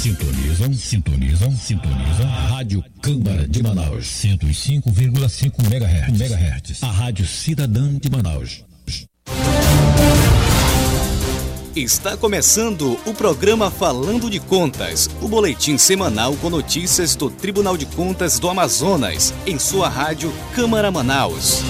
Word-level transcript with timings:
Sintonizam, 0.00 0.72
sintonizam, 0.72 1.52
sintonizam. 1.52 2.26
Rádio 2.48 2.82
Câmara 3.02 3.46
de 3.46 3.62
Manaus. 3.62 4.06
105,5 4.06 5.62
MHz. 5.62 6.18
MHz. 6.18 6.82
A 6.82 6.90
Rádio 6.90 7.26
Cidadã 7.26 7.98
de 7.98 8.08
Manaus. 8.10 8.64
Está 11.76 12.16
começando 12.16 12.98
o 13.04 13.12
programa 13.12 13.70
Falando 13.70 14.30
de 14.30 14.40
Contas, 14.40 15.06
o 15.20 15.28
boletim 15.28 15.76
semanal 15.76 16.34
com 16.36 16.48
notícias 16.48 17.14
do 17.14 17.28
Tribunal 17.28 17.76
de 17.76 17.84
Contas 17.84 18.38
do 18.38 18.48
Amazonas, 18.48 19.34
em 19.46 19.58
sua 19.58 19.90
rádio 19.90 20.32
Câmara 20.54 20.90
Manaus. 20.90 21.62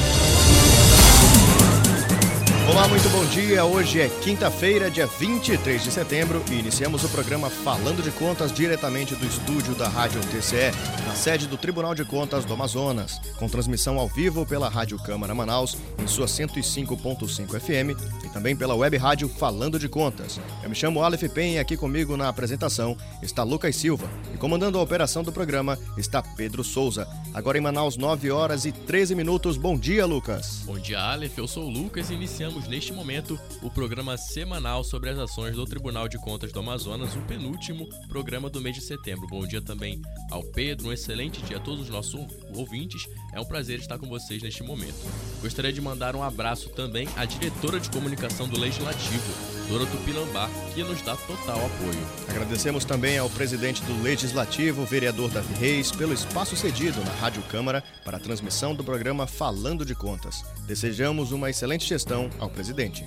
Olá, 2.70 2.86
muito 2.86 3.08
bom 3.08 3.24
dia. 3.24 3.64
Hoje 3.64 4.00
é 4.00 4.08
quinta-feira, 4.22 4.88
dia 4.88 5.04
23 5.04 5.82
de 5.82 5.90
setembro, 5.90 6.40
e 6.52 6.54
iniciamos 6.54 7.02
o 7.02 7.08
programa 7.08 7.50
Falando 7.50 8.00
de 8.00 8.12
Contas 8.12 8.52
diretamente 8.52 9.16
do 9.16 9.26
estúdio 9.26 9.74
da 9.74 9.88
Rádio 9.88 10.20
TCE, 10.20 10.70
na 11.04 11.16
sede 11.16 11.48
do 11.48 11.56
Tribunal 11.56 11.96
de 11.96 12.04
Contas 12.04 12.44
do 12.44 12.54
Amazonas, 12.54 13.20
com 13.40 13.48
transmissão 13.48 13.98
ao 13.98 14.06
vivo 14.06 14.46
pela 14.46 14.68
Rádio 14.68 14.96
Câmara 14.98 15.34
Manaus, 15.34 15.76
em 15.98 16.06
sua 16.06 16.26
105.5 16.26 17.58
FM, 17.58 18.00
e 18.24 18.28
também 18.28 18.54
pela 18.54 18.76
web 18.76 18.96
rádio 18.96 19.28
Falando 19.28 19.76
de 19.76 19.88
Contas. 19.88 20.38
Eu 20.62 20.70
me 20.70 20.76
chamo 20.76 21.02
Aleph 21.02 21.28
Pen 21.34 21.54
e 21.54 21.58
aqui 21.58 21.76
comigo 21.76 22.16
na 22.16 22.28
apresentação 22.28 22.96
está 23.20 23.42
Lucas 23.42 23.74
Silva, 23.74 24.08
e 24.32 24.38
comandando 24.38 24.78
a 24.78 24.82
operação 24.82 25.24
do 25.24 25.32
programa 25.32 25.76
está 25.98 26.22
Pedro 26.22 26.62
Souza. 26.62 27.08
Agora 27.34 27.58
em 27.58 27.60
Manaus, 27.60 27.96
9 27.96 28.30
horas 28.30 28.64
e 28.64 28.70
13 28.70 29.16
minutos. 29.16 29.56
Bom 29.56 29.76
dia, 29.76 30.06
Lucas. 30.06 30.62
Bom 30.64 30.78
dia, 30.78 31.00
Aleph. 31.00 31.36
Eu 31.36 31.48
sou 31.48 31.64
o 31.64 31.68
Lucas 31.68 32.10
e 32.10 32.14
iniciamos 32.14 32.59
neste 32.68 32.92
momento 32.92 33.38
o 33.62 33.70
programa 33.70 34.16
semanal 34.16 34.82
sobre 34.82 35.10
as 35.10 35.18
ações 35.18 35.56
do 35.56 35.64
Tribunal 35.64 36.08
de 36.08 36.18
Contas 36.18 36.52
do 36.52 36.58
Amazonas, 36.58 37.14
o 37.14 37.20
penúltimo 37.22 37.88
programa 38.08 38.50
do 38.50 38.60
mês 38.60 38.76
de 38.76 38.82
setembro. 38.82 39.26
Bom 39.28 39.46
dia 39.46 39.60
também 39.60 40.00
ao 40.30 40.42
Pedro, 40.42 40.88
um 40.88 40.92
excelente 40.92 41.42
dia 41.42 41.56
a 41.56 41.60
todos 41.60 41.82
os 41.82 41.88
nossos 41.88 42.20
ouvintes. 42.54 43.06
É 43.32 43.40
um 43.40 43.44
prazer 43.44 43.78
estar 43.78 43.98
com 43.98 44.08
vocês 44.08 44.42
neste 44.42 44.62
momento. 44.62 44.96
Gostaria 45.40 45.72
de 45.72 45.80
mandar 45.80 46.16
um 46.16 46.22
abraço 46.22 46.68
também 46.70 47.08
à 47.16 47.24
diretora 47.24 47.78
de 47.78 47.88
comunicação 47.90 48.48
do 48.48 48.58
Legislativo, 48.58 49.32
Dora 49.68 49.86
Tupinambá, 49.86 50.50
que 50.74 50.82
nos 50.82 51.00
dá 51.02 51.16
total 51.16 51.58
apoio. 51.58 52.06
Agradecemos 52.28 52.84
também 52.84 53.18
ao 53.18 53.30
presidente 53.30 53.82
do 53.84 54.02
Legislativo, 54.02 54.84
vereador 54.84 55.30
Davi 55.30 55.54
Reis, 55.54 55.92
pelo 55.92 56.12
espaço 56.12 56.56
cedido 56.56 57.00
na 57.04 57.12
Rádio 57.12 57.42
Câmara 57.44 57.82
para 58.04 58.16
a 58.16 58.20
transmissão 58.20 58.74
do 58.74 58.82
programa 58.82 59.26
Falando 59.26 59.84
de 59.84 59.94
Contas. 59.94 60.44
Desejamos 60.66 61.30
uma 61.32 61.48
excelente 61.48 61.86
gestão 61.86 62.28
ao 62.38 62.49
presidente. 62.50 63.04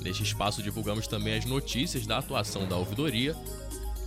Neste 0.00 0.22
espaço 0.22 0.62
divulgamos 0.62 1.06
também 1.06 1.38
as 1.38 1.44
notícias 1.44 2.06
da 2.06 2.18
atuação 2.18 2.66
da 2.66 2.76
ouvidoria, 2.76 3.34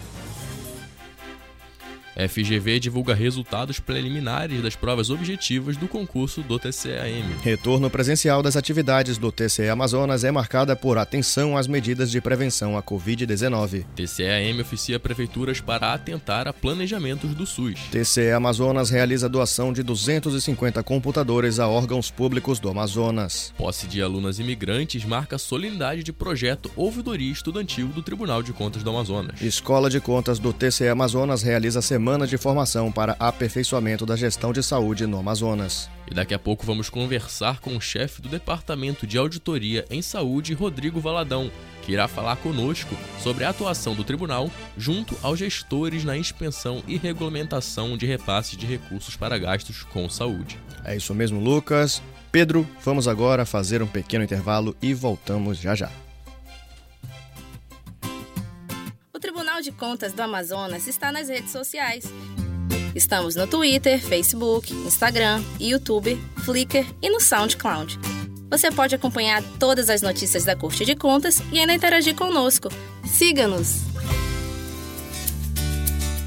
FGV 2.28 2.80
divulga 2.80 3.14
resultados 3.14 3.80
preliminares 3.80 4.62
das 4.62 4.76
provas 4.76 5.10
objetivas 5.10 5.78
do 5.78 5.88
concurso 5.88 6.42
do 6.42 6.60
TCAM. 6.60 7.42
Retorno 7.42 7.90
presencial 7.90 8.42
das 8.42 8.56
atividades 8.56 9.18
do 9.18 9.32
TCE 9.32 9.70
Amazonas 9.70 10.24
é 10.24 10.32
marcada 10.32 10.76
por 10.76 10.98
atenção 10.98 11.58
às 11.58 11.68
medidas 11.68 12.12
de 12.12 12.22
prevenção 12.22 12.78
à 12.78 12.84
Covid-19. 12.84 13.86
TCAM 13.96 14.62
oficia 14.62 15.00
prefeituras 15.00 15.60
para 15.60 15.94
atentar 15.94 16.48
a 16.48 16.54
planejamentos 16.54 17.34
do 17.34 17.46
SUS. 17.46 17.80
TCE 17.92 18.32
Amazonas 18.32 18.90
realiza 18.90 19.28
doação 19.28 19.74
de 19.74 19.84
250 19.84 20.84
computadores 20.84 21.60
a 21.60 21.68
órgãos 21.68 22.12
públicos 22.12 22.60
do 22.60 22.70
Amazonas. 22.70 23.54
Posse 23.58 23.88
de 23.88 24.02
alunas 24.02 24.40
imigrantes 24.40 25.04
marca 25.06 25.36
a 25.36 25.40
solenidade 25.40 26.04
de 26.04 26.14
projeto 26.14 26.72
Ouvidoria 26.76 27.32
Estudantil 27.32 27.88
do 27.88 28.02
Tribunal 28.02 28.44
de 28.44 28.54
Contas 28.54 28.84
do 28.84 28.90
Amazonas. 28.90 29.42
Escola 29.42 29.90
de 29.90 30.00
Contas 30.00 30.40
do 30.40 30.54
TCE 30.54 30.88
Amazonas 30.88 31.42
realiza 31.42 31.82
semana 31.82 32.11
semana 32.12 32.28
de 32.28 32.38
formação 32.38 32.92
para 32.92 33.16
aperfeiçoamento 33.18 34.06
da 34.06 34.18
gestão 34.18 34.52
de 34.52 34.62
saúde 34.62 35.08
no 35.08 35.18
Amazonas. 35.18 35.90
E 36.10 36.14
daqui 36.14 36.34
a 36.34 36.40
pouco 36.40 36.66
vamos 36.66 36.90
conversar 36.90 37.62
com 37.62 37.78
o 37.78 37.80
chefe 37.80 38.22
do 38.22 38.28
Departamento 38.28 39.08
de 39.08 39.18
Auditoria 39.18 39.86
em 39.90 40.02
Saúde, 40.02 40.54
Rodrigo 40.54 41.00
Valadão, 41.00 41.50
que 41.82 41.94
irá 41.94 42.10
falar 42.10 42.36
conosco 42.36 42.98
sobre 43.22 43.46
a 43.46 43.50
atuação 43.50 43.96
do 43.96 44.04
tribunal 44.04 44.52
junto 44.78 45.16
aos 45.24 45.40
gestores 45.40 46.04
na 46.04 46.18
inspeção 46.18 46.84
e 46.86 46.98
regulamentação 46.98 47.96
de 47.96 48.06
repasses 48.06 48.58
de 48.58 48.66
recursos 48.66 49.16
para 49.16 49.38
gastos 49.38 49.84
com 49.84 50.10
saúde. 50.10 50.60
É 50.84 50.94
isso 50.94 51.16
mesmo, 51.16 51.40
Lucas. 51.40 52.02
Pedro, 52.30 52.68
vamos 52.84 53.08
agora 53.08 53.46
fazer 53.46 53.82
um 53.82 53.88
pequeno 53.88 54.26
intervalo 54.26 54.76
e 54.82 54.94
voltamos 54.94 55.58
já 55.60 55.76
já. 55.76 55.90
De 59.62 59.72
Contas 59.72 60.14
do 60.14 60.22
Amazonas 60.22 60.88
está 60.88 61.12
nas 61.12 61.30
redes 61.30 61.52
sociais. 61.52 62.06
Estamos 62.96 63.36
no 63.36 63.48
Twitter, 63.48 64.00
Facebook, 64.00 64.74
Instagram, 64.74 65.44
YouTube, 65.60 66.20
Flickr 66.44 66.86
e 67.02 67.10
no 67.10 67.20
SoundCloud. 67.20 68.00
Você 68.50 68.72
pode 68.72 68.96
acompanhar 68.96 69.42
todas 69.60 69.90
as 69.90 70.02
notícias 70.02 70.44
da 70.44 70.56
Corte 70.56 70.84
de 70.84 70.96
Contas 70.96 71.42
e 71.52 71.60
ainda 71.60 71.74
interagir 71.74 72.16
conosco. 72.16 72.70
Siga-nos! 73.06 73.82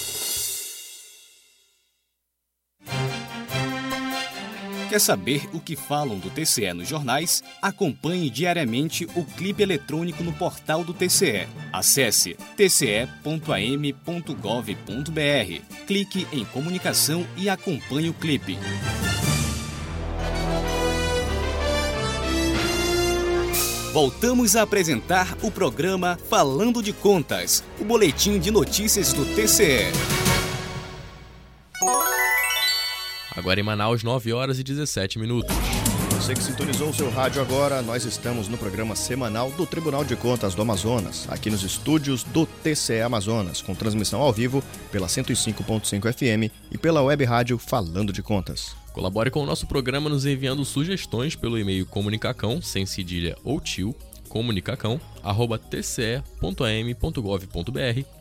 Quer 4.91 4.99
saber 4.99 5.47
o 5.53 5.59
que 5.61 5.77
falam 5.77 6.19
do 6.19 6.29
TCE 6.29 6.73
nos 6.73 6.85
jornais? 6.85 7.41
Acompanhe 7.61 8.29
diariamente 8.29 9.07
o 9.15 9.23
clipe 9.23 9.63
eletrônico 9.63 10.21
no 10.21 10.33
portal 10.33 10.83
do 10.83 10.93
TCE. 10.93 11.47
Acesse 11.71 12.35
tce.am.gov.br, 12.57 13.45
clique 15.87 16.27
em 16.33 16.43
comunicação 16.43 17.25
e 17.37 17.47
acompanhe 17.47 18.09
o 18.09 18.13
clipe. 18.13 18.59
Voltamos 23.93 24.57
a 24.57 24.63
apresentar 24.63 25.37
o 25.41 25.49
programa 25.49 26.19
Falando 26.29 26.83
de 26.83 26.91
Contas, 26.91 27.63
o 27.79 27.85
boletim 27.85 28.39
de 28.39 28.51
notícias 28.51 29.13
do 29.13 29.23
TCE. 29.35 29.89
Agora 33.35 33.59
em 33.59 33.63
Manaus, 33.63 34.03
9 34.03 34.33
horas 34.33 34.59
e 34.59 34.63
17 34.63 35.17
minutos. 35.17 35.55
Você 36.11 36.35
que 36.35 36.43
sintonizou 36.43 36.89
o 36.89 36.93
seu 36.93 37.09
rádio 37.09 37.41
agora, 37.41 37.81
nós 37.81 38.05
estamos 38.05 38.47
no 38.47 38.57
programa 38.57 38.95
semanal 38.95 39.49
do 39.51 39.65
Tribunal 39.65 40.03
de 40.03 40.15
Contas 40.15 40.53
do 40.53 40.61
Amazonas, 40.61 41.27
aqui 41.29 41.49
nos 41.49 41.63
estúdios 41.63 42.23
do 42.23 42.45
TCE 42.45 43.01
Amazonas, 43.01 43.61
com 43.61 43.73
transmissão 43.73 44.21
ao 44.21 44.31
vivo 44.31 44.63
pela 44.91 45.07
105.5 45.07 46.13
FM 46.13 46.53
e 46.69 46.77
pela 46.77 47.01
web 47.01 47.23
rádio 47.23 47.57
Falando 47.57 48.13
de 48.13 48.21
Contas. 48.21 48.75
Colabore 48.93 49.31
com 49.31 49.41
o 49.41 49.45
nosso 49.45 49.65
programa 49.65 50.09
nos 50.09 50.25
enviando 50.25 50.63
sugestões 50.65 51.35
pelo 51.35 51.57
e-mail 51.57 51.85
comunicacão, 51.85 52.61
sem 52.61 52.85
cedilha 52.85 53.35
ou 53.43 53.59
tio, 53.59 53.95
comunicacão, 54.29 55.01
arroba 55.23 55.57
tce.am.gov.br 55.57 56.21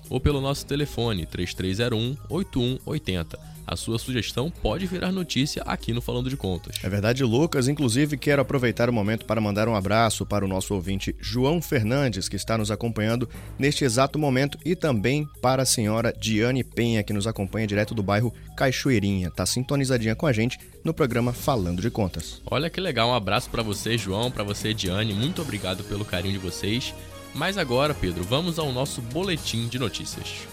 ou 0.09 0.21
pelo 0.21 0.41
nosso 0.41 0.65
telefone 0.65 1.27
3301 1.27 2.17
8180 2.29 3.60
a 3.70 3.76
sua 3.76 4.00
sugestão 4.00 4.50
pode 4.50 4.84
virar 4.84 5.12
notícia 5.12 5.62
aqui 5.62 5.93
no 5.93 6.00
Falando 6.00 6.28
de 6.28 6.37
Contas. 6.37 6.75
É 6.82 6.88
verdade, 6.88 7.22
Lucas. 7.22 7.69
Inclusive, 7.69 8.17
quero 8.17 8.43
aproveitar 8.43 8.90
o 8.90 8.93
momento 8.93 9.25
para 9.25 9.40
mandar 9.40 9.69
um 9.69 9.76
abraço 9.76 10.26
para 10.26 10.44
o 10.44 10.49
nosso 10.49 10.75
ouvinte 10.75 11.14
João 11.20 11.62
Fernandes, 11.62 12.28
que 12.28 12.34
está 12.34 12.58
nos 12.58 12.72
acompanhando 12.72 13.28
neste 13.56 13.84
exato 13.84 14.19
momento, 14.19 14.58
e 14.64 14.75
também 14.75 15.25
para 15.40 15.62
a 15.62 15.67
senhora 15.67 16.12
Diane 16.12 16.64
Penha, 16.64 17.05
que 17.05 17.12
nos 17.12 17.28
acompanha 17.28 17.67
direto 17.67 17.94
do 17.94 18.02
bairro 18.02 18.34
Cachoeirinha. 18.56 19.28
Está 19.28 19.46
sintonizadinha 19.46 20.16
com 20.16 20.26
a 20.26 20.32
gente 20.32 20.58
no 20.82 20.93
programa 20.93 21.32
Falando 21.32 21.81
de 21.81 21.90
Contas. 21.90 22.43
Olha 22.50 22.69
que 22.69 22.81
legal, 22.81 23.11
um 23.11 23.14
abraço 23.14 23.49
para 23.50 23.62
você, 23.62 23.96
João, 23.96 24.32
para 24.32 24.43
você, 24.43 24.75
Diane. 24.75 25.14
Muito 25.14 25.43
obrigado 25.43 25.84
pelo 25.84 26.05
carinho 26.05 26.32
de 26.34 26.40
vocês. 26.40 26.93
Mas 27.32 27.56
agora, 27.56 27.94
Pedro, 27.94 28.25
vamos 28.25 28.58
ao 28.58 28.73
nosso 28.73 29.00
boletim 29.00 29.69
de 29.69 29.78
notícias. 29.78 30.49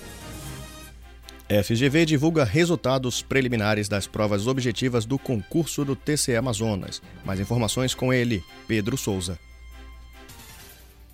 FGV 1.49 2.05
divulga 2.05 2.43
resultados 2.43 3.21
preliminares 3.21 3.87
das 3.87 4.05
provas 4.05 4.47
objetivas 4.47 5.05
do 5.05 5.17
concurso 5.17 5.85
do 5.85 5.95
TCE 5.95 6.35
Amazonas. 6.35 7.01
Mais 7.23 7.39
informações 7.39 7.95
com 7.95 8.11
ele, 8.11 8.43
Pedro 8.67 8.97
Souza. 8.97 9.39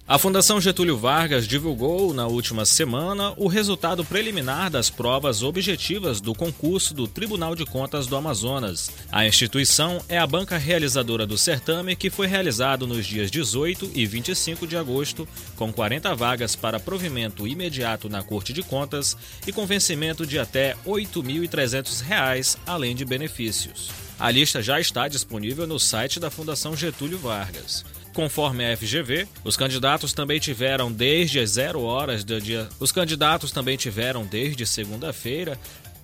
A 0.05 0.19
Fundação 0.19 0.59
Getúlio 0.59 0.97
Vargas 0.97 1.47
divulgou 1.47 2.13
na 2.13 2.27
última 2.27 2.65
semana 2.65 3.33
o 3.37 3.47
resultado 3.47 4.03
preliminar 4.03 4.69
das 4.69 4.89
provas 4.89 5.41
objetivas 5.41 6.19
do 6.19 6.35
concurso 6.35 6.93
do 6.93 7.07
Tribunal 7.07 7.55
de 7.55 7.65
Contas 7.65 8.05
do 8.05 8.17
Amazonas. 8.17 8.91
A 9.09 9.25
instituição 9.25 10.03
é 10.09 10.17
a 10.17 10.27
banca 10.27 10.57
realizadora 10.57 11.25
do 11.25 11.37
certame 11.37 11.95
que 11.95 12.09
foi 12.09 12.27
realizado 12.27 12.85
nos 12.85 13.05
dias 13.05 13.31
18 13.31 13.91
e 13.95 14.05
25 14.05 14.67
de 14.67 14.75
agosto, 14.75 15.25
com 15.55 15.71
40 15.71 16.13
vagas 16.15 16.53
para 16.53 16.81
provimento 16.81 17.47
imediato 17.47 18.09
na 18.09 18.21
Corte 18.21 18.51
de 18.51 18.61
Contas 18.61 19.15
e 19.47 19.53
com 19.53 19.65
vencimento 19.65 20.27
de 20.27 20.37
até 20.37 20.73
R$ 20.85 20.91
8.300, 20.91 22.57
além 22.65 22.93
de 22.93 23.05
benefícios. 23.05 23.89
A 24.19 24.29
lista 24.29 24.61
já 24.61 24.81
está 24.81 25.07
disponível 25.07 25.65
no 25.65 25.79
site 25.79 26.19
da 26.19 26.29
Fundação 26.29 26.75
Getúlio 26.75 27.17
Vargas. 27.17 27.85
Conforme 28.13 28.63
a 28.63 28.77
FGV, 28.77 29.27
os 29.43 29.57
candidatos 29.57 30.13
também 30.13 30.39
tiveram 30.39 30.91
desde 30.91 31.39
as 31.39 31.51
0 31.51 31.81
horas 31.81 32.23
do 32.23 32.39
dia. 32.39 32.69
Os 32.79 32.91
candidatos 32.91 33.51
também 33.51 33.75
tiveram 33.75 34.23
desde 34.23 34.67
segunda-feira 34.67 35.59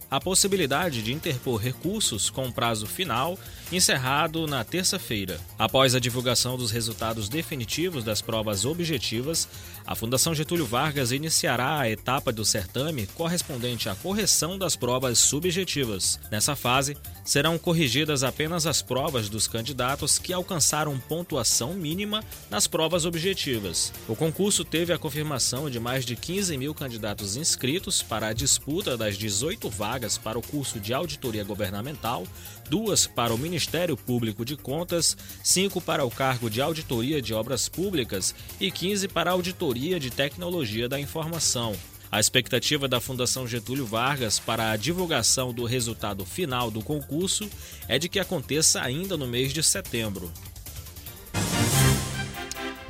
a 0.10 0.20
possibilidade 0.20 1.04
de 1.04 1.14
interpor 1.14 1.62
recursos 1.62 2.30
com 2.32 2.52
prazo 2.52 2.88
final 2.88 3.38
encerrado 3.72 4.48
na 4.48 4.64
terça-feira. 4.64 5.40
Após 5.58 5.94
a 5.94 6.00
divulgação 6.00 6.58
dos 6.58 6.72
resultados 6.72 7.30
definitivos 7.30 8.04
das 8.04 8.22
provas 8.22 8.66
objetivas, 8.66 9.48
a 9.90 9.96
Fundação 9.96 10.36
Getúlio 10.36 10.68
Vargas 10.68 11.12
iniciará 11.12 11.80
a 11.80 11.90
etapa 11.90 12.32
do 12.32 12.46
certame 12.46 13.08
correspondente 13.08 13.90
à 13.90 13.96
correção 13.96 14.56
das 14.56 14.76
provas 14.76 15.18
subjetivas. 15.18 16.20
Nessa 16.30 16.56
fase, 16.56 16.96
serão 17.26 17.58
corrigidas 17.58 18.24
apenas 18.24 18.68
as 18.68 18.84
provas 18.84 19.30
dos 19.30 19.48
candidatos 19.48 20.20
que 20.20 20.32
alcançaram 20.32 21.00
pontuação 21.00 21.74
mínima 21.74 22.24
nas 22.52 22.68
provas 22.68 23.04
objetivas. 23.04 23.92
O 24.08 24.16
concurso 24.16 24.64
teve 24.64 24.94
a 24.94 24.98
confirmação 25.00 25.72
de 25.72 25.80
mais 25.80 26.06
de 26.06 26.16
15 26.16 26.56
mil 26.56 26.76
candidatos 26.76 27.36
inscritos 27.36 28.04
para 28.04 28.28
a 28.28 28.34
disputa 28.34 28.96
das 28.96 29.18
18 29.18 29.72
vagas 29.72 30.20
para 30.20 30.38
o 30.38 30.42
curso 30.44 30.80
de 30.80 30.94
auditoria 30.94 31.44
governamental, 31.44 32.28
duas 32.70 33.08
para 33.08 33.34
o 33.34 33.40
Ministério 33.40 33.98
Público 33.98 34.46
de 34.46 34.56
Contas, 34.56 35.18
cinco 35.44 35.82
para 35.82 36.06
o 36.06 36.12
cargo 36.12 36.48
de 36.48 36.62
auditoria 36.62 37.20
de 37.24 37.34
obras 37.34 37.68
públicas 37.68 38.36
e 38.60 38.70
15 38.70 39.08
para 39.08 39.32
auditoria 39.32 39.79
de 39.80 40.10
tecnologia 40.10 40.90
da 40.90 41.00
informação. 41.00 41.74
A 42.12 42.20
expectativa 42.20 42.86
da 42.86 43.00
Fundação 43.00 43.48
Getúlio 43.48 43.86
Vargas 43.86 44.40
para 44.40 44.72
a 44.72 44.76
divulgação 44.76 45.54
do 45.54 45.64
resultado 45.64 46.26
final 46.26 46.70
do 46.70 46.82
concurso 46.82 47.50
é 47.88 47.98
de 47.98 48.10
que 48.10 48.20
aconteça 48.20 48.82
ainda 48.82 49.16
no 49.16 49.26
mês 49.26 49.54
de 49.54 49.64
setembro. 49.64 50.30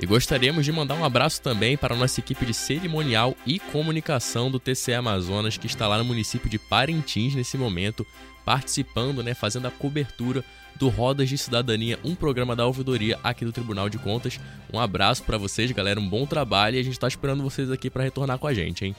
E 0.02 0.06
gostaríamos 0.06 0.64
de 0.64 0.72
mandar 0.72 0.96
um 0.96 1.04
abraço 1.04 1.42
também 1.42 1.76
para 1.76 1.94
a 1.94 1.98
nossa 1.98 2.22
equipe 2.22 2.46
de 2.46 2.54
cerimonial 2.54 3.36
e 3.46 3.60
comunicação 3.60 4.50
do 4.50 4.58
TCE 4.58 4.94
Amazonas, 4.94 5.58
que 5.58 5.68
está 5.68 5.90
lá 5.90 5.98
no 5.98 6.06
município 6.06 6.50
de 6.50 6.58
Parintins 6.58 7.36
nesse 7.36 7.58
momento, 7.58 8.08
participando, 8.46 9.22
né, 9.22 9.34
fazendo 9.34 9.68
a 9.68 9.72
cobertura 9.72 10.42
do 10.78 10.88
Rodas 10.88 11.28
de 11.28 11.38
Cidadania, 11.38 12.00
um 12.02 12.16
programa 12.16 12.56
da 12.56 12.66
ouvidoria 12.66 13.20
aqui 13.22 13.44
do 13.44 13.52
Tribunal 13.52 13.90
de 13.90 13.98
Contas. 13.98 14.40
Um 14.72 14.80
abraço 14.80 15.24
para 15.24 15.38
vocês, 15.38 15.70
galera, 15.74 16.00
um 16.00 16.08
bom 16.08 16.26
trabalho 16.26 16.78
e 16.78 16.80
a 16.80 16.84
gente 16.84 16.94
está 16.94 17.08
esperando 17.10 17.44
vocês 17.44 17.70
aqui 17.70 17.90
para 17.90 18.04
retornar 18.04 18.40
com 18.40 18.48
a 18.48 18.54
gente, 18.54 18.86
hein? 18.86 18.96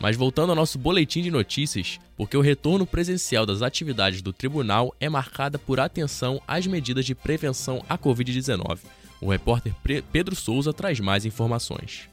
Mas 0.00 0.16
voltando 0.16 0.48
ao 0.48 0.56
nosso 0.56 0.78
boletim 0.78 1.20
de 1.20 1.30
notícias, 1.30 2.00
porque 2.16 2.34
o 2.34 2.40
retorno 2.40 2.86
presencial 2.86 3.44
das 3.44 3.60
atividades 3.60 4.22
do 4.22 4.32
tribunal 4.32 4.94
é 4.98 5.10
marcada 5.10 5.58
por 5.58 5.78
atenção 5.78 6.40
às 6.48 6.66
medidas 6.66 7.04
de 7.04 7.14
prevenção 7.14 7.84
à 7.86 7.98
Covid-19. 7.98 8.78
O 9.20 9.30
repórter 9.30 9.74
Pedro 10.12 10.34
Souza 10.34 10.72
traz 10.72 10.98
mais 10.98 11.24
informações. 11.24 12.08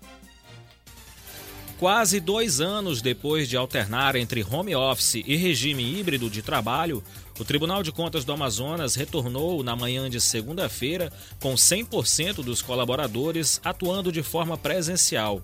Quase 1.80 2.19
dois 2.19 2.59
anos 2.59 3.04
depois 3.04 3.48
de 3.48 3.56
alternar 3.56 4.15
entre 4.15 4.44
home 4.44 4.75
office 4.75 5.24
e 5.25 5.36
regime 5.36 5.83
híbrido 5.83 6.27
de 6.27 6.42
trabalho, 6.42 7.04
o 7.39 7.45
Tribunal 7.45 7.83
de 7.83 7.92
Contas 7.92 8.25
do 8.25 8.33
Amazonas 8.33 8.95
retornou 8.95 9.63
na 9.63 9.75
manhã 9.75 10.09
de 10.09 10.19
segunda-feira 10.19 11.13
com 11.39 11.54
100% 11.54 12.44
dos 12.44 12.63
colaboradores 12.63 13.62
atuando 13.63 14.12
de 14.12 14.24
forma 14.24 14.57
presencial. 14.57 15.39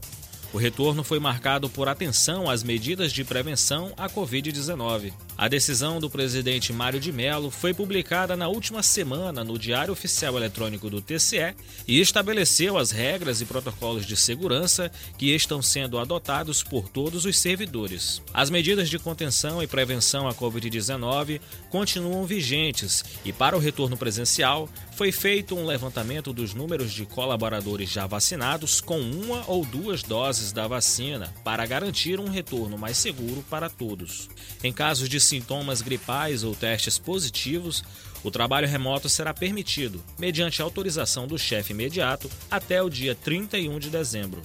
O 0.53 0.57
retorno 0.59 1.03
foi 1.03 1.17
marcado 1.17 1.67
por 1.67 1.89
atenção 1.89 2.47
às 2.47 2.61
medidas 2.61 3.11
de 3.11 3.23
prevenção 3.23 3.91
à 3.97 4.07
Covid-19. 4.07 5.11
A 5.35 5.47
decisão 5.47 5.99
do 5.99 6.11
presidente 6.11 6.71
Mário 6.71 6.99
de 6.99 7.11
Mello 7.11 7.49
foi 7.49 7.73
publicada 7.73 8.37
na 8.37 8.47
última 8.47 8.83
semana 8.83 9.43
no 9.43 9.57
Diário 9.57 9.91
Oficial 9.91 10.37
Eletrônico 10.37 10.91
do 10.91 11.01
TCE 11.01 11.55
e 11.87 11.99
estabeleceu 11.99 12.77
as 12.77 12.91
regras 12.91 13.41
e 13.41 13.45
protocolos 13.45 14.05
de 14.05 14.15
segurança 14.15 14.91
que 15.17 15.33
estão 15.33 15.59
sendo 15.59 15.97
adotados 15.97 16.61
por 16.61 16.87
todos 16.87 17.25
os 17.25 17.39
servidores. 17.39 18.21
As 18.31 18.51
medidas 18.51 18.91
de 18.91 18.99
contenção 18.99 19.63
e 19.63 19.65
prevenção 19.65 20.27
à 20.27 20.35
Covid-19 20.35 21.41
continuam 21.71 22.25
vigentes 22.25 23.03
e, 23.25 23.33
para 23.33 23.57
o 23.57 23.59
retorno 23.59 23.97
presencial, 23.97 24.69
foi 24.95 25.11
feito 25.11 25.55
um 25.55 25.65
levantamento 25.65 26.31
dos 26.31 26.53
números 26.53 26.91
de 26.91 27.05
colaboradores 27.05 27.89
já 27.89 28.05
vacinados 28.05 28.79
com 28.79 28.99
uma 28.99 29.43
ou 29.47 29.65
duas 29.65 30.03
doses 30.03 30.51
da 30.51 30.67
vacina 30.67 31.33
para 31.43 31.65
garantir 31.65 32.19
um 32.19 32.29
retorno 32.29 32.77
mais 32.77 32.97
seguro 32.97 33.43
para 33.49 33.69
todos. 33.69 34.29
Em 34.63 34.71
casos 34.71 35.09
de 35.09 35.19
sintomas 35.19 35.81
gripais 35.81 36.43
ou 36.43 36.55
testes 36.55 36.99
positivos, 36.99 37.83
o 38.23 38.29
trabalho 38.29 38.67
remoto 38.67 39.09
será 39.09 39.33
permitido, 39.33 40.03
mediante 40.17 40.61
autorização 40.61 41.27
do 41.27 41.39
chefe 41.39 41.73
imediato, 41.73 42.29
até 42.49 42.81
o 42.81 42.89
dia 42.89 43.15
31 43.15 43.79
de 43.79 43.89
dezembro. 43.89 44.41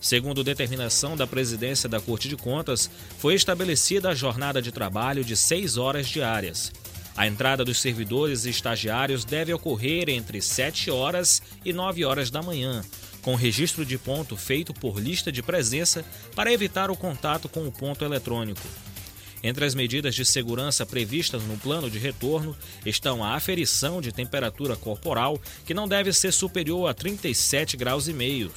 Segundo 0.00 0.44
determinação 0.44 1.16
da 1.16 1.26
presidência 1.26 1.88
da 1.88 2.00
Corte 2.00 2.28
de 2.28 2.36
Contas, 2.36 2.90
foi 3.18 3.34
estabelecida 3.34 4.10
a 4.10 4.14
jornada 4.14 4.60
de 4.60 4.72
trabalho 4.72 5.24
de 5.24 5.36
seis 5.36 5.76
horas 5.76 6.08
diárias. 6.08 6.72
A 7.16 7.26
entrada 7.26 7.64
dos 7.64 7.78
servidores 7.80 8.44
e 8.44 8.50
estagiários 8.50 9.24
deve 9.24 9.52
ocorrer 9.52 10.08
entre 10.08 10.42
7 10.42 10.90
horas 10.90 11.40
e 11.64 11.72
9 11.72 12.04
horas 12.04 12.28
da 12.28 12.42
manhã, 12.42 12.84
com 13.22 13.36
registro 13.36 13.86
de 13.86 13.96
ponto 13.96 14.36
feito 14.36 14.74
por 14.74 14.98
lista 14.98 15.30
de 15.30 15.42
presença 15.42 16.04
para 16.34 16.52
evitar 16.52 16.90
o 16.90 16.96
contato 16.96 17.48
com 17.48 17.66
o 17.66 17.72
ponto 17.72 18.04
eletrônico. 18.04 18.66
Entre 19.44 19.64
as 19.64 19.74
medidas 19.74 20.14
de 20.14 20.24
segurança 20.24 20.84
previstas 20.86 21.42
no 21.44 21.56
plano 21.58 21.90
de 21.90 21.98
retorno 21.98 22.56
estão 22.84 23.22
a 23.22 23.34
aferição 23.34 24.00
de 24.00 24.10
temperatura 24.10 24.74
corporal, 24.74 25.40
que 25.66 25.74
não 25.74 25.86
deve 25.86 26.12
ser 26.12 26.32
superior 26.32 26.88
a 26.88 26.94
37 26.94 27.76
graus 27.76 28.08
e 28.08 28.12
meio, 28.12 28.50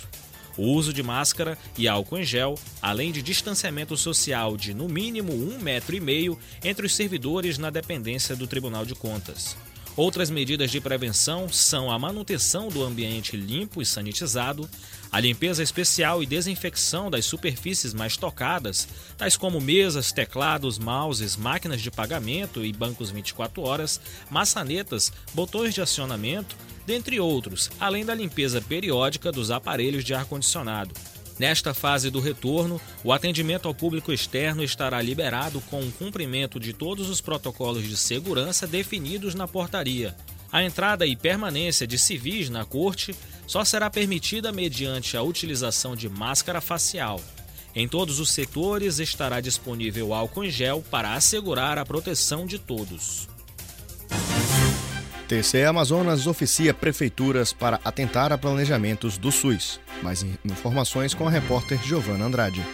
o 0.57 0.63
uso 0.63 0.91
de 0.91 1.03
máscara 1.03 1.57
e 1.77 1.87
álcool 1.87 2.17
em 2.17 2.23
gel, 2.23 2.55
além 2.81 3.11
de 3.11 3.21
distanciamento 3.21 3.95
social 3.95 4.57
de 4.57 4.73
no 4.73 4.87
mínimo 4.87 5.33
um 5.33 5.59
metro 5.59 5.95
e 5.95 5.99
meio 5.99 6.37
entre 6.63 6.85
os 6.85 6.95
servidores 6.95 7.57
na 7.57 7.69
dependência 7.69 8.35
do 8.35 8.47
Tribunal 8.47 8.85
de 8.85 8.95
Contas. 8.95 9.55
Outras 9.97 10.29
medidas 10.29 10.69
de 10.69 10.79
prevenção 10.79 11.49
são 11.49 11.89
a 11.89 11.97
manutenção 11.97 12.69
do 12.69 12.83
ambiente 12.83 13.35
limpo 13.35 13.81
e 13.81 13.85
sanitizado, 13.85 14.69
a 15.11 15.19
limpeza 15.19 15.63
especial 15.63 16.21
e 16.21 16.27
desinfecção 16.27 17.09
das 17.09 17.25
superfícies 17.25 17.95
mais 17.95 18.15
tocadas, 18.15 18.87
tais 19.17 19.35
como 19.35 19.59
mesas, 19.59 20.11
teclados, 20.11 20.77
mouses, 20.77 21.35
máquinas 21.35 21.81
de 21.81 21.89
pagamento 21.89 22.63
e 22.63 22.71
bancos 22.71 23.09
24 23.09 23.63
horas, 23.63 23.99
maçanetas, 24.29 25.11
botões 25.33 25.73
de 25.73 25.81
acionamento, 25.81 26.55
dentre 26.87 27.19
outros, 27.19 27.69
além 27.81 28.05
da 28.05 28.15
limpeza 28.15 28.61
periódica 28.61 29.29
dos 29.29 29.51
aparelhos 29.51 30.05
de 30.05 30.13
ar-condicionado. 30.13 30.95
Nesta 31.37 31.73
fase 31.73 32.09
do 32.09 32.21
retorno, 32.21 32.81
o 33.03 33.11
atendimento 33.11 33.67
ao 33.67 33.73
público 33.73 34.11
externo 34.11 34.63
estará 34.63 35.01
liberado 35.01 35.59
com 35.69 35.81
o 35.81 35.91
cumprimento 35.91 36.59
de 36.59 36.71
todos 36.71 37.09
os 37.09 37.19
protocolos 37.19 37.83
de 37.83 37.97
segurança 37.97 38.65
definidos 38.65 39.35
na 39.35 39.47
portaria. 39.47 40.15
A 40.49 40.63
entrada 40.63 41.05
e 41.05 41.13
permanência 41.13 41.85
de 41.85 41.99
civis 41.99 42.49
na 42.49 42.63
corte 42.63 43.13
só 43.45 43.65
será 43.65 43.89
permitida 43.89 44.53
mediante 44.53 45.17
a 45.17 45.21
utilização 45.21 45.93
de 45.93 46.07
máscara 46.07 46.61
facial. 46.61 47.21
Em 47.75 47.85
todos 47.85 48.19
os 48.19 48.31
setores 48.31 48.97
estará 48.97 49.41
disponível 49.41 50.13
álcool 50.13 50.45
em 50.45 50.49
gel 50.49 50.81
para 50.89 51.13
assegurar 51.13 51.77
a 51.77 51.85
proteção 51.85 52.47
de 52.47 52.57
todos. 52.57 53.27
TCE 55.27 55.65
Amazonas 55.65 56.25
oficia 56.25 56.73
prefeituras 56.73 57.51
para 57.51 57.81
atentar 57.83 58.31
a 58.31 58.37
planejamentos 58.37 59.17
do 59.17 59.29
SUS. 59.29 59.77
Mais 60.01 60.25
informações 60.45 61.13
com 61.13 61.27
a 61.27 61.29
repórter 61.29 61.77
Giovana 61.83 62.23
Andrade. 62.23 62.65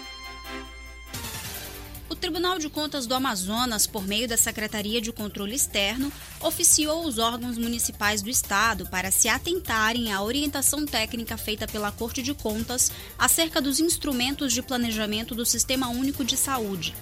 O 2.08 2.16
Tribunal 2.16 2.60
de 2.60 2.70
Contas 2.70 3.08
do 3.08 3.16
Amazonas, 3.16 3.88
por 3.88 4.06
meio 4.06 4.28
da 4.28 4.38
Secretaria 4.38 5.02
de 5.02 5.12
Controle 5.12 5.56
Externo, 5.56 6.14
oficiou 6.42 7.08
os 7.08 7.18
órgãos 7.18 7.58
municipais 7.58 8.22
do 8.22 8.30
Estado 8.30 8.86
para 8.86 9.10
se 9.10 9.28
atentarem 9.28 10.14
à 10.14 10.22
orientação 10.22 10.86
técnica 10.86 11.38
feita 11.38 11.68
pela 11.68 11.92
Corte 11.92 12.22
de 12.22 12.36
Contas 12.36 12.92
acerca 13.18 13.60
dos 13.60 13.80
instrumentos 13.80 14.54
de 14.54 14.62
planejamento 14.62 15.34
do 15.34 15.44
Sistema 15.44 15.90
Único 15.90 16.24
de 16.24 16.38
Saúde 16.38 16.94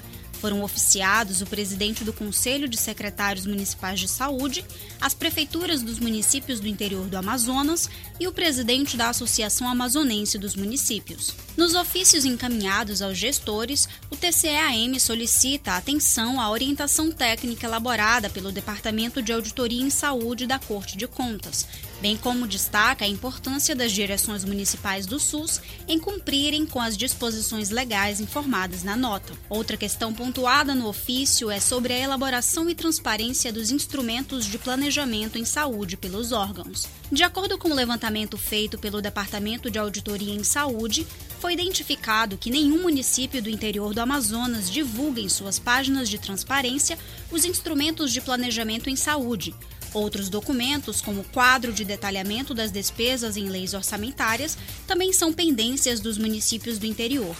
foram 0.41 0.63
oficiados 0.63 1.39
o 1.41 1.45
presidente 1.45 2.03
do 2.03 2.11
Conselho 2.11 2.67
de 2.67 2.75
Secretários 2.75 3.45
Municipais 3.45 3.99
de 3.99 4.07
Saúde, 4.07 4.65
as 4.99 5.13
prefeituras 5.13 5.83
dos 5.83 5.99
municípios 5.99 6.59
do 6.59 6.67
interior 6.67 7.05
do 7.05 7.15
Amazonas 7.15 7.87
e 8.19 8.27
o 8.27 8.31
presidente 8.33 8.97
da 8.97 9.09
Associação 9.09 9.69
Amazonense 9.69 10.39
dos 10.39 10.55
Municípios. 10.55 11.35
Nos 11.55 11.75
ofícios 11.75 12.25
encaminhados 12.25 13.03
aos 13.03 13.17
gestores, 13.17 13.87
o 14.09 14.17
TCEAM 14.17 14.97
solicita 14.97 15.77
atenção 15.77 16.41
à 16.41 16.49
orientação 16.49 17.11
técnica 17.11 17.67
elaborada 17.67 18.27
pelo 18.27 18.51
Departamento 18.51 19.21
de 19.21 19.31
Auditoria 19.31 19.83
em 19.83 19.91
Saúde 19.91 20.47
da 20.47 20.57
Corte 20.57 20.97
de 20.97 21.07
Contas, 21.07 21.67
bem 22.01 22.17
como 22.17 22.47
destaca 22.47 23.05
a 23.05 23.07
importância 23.07 23.75
das 23.75 23.91
direções 23.91 24.43
municipais 24.43 25.05
do 25.05 25.19
SUS 25.19 25.61
em 25.87 25.99
cumprirem 25.99 26.65
com 26.65 26.81
as 26.81 26.97
disposições 26.97 27.69
legais 27.69 28.19
informadas 28.19 28.83
na 28.83 28.97
nota. 28.97 29.33
Outra 29.47 29.77
questão 29.77 30.11
pontuada 30.11 30.73
no 30.73 30.87
ofício 30.87 31.51
é 31.51 31.59
sobre 31.59 31.93
a 31.93 31.99
elaboração 31.99 32.69
e 32.69 32.75
transparência 32.75 33.53
dos 33.53 33.69
instrumentos 33.69 34.45
de 34.45 34.57
planejamento 34.57 35.37
em 35.37 35.45
saúde 35.45 35.95
pelos 35.95 36.31
órgãos. 36.31 36.87
De 37.11 37.23
acordo 37.23 37.57
com 37.57 37.69
o 37.69 37.75
levantamento 37.75 38.37
feito 38.37 38.79
pelo 38.79 39.01
Departamento 39.01 39.69
de 39.69 39.77
Auditoria 39.77 40.33
em 40.33 40.43
Saúde, 40.43 41.05
foi 41.39 41.53
identificado 41.53 42.37
que 42.37 42.49
nenhum 42.49 42.81
município 42.81 43.41
do 43.41 43.49
interior 43.49 43.93
do 43.93 44.01
Amazonas 44.01 44.71
divulga 44.71 45.21
em 45.21 45.29
suas 45.29 45.59
páginas 45.59 46.09
de 46.09 46.17
transparência 46.17 46.97
os 47.31 47.45
instrumentos 47.45 48.11
de 48.11 48.21
planejamento 48.21 48.89
em 48.89 48.95
saúde, 48.95 49.53
Outros 49.93 50.29
documentos, 50.29 51.01
como 51.01 51.21
o 51.21 51.25
quadro 51.25 51.73
de 51.73 51.83
detalhamento 51.83 52.53
das 52.53 52.71
despesas 52.71 53.35
em 53.35 53.49
leis 53.49 53.73
orçamentárias, 53.73 54.57
também 54.87 55.11
são 55.11 55.33
pendências 55.33 55.99
dos 55.99 56.17
municípios 56.17 56.77
do 56.77 56.85
interior. 56.85 57.35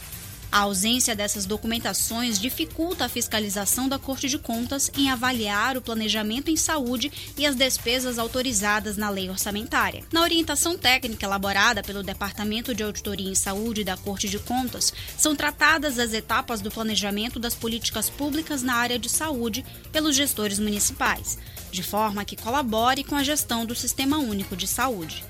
A 0.51 0.59
ausência 0.59 1.15
dessas 1.15 1.45
documentações 1.45 2.37
dificulta 2.37 3.05
a 3.05 3.09
fiscalização 3.09 3.87
da 3.87 3.97
Corte 3.97 4.27
de 4.27 4.37
Contas 4.37 4.91
em 4.97 5.09
avaliar 5.09 5.77
o 5.77 5.81
planejamento 5.81 6.51
em 6.51 6.57
saúde 6.57 7.09
e 7.37 7.45
as 7.45 7.55
despesas 7.55 8.19
autorizadas 8.19 8.97
na 8.97 9.09
lei 9.09 9.29
orçamentária. 9.29 10.03
Na 10.11 10.21
orientação 10.21 10.77
técnica 10.77 11.25
elaborada 11.25 11.81
pelo 11.81 12.03
Departamento 12.03 12.75
de 12.75 12.83
Auditoria 12.83 13.31
em 13.31 13.35
Saúde 13.35 13.85
da 13.85 13.95
Corte 13.95 14.27
de 14.27 14.39
Contas, 14.39 14.93
são 15.17 15.37
tratadas 15.37 15.97
as 15.97 16.11
etapas 16.11 16.59
do 16.59 16.69
planejamento 16.69 17.39
das 17.39 17.55
políticas 17.55 18.09
públicas 18.09 18.61
na 18.61 18.73
área 18.73 18.99
de 18.99 19.07
saúde 19.07 19.63
pelos 19.93 20.17
gestores 20.17 20.59
municipais 20.59 21.37
de 21.71 21.81
forma 21.81 22.25
que 22.25 22.35
colabore 22.35 23.03
com 23.03 23.15
a 23.15 23.23
gestão 23.23 23.65
do 23.65 23.73
Sistema 23.73 24.17
Único 24.17 24.55
de 24.55 24.67
Saúde. 24.67 25.23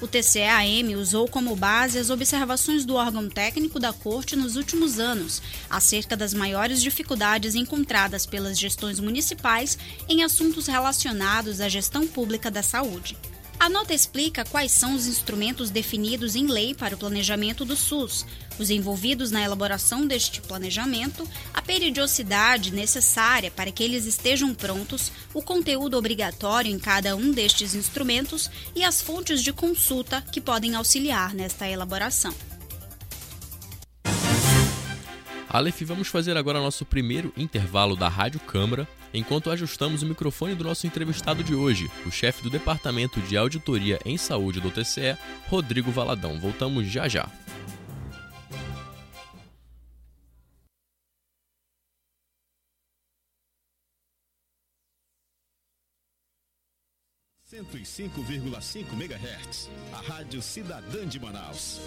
O 0.00 0.08
TCEAM 0.08 0.96
usou 0.98 1.28
como 1.28 1.54
base 1.54 1.98
as 1.98 2.10
observações 2.10 2.84
do 2.84 2.94
órgão 2.94 3.28
técnico 3.28 3.78
da 3.78 3.92
Corte 3.92 4.36
nos 4.36 4.56
últimos 4.56 4.98
anos 4.98 5.40
acerca 5.70 6.16
das 6.16 6.34
maiores 6.34 6.82
dificuldades 6.82 7.54
encontradas 7.54 8.26
pelas 8.26 8.58
gestões 8.58 8.98
municipais 8.98 9.78
em 10.08 10.22
assuntos 10.22 10.66
relacionados 10.66 11.60
à 11.60 11.68
gestão 11.68 12.06
pública 12.06 12.50
da 12.50 12.62
saúde. 12.62 13.16
A 13.64 13.68
nota 13.70 13.94
explica 13.94 14.44
quais 14.44 14.72
são 14.72 14.94
os 14.94 15.06
instrumentos 15.06 15.70
definidos 15.70 16.36
em 16.36 16.46
lei 16.46 16.74
para 16.74 16.94
o 16.94 16.98
planejamento 16.98 17.64
do 17.64 17.74
SUS, 17.74 18.26
os 18.58 18.68
envolvidos 18.68 19.30
na 19.30 19.42
elaboração 19.42 20.06
deste 20.06 20.42
planejamento, 20.42 21.26
a 21.54 21.62
periodicidade 21.62 22.70
necessária 22.70 23.50
para 23.50 23.72
que 23.72 23.82
eles 23.82 24.04
estejam 24.04 24.54
prontos, 24.54 25.10
o 25.32 25.40
conteúdo 25.40 25.96
obrigatório 25.96 26.70
em 26.70 26.78
cada 26.78 27.16
um 27.16 27.30
destes 27.30 27.74
instrumentos 27.74 28.50
e 28.76 28.84
as 28.84 29.00
fontes 29.00 29.42
de 29.42 29.50
consulta 29.50 30.20
que 30.30 30.42
podem 30.42 30.74
auxiliar 30.74 31.32
nesta 31.32 31.66
elaboração. 31.66 32.34
Aleph, 35.54 35.82
vamos 35.82 36.08
fazer 36.08 36.36
agora 36.36 36.58
nosso 36.58 36.84
primeiro 36.84 37.32
intervalo 37.36 37.94
da 37.94 38.08
Rádio 38.08 38.40
Câmara, 38.40 38.88
enquanto 39.14 39.52
ajustamos 39.52 40.02
o 40.02 40.06
microfone 40.06 40.52
do 40.52 40.64
nosso 40.64 40.84
entrevistado 40.84 41.44
de 41.44 41.54
hoje, 41.54 41.88
o 42.04 42.10
chefe 42.10 42.42
do 42.42 42.50
Departamento 42.50 43.20
de 43.20 43.36
Auditoria 43.36 44.00
em 44.04 44.18
Saúde 44.18 44.60
do 44.60 44.68
TCE, 44.68 45.16
Rodrigo 45.46 45.92
Valadão. 45.92 46.40
Voltamos 46.40 46.88
já 46.88 47.06
já. 47.06 47.30
Cento 57.44 57.78
e 57.78 57.86
cinco 57.86 58.22
MHz, 58.22 59.70
a 59.92 59.98
Rádio 59.98 60.42
Cidadã 60.42 61.06
de 61.06 61.20
Manaus. 61.20 61.80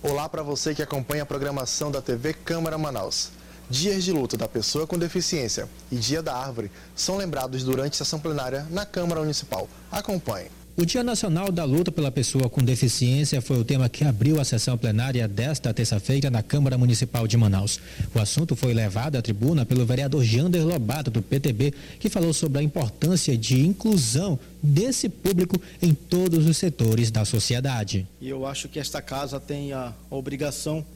Olá 0.00 0.28
para 0.28 0.44
você 0.44 0.76
que 0.76 0.82
acompanha 0.82 1.24
a 1.24 1.26
programação 1.26 1.90
da 1.90 2.00
TV 2.00 2.32
Câmara 2.32 2.78
Manaus. 2.78 3.30
Dias 3.68 4.04
de 4.04 4.12
luta 4.12 4.36
da 4.36 4.46
pessoa 4.46 4.86
com 4.86 4.96
deficiência 4.96 5.68
e 5.90 5.96
Dia 5.96 6.22
da 6.22 6.36
Árvore 6.36 6.70
são 6.94 7.16
lembrados 7.16 7.64
durante 7.64 7.94
a 7.94 8.04
sessão 8.04 8.20
plenária 8.20 8.64
na 8.70 8.86
Câmara 8.86 9.20
Municipal. 9.20 9.68
Acompanhe. 9.90 10.57
O 10.80 10.86
Dia 10.86 11.02
Nacional 11.02 11.50
da 11.50 11.64
Luta 11.64 11.90
pela 11.90 12.08
Pessoa 12.08 12.48
com 12.48 12.62
Deficiência 12.62 13.42
foi 13.42 13.58
o 13.58 13.64
tema 13.64 13.88
que 13.88 14.04
abriu 14.04 14.40
a 14.40 14.44
sessão 14.44 14.78
plenária 14.78 15.26
desta 15.26 15.74
terça-feira 15.74 16.30
na 16.30 16.40
Câmara 16.40 16.78
Municipal 16.78 17.26
de 17.26 17.36
Manaus. 17.36 17.80
O 18.14 18.20
assunto 18.20 18.54
foi 18.54 18.72
levado 18.72 19.16
à 19.16 19.20
tribuna 19.20 19.66
pelo 19.66 19.84
vereador 19.84 20.22
Jander 20.22 20.64
Lobato, 20.64 21.10
do 21.10 21.20
PTB, 21.20 21.74
que 21.98 22.08
falou 22.08 22.32
sobre 22.32 22.60
a 22.60 22.62
importância 22.62 23.36
de 23.36 23.58
inclusão 23.58 24.38
desse 24.62 25.08
público 25.08 25.60
em 25.82 25.92
todos 25.92 26.46
os 26.46 26.56
setores 26.56 27.10
da 27.10 27.24
sociedade. 27.24 28.06
E 28.20 28.28
eu 28.28 28.46
acho 28.46 28.68
que 28.68 28.78
esta 28.78 29.02
casa 29.02 29.40
tem 29.40 29.72
a 29.72 29.92
obrigação 30.08 30.86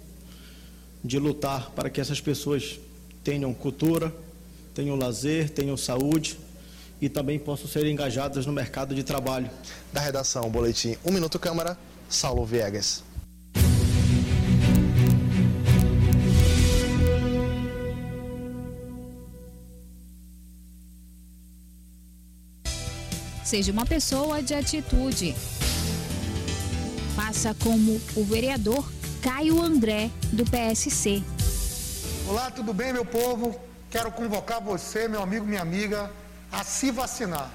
de 1.03 1.19
lutar 1.19 1.73
para 1.73 1.91
que 1.91 2.01
essas 2.01 2.21
pessoas 2.21 2.79
tenham 3.25 3.53
cultura, 3.53 4.15
tenham 4.77 4.95
lazer, 4.95 5.51
tenham 5.51 5.77
saúde 5.77 6.39
e 7.02 7.09
também 7.09 7.37
possam 7.37 7.66
ser 7.66 7.85
engajadas 7.85 8.47
no 8.47 8.52
mercado 8.52 8.94
de 8.94 9.02
trabalho. 9.02 9.50
Da 9.92 10.00
redação, 10.00 10.49
Boletim 10.49 10.97
1 11.04 11.11
Minuto 11.11 11.37
Câmara, 11.37 11.76
Saulo 12.09 12.47
Viegas. 12.47 13.02
Seja 23.44 23.73
uma 23.73 23.85
pessoa 23.85 24.40
de 24.40 24.54
atitude. 24.54 25.35
Faça 27.16 27.54
como 27.54 28.00
o 28.16 28.25
vereador 28.25 28.90
Caio 29.21 29.61
André, 29.61 30.09
do 30.32 30.44
PSC. 30.44 31.23
Olá, 32.28 32.50
tudo 32.50 32.73
bem, 32.73 32.92
meu 32.92 33.04
povo? 33.04 33.61
Quero 33.90 34.11
convocar 34.12 34.62
você, 34.62 35.06
meu 35.06 35.21
amigo, 35.21 35.44
minha 35.44 35.61
amiga, 35.61 36.11
a 36.52 36.62
se 36.62 36.90
vacinar. 36.90 37.50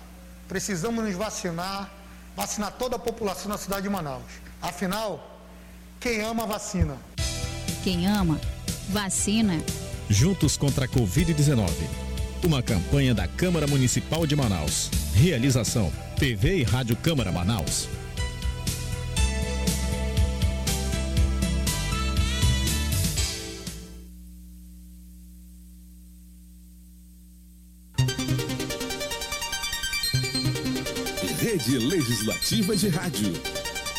Precisamos 0.48 1.04
nos 1.04 1.14
vacinar, 1.14 1.90
vacinar 2.36 2.72
toda 2.72 2.96
a 2.96 3.00
população 3.00 3.52
da 3.52 3.58
cidade 3.58 3.84
de 3.84 3.90
Manaus. 3.90 4.24
Afinal, 4.62 5.40
quem 6.00 6.22
ama, 6.22 6.46
vacina. 6.48 6.98
Quem 7.84 8.08
ama, 8.08 8.40
vacina. 8.90 9.62
Juntos 10.10 10.58
contra 10.58 10.86
a 10.86 10.88
Covid-19. 10.88 11.70
Uma 12.44 12.64
campanha 12.64 13.14
da 13.14 13.28
Câmara 13.28 13.68
Municipal 13.68 14.26
de 14.26 14.36
Manaus. 14.36 14.90
Realização: 15.14 15.92
TV 16.18 16.58
e 16.58 16.64
Rádio 16.64 16.96
Câmara 16.96 17.32
Manaus. 17.32 17.88
Rede 31.58 31.80
Legislativa 31.80 32.76
de 32.76 32.90
Rádio. 32.90 33.34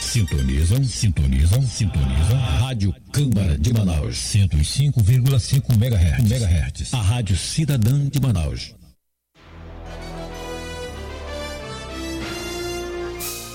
Sintonizam, 0.01 0.85
sintonizam, 0.85 1.61
sintonizam. 1.63 2.39
Rádio 2.61 2.95
Câmara 3.13 3.59
de 3.59 3.73
Manaus, 3.73 4.17
105,5 4.17 5.75
MHz. 5.77 6.23
MHz. 6.23 6.95
A 6.95 7.03
Rádio 7.03 7.37
Cidadã 7.37 8.09
de 8.09 8.21
Manaus. 8.21 8.77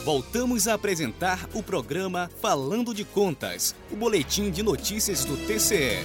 Voltamos 0.04 0.68
a 0.68 0.74
apresentar 0.74 1.48
o 1.54 1.64
programa 1.64 2.30
Falando 2.42 2.94
de 2.94 3.06
Contas, 3.06 3.74
o 3.90 3.96
boletim 3.96 4.52
de 4.52 4.62
notícias 4.62 5.24
do 5.24 5.38
TCE. 5.38 6.04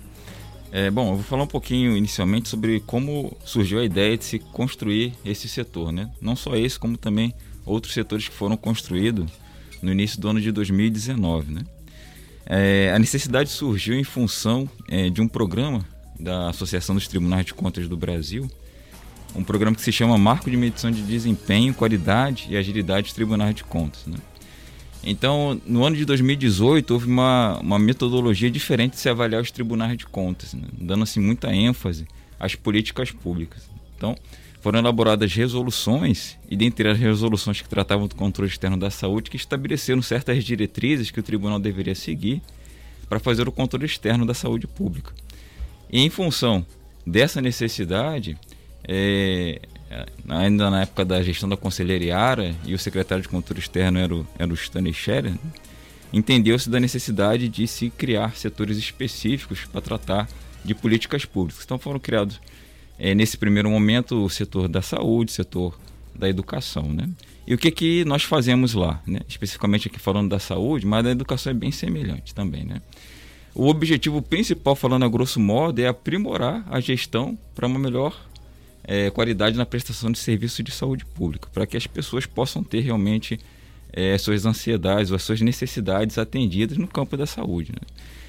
É, 0.70 0.90
bom, 0.90 1.10
eu 1.10 1.14
vou 1.16 1.24
falar 1.24 1.44
um 1.44 1.48
pouquinho 1.48 1.96
inicialmente 1.96 2.48
sobre 2.48 2.80
como 2.80 3.36
surgiu 3.44 3.78
a 3.78 3.84
ideia 3.84 4.16
de 4.16 4.24
se 4.24 4.38
construir 4.38 5.12
esse 5.24 5.48
setor, 5.48 5.92
né? 5.92 6.10
Não 6.20 6.34
só 6.34 6.56
esse, 6.56 6.78
como 6.78 6.96
também 6.96 7.34
outros 7.64 7.92
setores 7.92 8.28
que 8.28 8.34
foram 8.34 8.56
construídos 8.56 9.30
no 9.82 9.92
início 9.92 10.20
do 10.20 10.28
ano 10.28 10.40
de 10.40 10.50
2019, 10.50 11.52
né? 11.52 11.62
É, 12.46 12.92
a 12.94 12.98
necessidade 12.98 13.50
surgiu 13.50 13.94
em 13.94 14.04
função 14.04 14.68
é, 14.88 15.08
de 15.08 15.20
um 15.20 15.28
programa 15.28 15.84
da 16.18 16.50
Associação 16.50 16.94
dos 16.94 17.08
Tribunais 17.08 17.46
de 17.46 17.54
Contas 17.54 17.88
do 17.88 17.96
Brasil, 17.96 18.50
um 19.34 19.42
programa 19.42 19.74
que 19.74 19.82
se 19.82 19.92
chama 19.92 20.18
Marco 20.18 20.50
de 20.50 20.56
Medição 20.56 20.90
de 20.90 21.02
Desempenho, 21.02 21.72
Qualidade 21.72 22.46
e 22.50 22.56
Agilidade 22.56 23.04
dos 23.04 23.12
Tribunais 23.12 23.54
de 23.54 23.64
Contas. 23.64 24.06
Né? 24.06 24.18
Então, 25.04 25.60
no 25.66 25.84
ano 25.84 25.96
de 25.96 26.04
2018, 26.04 26.92
houve 26.92 27.06
uma, 27.06 27.58
uma 27.60 27.78
metodologia 27.78 28.50
diferente 28.50 28.92
de 28.92 29.00
se 29.00 29.08
avaliar 29.08 29.42
os 29.42 29.50
tribunais 29.50 29.96
de 29.96 30.06
contas, 30.06 30.54
né? 30.54 30.68
dando 30.72 31.02
assim, 31.02 31.20
muita 31.20 31.52
ênfase 31.52 32.06
às 32.38 32.54
políticas 32.54 33.10
públicas. 33.10 33.68
Então, 33.96 34.16
foram 34.62 34.78
elaboradas 34.78 35.34
resoluções, 35.34 36.38
e 36.48 36.56
dentre 36.56 36.88
as 36.88 36.96
resoluções 36.96 37.60
que 37.60 37.68
tratavam 37.68 38.06
do 38.06 38.14
controle 38.14 38.48
externo 38.48 38.76
da 38.76 38.90
saúde, 38.90 39.28
que 39.28 39.36
estabeleceram 39.36 40.00
certas 40.00 40.44
diretrizes 40.44 41.10
que 41.10 41.18
o 41.18 41.22
tribunal 41.22 41.58
deveria 41.58 41.96
seguir 41.96 42.40
para 43.08 43.18
fazer 43.18 43.48
o 43.48 43.52
controle 43.52 43.86
externo 43.86 44.24
da 44.24 44.32
saúde 44.32 44.68
pública. 44.68 45.12
E 45.90 46.00
em 46.00 46.08
função 46.08 46.64
dessa 47.04 47.40
necessidade, 47.40 48.38
é, 48.86 49.60
ainda 50.28 50.70
na 50.70 50.82
época 50.82 51.04
da 51.04 51.20
gestão 51.24 51.48
da 51.48 51.56
conselheira 51.56 52.04
Iara, 52.04 52.54
e 52.64 52.72
o 52.72 52.78
secretário 52.78 53.22
de 53.22 53.28
controle 53.28 53.60
externo 53.60 53.98
era 53.98 54.14
o, 54.14 54.26
era 54.38 54.50
o 54.50 54.54
Stanley 54.54 54.94
Scherer, 54.94 55.34
entendeu-se 56.12 56.70
da 56.70 56.78
necessidade 56.78 57.48
de 57.48 57.66
se 57.66 57.90
criar 57.90 58.36
setores 58.36 58.78
específicos 58.78 59.64
para 59.64 59.80
tratar 59.80 60.28
de 60.64 60.72
políticas 60.72 61.24
públicas. 61.24 61.64
Então 61.64 61.80
foram 61.80 61.98
criados 61.98 62.40
é, 63.02 63.16
nesse 63.16 63.36
primeiro 63.36 63.68
momento 63.68 64.24
o 64.24 64.30
setor 64.30 64.68
da 64.68 64.80
saúde, 64.80 65.32
o 65.32 65.34
setor 65.34 65.76
da 66.14 66.28
educação, 66.28 66.84
né? 66.84 67.10
E 67.44 67.52
o 67.52 67.58
que 67.58 67.72
que 67.72 68.04
nós 68.04 68.22
fazemos 68.22 68.74
lá, 68.74 69.02
né? 69.04 69.18
Especificamente 69.28 69.88
aqui 69.88 69.98
falando 69.98 70.30
da 70.30 70.38
saúde, 70.38 70.86
mas 70.86 71.04
a 71.04 71.10
educação 71.10 71.50
é 71.50 71.54
bem 71.54 71.72
semelhante 71.72 72.32
também, 72.32 72.64
né? 72.64 72.80
O 73.56 73.66
objetivo 73.66 74.22
principal, 74.22 74.76
falando 74.76 75.04
a 75.04 75.08
grosso 75.08 75.40
modo, 75.40 75.80
é 75.80 75.88
aprimorar 75.88 76.64
a 76.70 76.78
gestão 76.78 77.36
para 77.56 77.66
uma 77.66 77.76
melhor 77.76 78.16
é, 78.84 79.10
qualidade 79.10 79.56
na 79.56 79.66
prestação 79.66 80.12
de 80.12 80.20
serviços 80.20 80.64
de 80.64 80.70
saúde 80.70 81.04
pública, 81.04 81.48
para 81.52 81.66
que 81.66 81.76
as 81.76 81.88
pessoas 81.88 82.24
possam 82.24 82.62
ter 82.62 82.82
realmente 82.82 83.40
é, 83.92 84.16
suas 84.16 84.46
ansiedades 84.46 85.10
ou 85.10 85.16
as 85.16 85.24
suas 85.24 85.40
necessidades 85.40 86.18
atendidas 86.18 86.78
no 86.78 86.86
campo 86.86 87.16
da 87.16 87.26
saúde. 87.26 87.72
Né? 87.72 87.80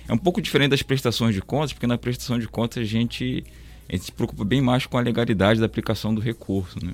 É 0.10 0.14
um 0.14 0.18
pouco 0.18 0.42
diferente 0.42 0.72
das 0.72 0.82
prestações 0.82 1.36
de 1.36 1.44
contas, 1.44 1.74
porque 1.74 1.86
na 1.86 1.98
prestação 1.98 2.40
de 2.40 2.48
contas 2.48 2.82
a 2.82 2.86
gente 2.86 3.46
a 3.90 3.94
gente 3.94 4.06
se 4.06 4.12
preocupa 4.12 4.44
bem 4.44 4.62
mais 4.62 4.86
com 4.86 4.98
a 4.98 5.02
legalidade 5.02 5.60
da 5.60 5.66
aplicação 5.66 6.14
do 6.14 6.22
recurso. 6.22 6.84
Né? 6.84 6.94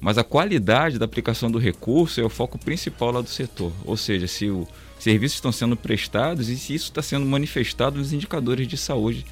Mas 0.00 0.18
a 0.18 0.24
qualidade 0.24 0.98
da 0.98 1.04
aplicação 1.04 1.50
do 1.50 1.58
recurso 1.58 2.20
é 2.20 2.24
o 2.24 2.28
foco 2.28 2.58
principal 2.58 3.10
lá 3.10 3.20
do 3.20 3.28
setor. 3.28 3.72
Ou 3.84 3.96
seja, 3.96 4.26
se 4.26 4.48
os 4.48 4.68
serviços 4.98 5.36
estão 5.36 5.52
sendo 5.52 5.76
prestados 5.76 6.48
e 6.48 6.56
se 6.56 6.74
isso 6.74 6.86
está 6.86 7.02
sendo 7.02 7.26
manifestado 7.26 7.98
nos 7.98 8.12
indicadores 8.12 8.66
de 8.66 8.76
saúde 8.76 9.26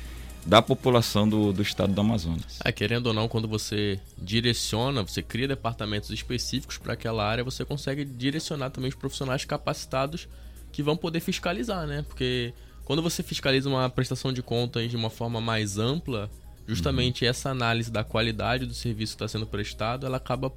da 0.44 0.62
população 0.62 1.28
do, 1.28 1.52
do 1.52 1.60
estado 1.60 1.92
do 1.92 2.00
Amazonas. 2.00 2.60
É, 2.64 2.70
querendo 2.70 3.08
ou 3.08 3.12
não, 3.12 3.26
quando 3.26 3.48
você 3.48 3.98
direciona, 4.16 5.02
você 5.02 5.20
cria 5.20 5.48
departamentos 5.48 6.10
específicos 6.10 6.78
para 6.78 6.92
aquela 6.92 7.26
área, 7.26 7.42
você 7.42 7.64
consegue 7.64 8.04
direcionar 8.04 8.70
também 8.70 8.88
os 8.88 8.94
profissionais 8.94 9.44
capacitados 9.44 10.28
que 10.70 10.84
vão 10.84 10.96
poder 10.96 11.18
fiscalizar, 11.18 11.86
né? 11.86 12.04
Porque 12.06 12.54
quando 12.84 13.02
você 13.02 13.24
fiscaliza 13.24 13.68
uma 13.68 13.90
prestação 13.90 14.32
de 14.32 14.40
contas 14.40 14.88
de 14.88 14.96
uma 14.96 15.10
forma 15.10 15.40
mais 15.40 15.78
ampla, 15.78 16.30
justamente 16.66 17.24
uhum. 17.24 17.30
essa 17.30 17.50
análise 17.50 17.90
da 17.90 18.02
qualidade 18.02 18.66
do 18.66 18.74
serviço 18.74 19.12
que 19.12 19.24
está 19.24 19.28
sendo 19.28 19.46
prestado, 19.46 20.06
ela 20.06 20.16
acaba 20.16 20.52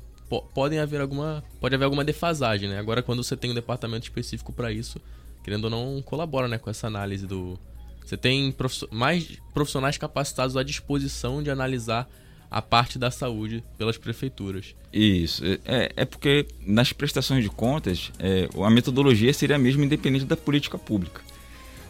podem 0.53 0.77
haver 0.77 1.01
alguma 1.01 1.43
pode 1.59 1.73
haver 1.73 1.85
alguma 1.85 2.03
defasagem, 2.03 2.69
né? 2.69 2.77
Agora 2.77 3.01
quando 3.01 3.23
você 3.23 3.35
tem 3.35 3.49
um 3.49 3.55
departamento 3.55 4.03
específico 4.03 4.53
para 4.53 4.71
isso, 4.71 5.01
querendo 5.43 5.65
ou 5.65 5.69
não, 5.69 6.01
colabora, 6.03 6.47
né, 6.47 6.57
com 6.57 6.69
essa 6.69 6.87
análise 6.87 7.25
do 7.25 7.59
você 8.05 8.17
tem 8.17 8.55
mais 8.91 9.37
profissionais 9.53 9.97
capacitados 9.97 10.57
à 10.57 10.63
disposição 10.63 11.43
de 11.43 11.51
analisar 11.51 12.09
a 12.49 12.61
parte 12.61 12.97
da 12.97 13.11
saúde 13.11 13.63
pelas 13.77 13.97
prefeituras. 13.97 14.75
Isso. 14.91 15.43
É, 15.65 15.91
é 15.95 16.05
porque 16.05 16.47
nas 16.65 16.91
prestações 16.91 17.43
de 17.43 17.49
contas, 17.49 18.11
é, 18.17 18.49
a 18.63 18.69
metodologia 18.71 19.31
seria 19.31 19.55
a 19.55 19.59
mesma 19.59 19.85
independente 19.85 20.25
da 20.25 20.35
política 20.35 20.77
pública. 20.77 21.21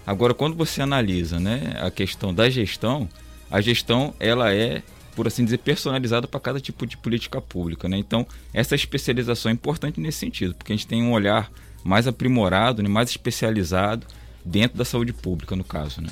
Agora, 0.06 0.34
quando 0.34 0.56
você 0.56 0.82
analisa 0.82 1.40
né, 1.40 1.78
a 1.80 1.90
questão 1.90 2.34
da 2.34 2.50
gestão, 2.50 3.08
a 3.50 3.62
gestão 3.62 4.14
ela 4.20 4.54
é, 4.54 4.84
por 5.16 5.28
assim 5.28 5.44
dizer, 5.44 5.60
personalizada 5.60 6.28
para 6.28 6.40
cada 6.40 6.60
tipo 6.60 6.86
de 6.86 6.98
política 6.98 7.42
pública. 7.42 7.88
Né? 7.88 7.98
Então, 7.98 8.26
essa 8.54 8.76
especialização 8.76 9.50
é 9.50 9.54
importante 9.54 10.00
nesse 10.00 10.20
sentido, 10.20 10.56
porque 10.56 10.72
a 10.72 10.76
gente 10.76 10.88
tem 10.88 11.04
um 11.04 11.12
olhar 11.12 11.52
mais 11.84 12.08
aprimorado, 12.08 12.84
né, 12.84 12.90
mais 12.90 13.10
especializado 13.10 14.06
dentro 14.44 14.78
da 14.78 14.86
saúde 14.86 15.14
pública, 15.14 15.56
no 15.56 15.64
caso. 15.64 16.02
Né? 16.02 16.10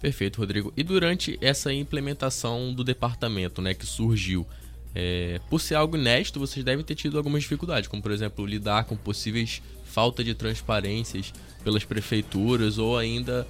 Perfeito, 0.00 0.38
Rodrigo. 0.38 0.72
E 0.76 0.82
durante 0.82 1.38
essa 1.40 1.72
implementação 1.72 2.72
do 2.72 2.82
departamento 2.82 3.62
né, 3.62 3.74
que 3.74 3.86
surgiu, 3.86 4.46
é, 4.94 5.40
por 5.48 5.60
ser 5.60 5.74
algo 5.74 5.96
inédito, 5.96 6.38
vocês 6.38 6.64
devem 6.64 6.84
ter 6.84 6.94
tido 6.94 7.16
algumas 7.16 7.42
dificuldades, 7.42 7.88
como 7.88 8.02
por 8.02 8.12
exemplo 8.12 8.44
lidar 8.44 8.84
com 8.84 8.96
possíveis 8.96 9.62
falta 9.84 10.22
de 10.22 10.34
transparências 10.34 11.32
pelas 11.62 11.84
prefeituras 11.84 12.78
ou 12.78 12.98
ainda 12.98 13.46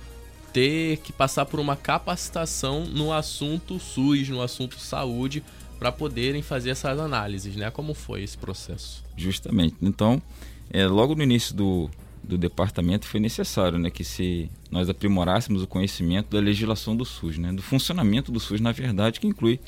ter 0.53 0.99
que 0.99 1.13
passar 1.13 1.47
por 1.47 1.59
uma 1.59 1.77
capacitação 1.77 2.85
no 2.85 3.13
assunto 3.13 3.79
SUS, 3.79 4.29
no 4.29 4.43
assunto 4.43 4.79
saúde, 4.79 5.43
para 5.79 5.91
poderem 5.91 6.43
fazer 6.43 6.71
essas 6.71 6.99
análises, 6.99 7.57
né? 7.57 7.71
Como 7.71 7.95
foi 7.95 8.23
esse 8.23 8.39
processo? 8.39 9.03
Justamente. 9.17 9.75
Então, 9.83 10.23
é, 10.71 10.87
logo 10.87 11.15
no 11.15 11.23
início 11.23 11.55
do, 11.55 11.91
do 12.23 12.39
departamento 12.39 13.07
foi 13.07 13.19
necessário 13.19 13.79
né, 13.79 13.91
que 13.91 14.05
se 14.05 14.49
nós 14.71 14.89
aprimorássemos 14.89 15.63
o 15.63 15.67
conhecimento 15.67 16.31
da 16.31 16.41
legislação 16.41 16.97
do 16.97 17.05
SUS, 17.05 17.37
né, 17.37 17.53
do 17.53 17.63
funcionamento 17.63 18.31
do 18.31 18.39
SUS, 18.39 18.61
na 18.61 18.73
verdade, 18.73 19.19
que 19.19 19.27
inclui 19.27 19.59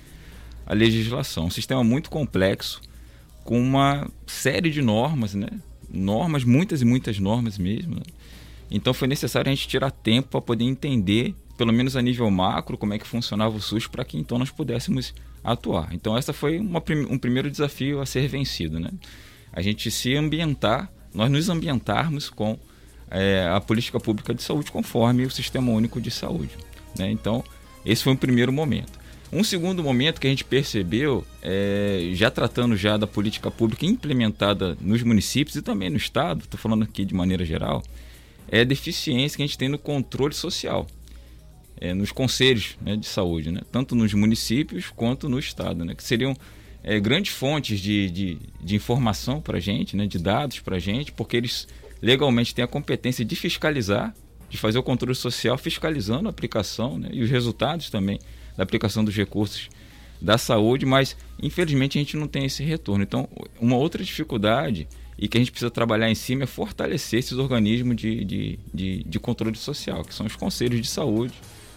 a 0.67 0.73
legislação. 0.73 1.47
Um 1.47 1.51
sistema 1.51 1.83
muito 1.83 2.09
complexo, 2.09 2.81
com 3.43 3.61
uma 3.61 4.09
série 4.27 4.71
de 4.71 4.81
normas, 4.81 5.35
né? 5.35 5.49
Normas, 5.91 6.45
muitas 6.45 6.81
e 6.81 6.85
muitas 6.85 7.19
normas 7.19 7.59
mesmo. 7.59 7.97
Né? 7.97 8.03
Então 8.75 8.93
foi 8.93 9.07
necessário 9.07 9.49
a 9.49 9.55
gente 9.55 9.69
tirar 9.69 9.93
tempo 9.93 10.31
para 10.31 10.41
poder 10.41 10.65
entender, 10.65 11.33
pelo 11.57 11.73
menos 11.73 11.97
a 11.97 12.03
nível 12.03 12.29
macro, 12.29 12.77
como 12.77 12.93
é 12.93 12.99
que 12.99 13.07
funcionava 13.07 13.57
o 13.57 13.61
SUS 13.61 13.87
para 13.87 14.05
que 14.05 14.19
então 14.19 14.37
nós 14.37 14.51
pudéssemos 14.51 15.15
atuar. 15.45 15.95
Então 15.95 16.19
essa 16.19 16.33
foi 16.33 16.59
uma, 16.59 16.83
um 17.09 17.17
primeiro 17.17 17.49
desafio 17.49 18.01
a 18.01 18.07
ser 18.07 18.27
vencido, 18.27 18.81
né? 18.81 18.91
A 19.53 19.63
gente 19.63 19.93
se 19.93 20.17
ambientar, 20.17 20.91
nós 21.15 21.31
nos 21.31 21.49
ambientarmos 21.49 22.29
com 22.29 22.59
é, 23.09 23.49
a 23.49 23.61
política 23.61 24.01
pública 24.01 24.35
de 24.35 24.43
saúde 24.43 24.73
conforme 24.73 25.25
o 25.25 25.31
Sistema 25.31 25.71
Único 25.71 26.01
de 26.01 26.11
Saúde. 26.11 26.51
Né? 26.99 27.13
Então 27.13 27.45
esse 27.87 28.03
foi 28.03 28.13
um 28.13 28.17
primeiro 28.17 28.53
momento. 28.53 28.99
Um 29.33 29.45
segundo 29.45 29.85
momento 29.85 30.21
que 30.21 30.27
a 30.27 30.31
gente 30.31 30.45
percebeu, 30.45 31.25
é, 31.41 32.11
já 32.13 32.29
tratando 32.29 32.77
já 32.77 32.97
da 32.97 33.07
política 33.07 33.53
pública 33.53 33.87
implementada 33.87 34.77
nos 34.81 35.01
municípios 35.05 35.55
e 35.55 35.63
também 35.63 35.91
no 35.91 35.97
estado, 35.97 36.41
estou 36.41 36.59
falando 36.59 36.83
aqui 36.83 37.05
de 37.05 37.15
maneira 37.15 37.45
geral, 37.45 37.85
é 38.49 38.61
a 38.61 38.65
deficiência 38.65 39.37
que 39.37 39.43
a 39.43 39.47
gente 39.47 39.59
tem 39.59 39.69
no 39.69 39.79
controle 39.79 40.35
social, 40.35 40.87
é, 41.81 41.93
nos 41.93 42.13
conselhos 42.13 42.77
né, 42.81 42.97
de 42.97 43.07
saúde, 43.07 43.51
né, 43.51 43.61
tanto 43.71 43.95
nos 43.95 44.13
municípios 44.15 44.91
quanto 44.95 45.29
no 45.29 45.39
estado, 45.39 45.85
né, 45.85 45.95
que 45.95 46.03
seriam 46.03 46.37
é, 46.83 47.01
grandes 47.01 47.33
fontes 47.33 47.81
de, 47.81 48.11
de, 48.11 48.39
de 48.61 48.77
informação 48.77 49.41
para 49.41 49.57
a 49.57 49.61
gente, 49.61 49.97
né, 49.97 50.07
de 50.07 50.19
dados 50.19 50.61
para 50.61 50.77
a 50.77 50.79
gente, 50.79 51.13
porque 51.13 51.37
eles 51.37 51.67
legalmente 52.01 52.55
têm 52.55 52.65
a 52.65 52.69
competência 52.69 53.25
de 53.25 53.35
fiscalizar, 53.35 54.15
de 54.49 54.59
fazer 54.59 54.79
o 54.79 54.83
controle 54.83 55.15
social 55.15 55.57
fiscalizando 55.57 56.29
a 56.29 56.31
aplicação 56.31 56.99
né, 56.99 57.09
e 57.13 57.23
os 57.23 57.31
resultados 57.31 57.91
também 57.91 58.19
da 58.57 58.63
aplicação 58.63 59.05
dos 59.05 59.17
recursos 59.17 59.69
da 60.21 60.39
saúde, 60.39 60.87
mas 60.87 61.17
infelizmente 61.43 61.99
a 61.99 62.01
gente 62.01 62.17
não 62.17 62.29
tem 62.29 62.45
esse 62.45 62.63
retorno. 62.63 63.03
Então, 63.03 63.29
uma 63.61 63.77
outra 63.77 64.03
dificuldade 64.03 64.87
e 65.19 65.29
que 65.29 65.39
a 65.39 65.41
gente 65.41 65.51
precisa 65.51 65.71
trabalhar 65.71 66.11
em 66.11 66.15
cima 66.15 66.45
é 66.45 66.47
fortalecer 66.47 67.21
esses 67.21 67.33
organismos 67.39 67.97
de, 67.97 68.25
de, 68.25 68.59
de, 68.73 69.05
de 69.05 69.21
controle 69.21 69.57
social, 69.57 70.05
que 70.05 70.15
são 70.15 70.27
os 70.27 70.37
conselhos 70.37 70.81
de 70.81 70.89
saúde. 70.89 71.35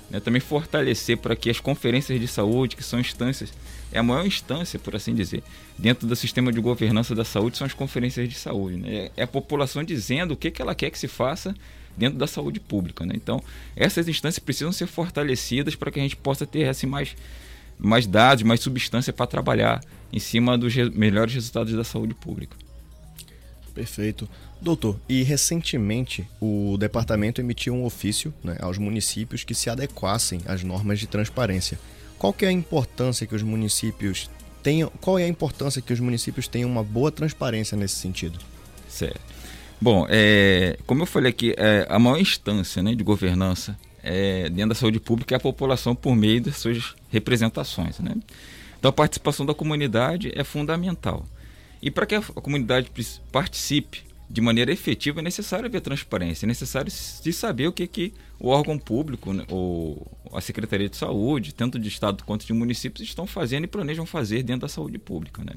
Né? 0.09 0.19
Também 0.19 0.39
fortalecer 0.39 1.17
para 1.17 1.35
que 1.35 1.49
as 1.49 1.59
conferências 1.59 2.19
de 2.19 2.27
saúde, 2.27 2.75
que 2.75 2.83
são 2.83 2.99
instâncias, 2.99 3.53
é 3.91 3.99
a 3.99 4.03
maior 4.03 4.25
instância, 4.25 4.79
por 4.79 4.95
assim 4.95 5.13
dizer, 5.13 5.43
dentro 5.77 6.07
do 6.07 6.15
sistema 6.15 6.51
de 6.51 6.59
governança 6.59 7.13
da 7.13 7.23
saúde, 7.23 7.57
são 7.57 7.67
as 7.67 7.73
conferências 7.73 8.27
de 8.27 8.35
saúde. 8.35 8.77
Né? 8.77 9.09
É 9.15 9.23
a 9.23 9.27
população 9.27 9.83
dizendo 9.83 10.33
o 10.33 10.37
que, 10.37 10.51
que 10.51 10.61
ela 10.61 10.75
quer 10.75 10.89
que 10.89 10.99
se 10.99 11.07
faça 11.07 11.55
dentro 11.95 12.17
da 12.17 12.27
saúde 12.27 12.59
pública. 12.59 13.05
Né? 13.05 13.13
Então, 13.15 13.41
essas 13.75 14.07
instâncias 14.07 14.39
precisam 14.39 14.71
ser 14.71 14.87
fortalecidas 14.87 15.75
para 15.75 15.91
que 15.91 15.99
a 15.99 16.03
gente 16.03 16.15
possa 16.15 16.45
ter 16.45 16.67
assim, 16.67 16.87
mais, 16.87 17.15
mais 17.77 18.07
dados, 18.07 18.43
mais 18.43 18.59
substância 18.59 19.13
para 19.13 19.27
trabalhar 19.27 19.81
em 20.11 20.19
cima 20.19 20.57
dos 20.57 20.73
re 20.73 20.89
melhores 20.89 21.33
resultados 21.33 21.73
da 21.73 21.83
saúde 21.83 22.13
pública. 22.13 22.55
Perfeito. 23.77 24.27
Doutor, 24.59 24.99
e 25.07 25.21
recentemente 25.21 26.27
o 26.41 26.77
departamento 26.79 27.39
emitiu 27.39 27.75
um 27.75 27.85
ofício 27.85 28.33
né, 28.43 28.57
aos 28.59 28.79
municípios 28.79 29.43
que 29.43 29.53
se 29.53 29.69
adequassem 29.69 30.41
às 30.47 30.63
normas 30.63 30.99
de 30.99 31.05
transparência. 31.05 31.77
Qual 32.17 32.33
que 32.33 32.43
é 32.43 32.47
a 32.47 32.51
importância 32.51 33.27
que 33.27 33.35
os 33.35 33.43
municípios 33.43 34.31
tenham, 34.63 34.91
qual 34.99 35.19
é 35.19 35.25
a 35.25 35.27
importância 35.27 35.79
que 35.79 35.93
os 35.93 35.99
municípios 35.99 36.47
tenham 36.47 36.67
uma 36.67 36.83
boa 36.83 37.11
transparência 37.11 37.77
nesse 37.77 37.97
sentido? 37.97 38.39
Certo. 38.89 39.21
Bom, 39.79 40.07
é, 40.09 40.79
como 40.87 41.03
eu 41.03 41.05
falei 41.05 41.29
aqui, 41.29 41.53
é, 41.55 41.85
a 41.87 41.99
maior 41.99 42.19
instância 42.19 42.81
né, 42.81 42.95
de 42.95 43.03
governança 43.03 43.77
é, 44.01 44.49
dentro 44.49 44.69
da 44.69 44.75
saúde 44.75 44.99
pública 44.99 45.35
é 45.35 45.37
a 45.37 45.39
população 45.39 45.93
por 45.93 46.15
meio 46.15 46.41
das 46.41 46.57
suas 46.57 46.95
representações. 47.11 47.99
Né? 47.99 48.15
Então 48.79 48.89
a 48.89 48.91
participação 48.93 49.45
da 49.45 49.53
comunidade 49.53 50.31
é 50.33 50.43
fundamental. 50.43 51.27
E 51.81 51.91
para 51.91 52.05
que 52.05 52.15
a 52.15 52.21
comunidade 52.21 52.91
participe 53.31 54.01
de 54.29 54.41
maneira 54.41 54.71
efetiva 54.71 55.19
é 55.19 55.23
necessário 55.23 55.67
haver 55.67 55.79
transparência, 55.79 56.45
é 56.45 56.47
necessário 56.47 56.91
se 56.91 57.31
saber 57.31 57.67
o 57.67 57.71
que, 57.71 57.87
que 57.87 58.13
o 58.39 58.49
órgão 58.49 58.77
público, 58.77 59.31
né, 59.31 59.45
ou 59.49 60.05
a 60.33 60.41
Secretaria 60.41 60.89
de 60.89 60.97
Saúde, 60.97 61.53
tanto 61.53 61.79
de 61.79 61.87
Estado 61.87 62.23
quanto 62.25 62.45
de 62.45 62.51
municípios, 62.51 63.07
estão 63.07 63.25
fazendo 63.25 63.63
e 63.63 63.67
planejam 63.67 64.05
fazer 64.05 64.43
dentro 64.43 64.61
da 64.61 64.67
saúde 64.67 64.97
pública. 64.97 65.43
Né? 65.45 65.53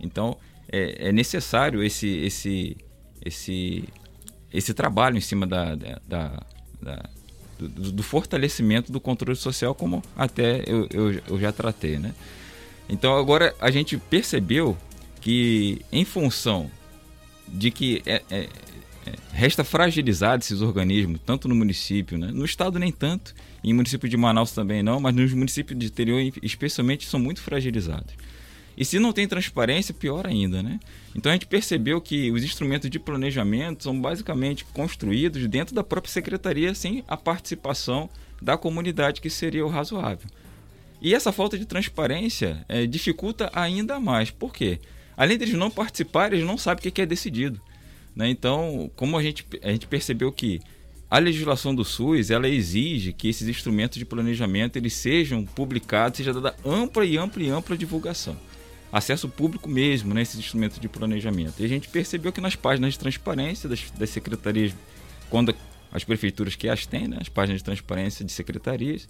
Então 0.00 0.38
é, 0.70 1.08
é 1.08 1.12
necessário 1.12 1.82
esse, 1.82 2.08
esse 2.08 2.76
esse, 3.24 3.84
esse 4.52 4.74
trabalho 4.74 5.16
em 5.16 5.20
cima 5.20 5.46
da, 5.46 5.74
da, 5.74 6.00
da, 6.06 6.42
da 6.80 7.10
do, 7.58 7.92
do, 7.92 8.02
fortalecimento 8.02 8.92
do 8.92 9.00
controle 9.00 9.36
social, 9.36 9.74
como 9.74 10.02
até 10.16 10.62
eu, 10.66 10.86
eu, 10.92 11.20
eu 11.28 11.40
já 11.40 11.50
tratei. 11.50 11.98
Né? 11.98 12.14
Então 12.88 13.16
agora 13.16 13.54
a 13.60 13.70
gente 13.70 13.98
percebeu 13.98 14.76
que 15.20 15.80
em 15.92 16.04
função 16.04 16.70
de 17.46 17.70
que 17.70 18.02
é, 18.06 18.22
é, 18.30 18.48
é, 19.06 19.12
resta 19.32 19.64
fragilizado 19.64 20.42
esses 20.42 20.60
organismos, 20.60 21.20
tanto 21.24 21.48
no 21.48 21.54
município, 21.54 22.18
né? 22.18 22.30
no 22.32 22.44
estado 22.44 22.78
nem 22.78 22.92
tanto, 22.92 23.34
em 23.64 23.72
município 23.72 24.08
de 24.08 24.16
Manaus 24.16 24.52
também 24.52 24.82
não, 24.82 25.00
mas 25.00 25.14
nos 25.14 25.32
municípios 25.32 25.78
de 25.78 25.86
interior 25.86 26.20
especialmente 26.42 27.06
são 27.06 27.18
muito 27.18 27.40
fragilizados. 27.40 28.14
E 28.76 28.84
se 28.84 29.00
não 29.00 29.12
tem 29.12 29.26
transparência, 29.26 29.92
pior 29.92 30.24
ainda, 30.24 30.62
né? 30.62 30.78
Então 31.12 31.32
a 31.32 31.34
gente 31.34 31.46
percebeu 31.46 32.00
que 32.00 32.30
os 32.30 32.44
instrumentos 32.44 32.88
de 32.88 33.00
planejamento 33.00 33.82
são 33.82 34.00
basicamente 34.00 34.64
construídos 34.66 35.44
dentro 35.48 35.74
da 35.74 35.82
própria 35.82 36.12
secretaria 36.12 36.72
sem 36.76 37.02
a 37.08 37.16
participação 37.16 38.08
da 38.40 38.56
comunidade, 38.56 39.20
que 39.20 39.28
seria 39.28 39.66
o 39.66 39.68
razoável. 39.68 40.28
E 41.02 41.12
essa 41.12 41.32
falta 41.32 41.58
de 41.58 41.64
transparência 41.64 42.64
é, 42.68 42.86
dificulta 42.86 43.50
ainda 43.52 43.98
mais. 43.98 44.30
Por 44.30 44.52
quê? 44.52 44.78
Além 45.18 45.36
deles 45.36 45.54
não 45.54 45.70
participarem, 45.70 46.38
eles 46.38 46.46
não 46.46 46.56
sabem 46.56 46.88
o 46.88 46.92
que 46.92 47.02
é 47.02 47.06
decidido. 47.06 47.60
Né? 48.16 48.30
Então, 48.30 48.90
como 48.96 49.18
a 49.18 49.22
gente, 49.22 49.44
a 49.62 49.70
gente 49.70 49.86
percebeu 49.86 50.32
que 50.32 50.60
a 51.10 51.18
legislação 51.18 51.74
do 51.74 51.84
SUS 51.84 52.30
ela 52.30 52.48
exige 52.48 53.12
que 53.12 53.28
esses 53.28 53.48
instrumentos 53.48 53.98
de 53.98 54.04
planejamento 54.04 54.76
eles 54.76 54.94
sejam 54.94 55.44
publicados, 55.44 56.18
seja 56.18 56.32
dada 56.32 56.54
ampla 56.64 57.04
e 57.04 57.18
ampla 57.18 57.42
e 57.42 57.50
ampla 57.50 57.76
divulgação 57.76 58.36
acesso 58.92 59.28
público 59.28 59.68
mesmo 59.68 60.14
nesses 60.14 60.36
né, 60.36 60.40
instrumentos 60.40 60.78
de 60.78 60.88
planejamento. 60.88 61.54
E 61.60 61.64
a 61.64 61.68
gente 61.68 61.88
percebeu 61.88 62.32
que 62.32 62.40
nas 62.40 62.56
páginas 62.56 62.94
de 62.94 62.98
transparência 62.98 63.68
das, 63.68 63.90
das 63.90 64.10
secretarias, 64.10 64.74
quando 65.30 65.54
as 65.92 66.04
prefeituras 66.04 66.54
que 66.54 66.68
as 66.68 66.86
têm, 66.86 67.08
né, 67.08 67.18
as 67.20 67.28
páginas 67.28 67.60
de 67.60 67.64
transparência 67.64 68.24
de 68.24 68.32
secretarias, 68.32 69.08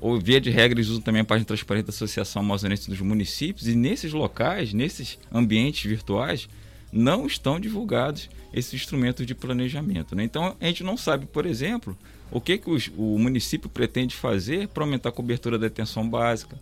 ou 0.00 0.20
via 0.20 0.40
de 0.40 0.50
regra 0.50 0.78
eles 0.78 0.88
usam 0.88 1.02
também 1.02 1.22
a 1.22 1.24
página 1.24 1.44
de 1.44 1.48
transparência 1.48 1.86
da 1.86 1.90
Associação 1.90 2.42
Amazonense 2.42 2.90
dos 2.90 3.00
Municípios, 3.00 3.66
e 3.68 3.74
nesses 3.74 4.12
locais, 4.12 4.72
nesses 4.72 5.18
ambientes 5.32 5.84
virtuais, 5.84 6.48
não 6.92 7.26
estão 7.26 7.58
divulgados 7.58 8.30
esses 8.52 8.74
instrumentos 8.74 9.26
de 9.26 9.34
planejamento. 9.34 10.14
Né? 10.14 10.24
Então 10.24 10.56
a 10.60 10.66
gente 10.66 10.84
não 10.84 10.96
sabe, 10.96 11.26
por 11.26 11.44
exemplo, 11.44 11.96
o 12.30 12.40
que, 12.40 12.56
que 12.56 12.70
os, 12.70 12.90
o 12.96 13.18
município 13.18 13.68
pretende 13.68 14.14
fazer 14.14 14.68
para 14.68 14.84
aumentar 14.84 15.08
a 15.08 15.12
cobertura 15.12 15.58
da 15.58 15.66
atenção 15.66 16.08
básica, 16.08 16.56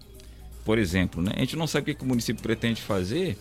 por 0.64 0.78
exemplo. 0.78 1.22
Né? 1.22 1.32
A 1.36 1.40
gente 1.40 1.56
não 1.56 1.66
sabe 1.66 1.92
o 1.92 1.94
que 1.94 2.02
o 2.02 2.06
município 2.06 2.42
pretende 2.42 2.80
fazer, 2.80 3.36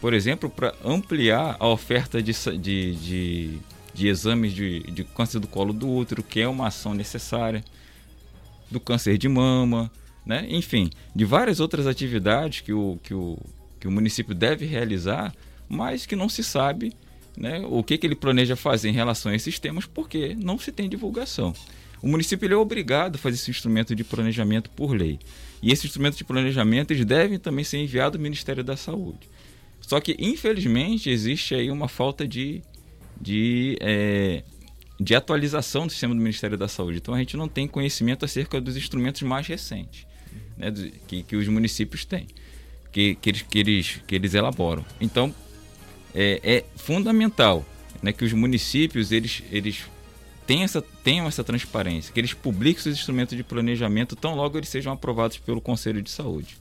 por 0.00 0.14
exemplo, 0.14 0.48
para 0.48 0.74
ampliar 0.84 1.56
a 1.58 1.66
oferta 1.66 2.22
de, 2.22 2.32
de, 2.58 2.94
de, 2.94 3.58
de 3.92 4.08
exames 4.08 4.52
de, 4.52 4.80
de 4.92 5.04
câncer 5.04 5.40
do 5.40 5.48
colo 5.48 5.72
do 5.72 5.88
útero, 5.90 6.22
que 6.22 6.40
é 6.40 6.48
uma 6.48 6.68
ação 6.68 6.94
necessária, 6.94 7.64
do 8.70 8.80
câncer 8.80 9.18
de 9.18 9.28
mama, 9.28 9.90
né? 10.24 10.46
enfim, 10.48 10.90
de 11.14 11.24
várias 11.24 11.60
outras 11.60 11.86
atividades 11.86 12.60
que 12.60 12.72
o, 12.72 12.98
que 13.02 13.14
o, 13.14 13.38
que 13.80 13.88
o 13.88 13.90
município 13.90 14.34
deve 14.34 14.66
realizar, 14.66 15.34
mas 15.68 16.06
que 16.06 16.16
não 16.16 16.28
se 16.28 16.42
sabe 16.42 16.92
né, 17.36 17.64
o 17.68 17.82
que, 17.82 17.96
que 17.96 18.06
ele 18.06 18.14
planeja 18.14 18.56
fazer 18.56 18.88
em 18.88 18.92
relação 18.92 19.30
a 19.30 19.34
esses 19.34 19.58
temas, 19.58 19.86
porque 19.86 20.34
não 20.34 20.58
se 20.58 20.72
tem 20.72 20.88
divulgação. 20.88 21.54
O 22.02 22.08
município 22.08 22.52
é 22.52 22.56
obrigado 22.56 23.16
a 23.16 23.18
fazer 23.18 23.36
esse 23.36 23.50
instrumento 23.50 23.94
de 23.94 24.04
planejamento 24.04 24.70
por 24.70 24.92
lei. 24.92 25.18
E 25.62 25.72
esse 25.72 25.86
instrumento 25.86 26.16
de 26.16 26.24
planejamento 26.24 26.92
eles 26.92 27.04
devem 27.04 27.38
também 27.38 27.64
ser 27.64 27.78
enviado 27.78 28.16
ao 28.16 28.22
Ministério 28.22 28.62
da 28.62 28.76
Saúde. 28.76 29.28
Só 29.80 30.00
que, 30.00 30.16
infelizmente, 30.18 31.10
existe 31.10 31.54
aí 31.54 31.70
uma 31.70 31.88
falta 31.88 32.26
de, 32.26 32.62
de, 33.20 33.76
é, 33.80 34.42
de 34.98 35.14
atualização 35.14 35.86
do 35.86 35.90
sistema 35.90 36.14
do 36.14 36.20
Ministério 36.20 36.58
da 36.58 36.68
Saúde. 36.68 36.98
Então, 36.98 37.14
a 37.14 37.18
gente 37.18 37.36
não 37.36 37.48
tem 37.48 37.68
conhecimento 37.68 38.24
acerca 38.24 38.60
dos 38.60 38.76
instrumentos 38.76 39.22
mais 39.22 39.46
recentes 39.46 40.06
né, 40.56 40.72
que, 41.06 41.22
que 41.22 41.36
os 41.36 41.46
municípios 41.48 42.04
têm, 42.04 42.26
que, 42.90 43.14
que, 43.14 43.30
eles, 43.30 43.42
que, 43.42 43.58
eles, 43.58 44.00
que 44.06 44.14
eles 44.14 44.34
elaboram. 44.34 44.84
Então, 45.00 45.32
é, 46.14 46.40
é 46.42 46.64
fundamental 46.76 47.64
né, 48.02 48.12
que 48.12 48.24
os 48.24 48.32
municípios 48.32 49.12
eles, 49.12 49.42
eles 49.50 49.84
tenham 50.46 50.64
essa, 50.64 50.82
tenham 50.82 51.26
essa 51.26 51.44
transparência, 51.44 52.12
que 52.12 52.18
eles 52.18 52.34
publiquem 52.34 52.82
seus 52.82 52.98
instrumentos 52.98 53.36
de 53.36 53.44
planejamento 53.44 54.16
tão 54.16 54.34
logo 54.34 54.58
eles 54.58 54.68
sejam 54.68 54.92
aprovados 54.92 55.38
pelo 55.38 55.60
Conselho 55.60 56.02
de 56.02 56.10
Saúde. 56.10 56.56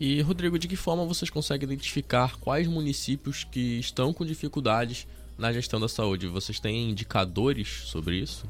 E, 0.00 0.20
Rodrigo, 0.20 0.58
de 0.58 0.66
que 0.66 0.74
forma 0.74 1.04
vocês 1.04 1.30
conseguem 1.30 1.64
identificar 1.64 2.36
quais 2.40 2.66
municípios 2.66 3.44
que 3.44 3.78
estão 3.78 4.12
com 4.12 4.26
dificuldades 4.26 5.06
na 5.42 5.52
gestão 5.52 5.80
da 5.80 5.88
saúde? 5.88 6.28
Vocês 6.28 6.60
têm 6.60 6.90
indicadores 6.90 7.82
sobre 7.86 8.16
isso? 8.16 8.46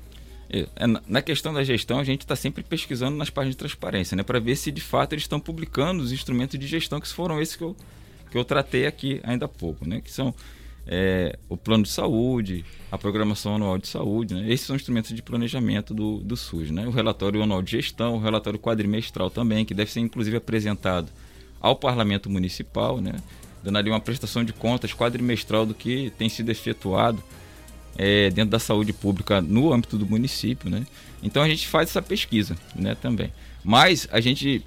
É, 0.48 0.68
é 0.76 0.86
na 0.86 1.22
questão 1.22 1.52
da 1.52 1.64
gestão, 1.64 1.98
a 1.98 2.04
gente 2.04 2.20
está 2.20 2.36
sempre 2.36 2.62
pesquisando 2.62 3.16
nas 3.16 3.30
páginas 3.30 3.54
de 3.54 3.58
transparência, 3.58 4.14
né, 4.14 4.22
para 4.22 4.38
ver 4.38 4.54
se 4.56 4.70
de 4.70 4.82
fato 4.82 5.14
eles 5.14 5.24
estão 5.24 5.40
publicando 5.40 6.02
os 6.02 6.12
instrumentos 6.12 6.58
de 6.58 6.66
gestão 6.66 7.00
que 7.00 7.08
foram 7.08 7.40
esses 7.40 7.56
que 7.56 7.64
eu, 7.64 7.74
que 8.30 8.36
eu 8.36 8.44
tratei 8.44 8.86
aqui 8.86 9.20
ainda 9.24 9.46
há 9.46 9.48
pouco, 9.48 9.88
né? 9.88 10.02
Que 10.02 10.12
são 10.12 10.34
é, 10.86 11.38
o 11.48 11.56
plano 11.56 11.84
de 11.84 11.88
saúde, 11.88 12.64
a 12.90 12.98
programação 12.98 13.54
anual 13.54 13.78
de 13.78 13.88
saúde, 13.88 14.34
né? 14.34 14.52
esses 14.52 14.66
são 14.66 14.76
instrumentos 14.76 15.14
de 15.14 15.22
planejamento 15.22 15.94
do, 15.94 16.18
do 16.18 16.36
SUS. 16.36 16.70
Né? 16.70 16.86
O 16.86 16.90
relatório 16.90 17.42
anual 17.42 17.62
de 17.62 17.70
gestão, 17.70 18.16
o 18.16 18.18
relatório 18.18 18.58
quadrimestral 18.58 19.30
também, 19.30 19.64
que 19.64 19.72
deve 19.72 19.90
ser 19.90 20.00
inclusive 20.00 20.36
apresentado 20.36 21.08
ao 21.60 21.76
Parlamento 21.76 22.28
Municipal, 22.28 23.00
né? 23.00 23.14
Dando 23.62 23.78
ali 23.78 23.90
uma 23.90 24.00
prestação 24.00 24.44
de 24.44 24.52
contas 24.52 24.92
quadrimestral 24.92 25.64
do 25.64 25.74
que 25.74 26.12
tem 26.18 26.28
sido 26.28 26.50
efetuado 26.50 27.22
é, 27.96 28.30
dentro 28.30 28.50
da 28.50 28.58
saúde 28.58 28.92
pública 28.92 29.40
no 29.40 29.72
âmbito 29.72 29.98
do 29.98 30.06
município. 30.06 30.70
Né? 30.70 30.86
Então 31.22 31.42
a 31.42 31.48
gente 31.48 31.68
faz 31.68 31.90
essa 31.90 32.02
pesquisa 32.02 32.56
né, 32.74 32.94
também. 32.94 33.32
Mas 33.64 34.08
a 34.10 34.20
gente 34.20 34.64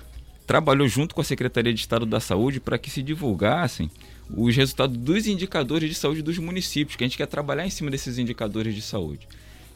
trabalhou 0.47 0.87
junto 0.87 1.15
com 1.15 1.21
a 1.21 1.23
Secretaria 1.23 1.73
de 1.73 1.79
Estado 1.79 2.05
da 2.05 2.19
Saúde 2.19 2.59
para 2.59 2.77
que 2.77 2.89
se 2.89 3.01
divulgassem 3.01 3.89
os 4.29 4.55
resultados 4.55 4.97
dos 4.97 5.27
indicadores 5.27 5.89
de 5.89 5.95
saúde 5.95 6.21
dos 6.21 6.37
municípios, 6.37 6.95
que 6.95 7.03
a 7.03 7.07
gente 7.07 7.17
quer 7.17 7.27
trabalhar 7.27 7.65
em 7.65 7.69
cima 7.69 7.91
desses 7.91 8.17
indicadores 8.17 8.73
de 8.73 8.81
saúde. 8.81 9.27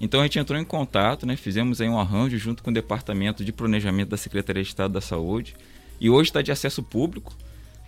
Então 0.02 0.22
a 0.22 0.24
gente 0.24 0.40
entrou 0.40 0.60
em 0.60 0.64
contato, 0.64 1.26
né, 1.26 1.36
fizemos 1.36 1.82
aí 1.82 1.90
um 1.90 2.00
arranjo 2.00 2.38
junto 2.38 2.64
com 2.64 2.72
o 2.72 2.74
Departamento 2.74 3.44
de 3.44 3.52
Planejamento 3.52 4.10
da 4.10 4.18
Secretaria 4.18 4.64
de 4.64 4.70
Estado 4.70 4.94
da 4.94 5.02
Saúde 5.02 5.56
e 6.00 6.10
hoje 6.10 6.30
está 6.30 6.42
de 6.42 6.52
acesso 6.52 6.82
público. 6.82 7.36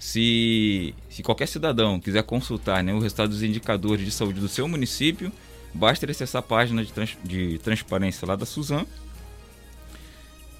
Se, 0.02 0.96
se 1.12 1.22
qualquer 1.22 1.48
cidadão 1.48 2.00
quiser 2.00 2.24
consultar 2.24 2.84
né, 2.84 2.92
o 2.92 2.98
resultado 2.98 3.30
dos 3.30 3.44
indicadores 3.44 4.04
de 4.04 4.12
saúde 4.12 4.40
do 4.40 4.48
seu 4.48 4.68
município, 4.68 5.32
basta 5.76 6.04
ele 6.04 6.12
acessar 6.12 6.40
a 6.40 6.42
página 6.42 6.84
de, 6.84 6.92
trans, 6.92 7.16
de 7.24 7.60
transparência 7.60 8.28
lá 8.28 8.36
da 8.36 8.44
Suzan. 8.44 8.84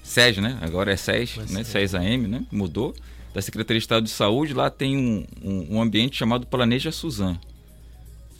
SES, 0.00 0.36
né? 0.36 0.56
Agora 0.60 0.92
é 0.92 0.96
SES, 0.96 1.38
né? 1.50 1.64
SES 1.64 1.92
AM, 1.92 2.28
né? 2.28 2.46
Mudou 2.52 2.94
da 3.34 3.42
Secretaria 3.42 3.80
de 3.80 3.84
Estado 3.84 4.04
de 4.04 4.10
Saúde, 4.10 4.54
lá 4.54 4.70
tem 4.70 4.96
um, 4.96 5.26
um, 5.42 5.76
um 5.76 5.82
ambiente 5.82 6.16
chamado 6.16 6.46
Planeja 6.46 6.92
Suzan. 6.92 7.36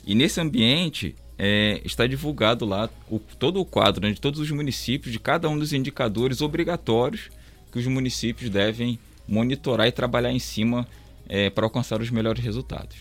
E 0.05 0.15
nesse 0.15 0.39
ambiente 0.39 1.17
é, 1.37 1.81
está 1.83 2.07
divulgado 2.07 2.65
lá 2.65 2.89
o, 3.09 3.19
todo 3.19 3.59
o 3.59 3.65
quadro 3.65 4.07
né, 4.07 4.13
de 4.13 4.21
todos 4.21 4.39
os 4.39 4.49
municípios, 4.51 5.11
de 5.11 5.19
cada 5.19 5.49
um 5.49 5.59
dos 5.59 5.73
indicadores 5.73 6.39
obrigatórios 6.39 7.29
que 7.73 7.77
os 7.77 7.87
municípios 7.87 8.49
devem 8.49 8.97
monitorar 9.27 9.87
e 9.87 9.91
trabalhar 9.91 10.31
em 10.31 10.39
cima 10.39 10.87
é, 11.27 11.49
para 11.49 11.65
alcançar 11.65 12.01
os 12.01 12.09
melhores 12.09 12.43
resultados. 12.43 12.97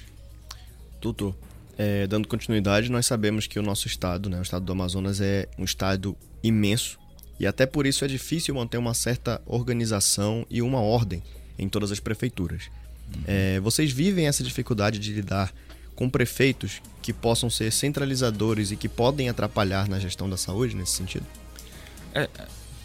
Doutor, 1.00 1.34
é, 1.76 2.06
dando 2.06 2.28
continuidade, 2.28 2.90
nós 2.90 3.06
sabemos 3.06 3.46
que 3.46 3.58
o 3.58 3.62
nosso 3.62 3.86
estado, 3.86 4.28
né, 4.28 4.38
o 4.38 4.42
estado 4.42 4.64
do 4.64 4.72
Amazonas, 4.72 5.20
é 5.20 5.48
um 5.58 5.64
estado 5.64 6.16
imenso 6.42 6.98
e 7.40 7.46
até 7.46 7.66
por 7.66 7.86
isso 7.86 8.04
é 8.04 8.08
difícil 8.08 8.54
manter 8.54 8.78
uma 8.78 8.94
certa 8.94 9.40
organização 9.46 10.46
e 10.48 10.62
uma 10.62 10.80
ordem 10.80 11.22
em 11.58 11.68
todas 11.68 11.90
as 11.90 11.98
prefeituras. 11.98 12.70
Uhum. 13.14 13.22
É, 13.26 13.60
vocês 13.60 13.90
vivem 13.90 14.26
essa 14.26 14.44
dificuldade 14.44 14.98
de 14.98 15.12
lidar 15.12 15.52
com 15.94 16.08
prefeitos 16.08 16.80
que 17.00 17.12
possam 17.12 17.50
ser 17.50 17.72
centralizadores 17.72 18.70
e 18.70 18.76
que 18.76 18.88
podem 18.88 19.28
atrapalhar 19.28 19.88
na 19.88 19.98
gestão 19.98 20.28
da 20.28 20.36
saúde 20.36 20.76
nesse 20.76 20.92
sentido? 20.92 21.26
É, 22.14 22.28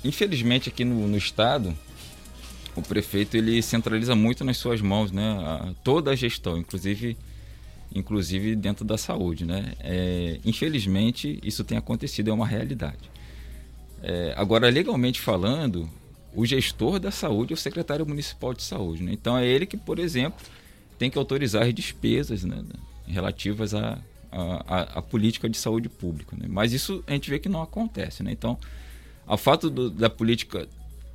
infelizmente 0.04 0.70
aqui 0.70 0.84
no, 0.84 1.08
no, 1.08 1.18
estado 1.18 1.78
o 2.78 2.82
prefeito 2.82 3.36
ele 3.36 3.62
centraliza 3.62 4.16
muito 4.16 4.46
nas 4.46 4.58
suas 4.58 4.82
mãos, 4.82 5.12
né? 5.12 5.38
A, 5.40 5.74
toda 5.84 6.12
a 6.12 6.16
gestão, 6.16 6.58
inclusive 6.58 7.18
inclusive 7.96 8.56
dentro 8.56 8.86
da 8.86 8.98
saúde, 8.98 9.46
né? 9.46 9.74
É, 9.80 10.40
infelizmente 10.46 11.40
isso 11.44 11.64
tem 11.64 11.78
acontecido 11.78 12.30
é 12.30 12.34
uma 12.34 12.46
realidade. 12.46 13.10
É, 14.04 14.34
agora 14.38 14.70
legalmente 14.70 15.20
falando 15.20 15.90
o 16.36 16.46
gestor 16.46 17.00
da 17.00 17.10
saúde 17.10 17.54
é 17.54 17.56
o 17.56 17.58
secretário 17.58 18.06
municipal 18.06 18.54
de 18.54 18.62
saúde. 18.62 19.02
Né? 19.02 19.12
Então 19.14 19.36
é 19.36 19.46
ele 19.48 19.66
que, 19.66 19.76
por 19.76 19.98
exemplo, 19.98 20.40
tem 21.00 21.10
que 21.10 21.18
autorizar 21.18 21.64
as 21.64 21.74
despesas 21.74 22.44
né, 22.44 22.64
relativas 23.08 23.74
à, 23.74 23.98
à, 24.32 25.00
à, 25.00 25.02
política 25.02 25.50
de 25.50 25.58
saúde 25.58 25.90
pública. 25.90 26.36
Né? 26.38 26.46
Mas 26.48 26.74
isso 26.74 27.04
a 27.08 27.14
gente 27.14 27.28
vê 27.28 27.40
que 27.40 27.50
não 27.50 27.62
acontece. 27.62 28.22
Né? 28.22 28.32
Então, 28.32 28.56
o 29.26 29.36
fato 29.36 29.68
do, 29.68 29.90
da 29.90 30.12
política 30.12 30.68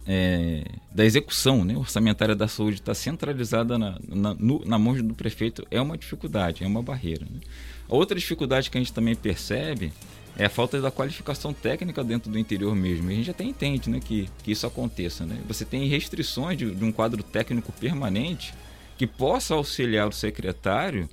é, 0.06 0.64
da 0.92 1.04
execução 1.04 1.64
né, 1.64 1.76
orçamentária 1.76 2.34
da 2.34 2.48
saúde 2.48 2.76
estar 2.76 2.94
centralizada 2.94 3.78
na, 3.78 3.98
na, 4.08 4.34
no, 4.34 4.64
na 4.64 4.78
mão 4.78 4.94
do 4.94 5.14
prefeito 5.14 5.66
é 5.70 5.80
uma 5.80 5.96
dificuldade, 5.96 6.64
é 6.64 6.66
uma 6.66 6.82
barreira. 6.82 7.24
Né? 7.24 7.40
Outra 7.88 8.18
dificuldade 8.18 8.70
que 8.70 8.78
a 8.78 8.80
gente 8.80 8.92
também 8.92 9.14
percebe 9.14 9.92
é 10.36 10.46
a 10.46 10.50
falta 10.50 10.80
da 10.80 10.90
qualificação 10.90 11.52
técnica 11.52 12.02
dentro 12.02 12.30
do 12.30 12.38
interior 12.38 12.74
mesmo. 12.74 13.10
A 13.10 13.12
gente 13.12 13.30
até 13.30 13.44
entende 13.44 13.90
né, 13.90 14.00
que, 14.00 14.28
que 14.42 14.52
isso 14.52 14.66
aconteça. 14.66 15.24
Né? 15.24 15.38
Você 15.46 15.64
tem 15.64 15.86
restrições 15.86 16.56
de, 16.56 16.74
de 16.74 16.84
um 16.84 16.90
quadro 16.90 17.22
técnico 17.22 17.70
permanente 17.72 18.54
que 18.96 19.06
possa 19.06 19.54
auxiliar 19.54 20.08
o 20.08 20.12
secretário 20.12 21.08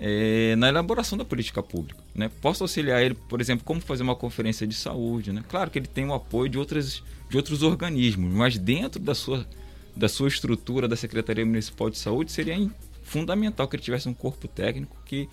é, 0.00 0.56
na 0.56 0.68
elaboração 0.68 1.18
da 1.18 1.24
política 1.24 1.62
pública. 1.62 2.02
Né? 2.14 2.30
Possa 2.40 2.64
auxiliar 2.64 3.02
ele, 3.02 3.14
por 3.14 3.40
exemplo, 3.40 3.64
como 3.64 3.80
fazer 3.80 4.02
uma 4.02 4.16
conferência 4.16 4.66
de 4.66 4.74
saúde. 4.74 5.32
Né? 5.32 5.44
Claro 5.46 5.70
que 5.70 5.78
ele 5.78 5.86
tem 5.86 6.06
o 6.06 6.14
apoio 6.14 6.48
de, 6.48 6.58
outras, 6.58 7.02
de 7.28 7.36
outros 7.36 7.62
organismos, 7.62 8.32
mas 8.32 8.56
dentro 8.56 8.98
da 8.98 9.14
sua, 9.14 9.46
da 9.94 10.08
sua 10.08 10.28
estrutura 10.28 10.88
da 10.88 10.96
Secretaria 10.96 11.44
Municipal 11.44 11.90
de 11.90 11.98
Saúde 11.98 12.32
seria 12.32 12.70
fundamental 13.02 13.68
que 13.68 13.76
ele 13.76 13.82
tivesse 13.82 14.08
um 14.08 14.14
corpo 14.14 14.48
técnico 14.48 14.96
que 15.04 15.28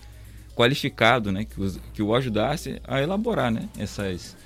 qualificado, 0.54 1.30
né, 1.30 1.44
que, 1.44 1.80
que 1.94 2.02
o 2.02 2.14
ajudasse 2.14 2.82
a 2.84 3.00
elaborar 3.00 3.50
né, 3.50 3.68
essas, 3.78 4.36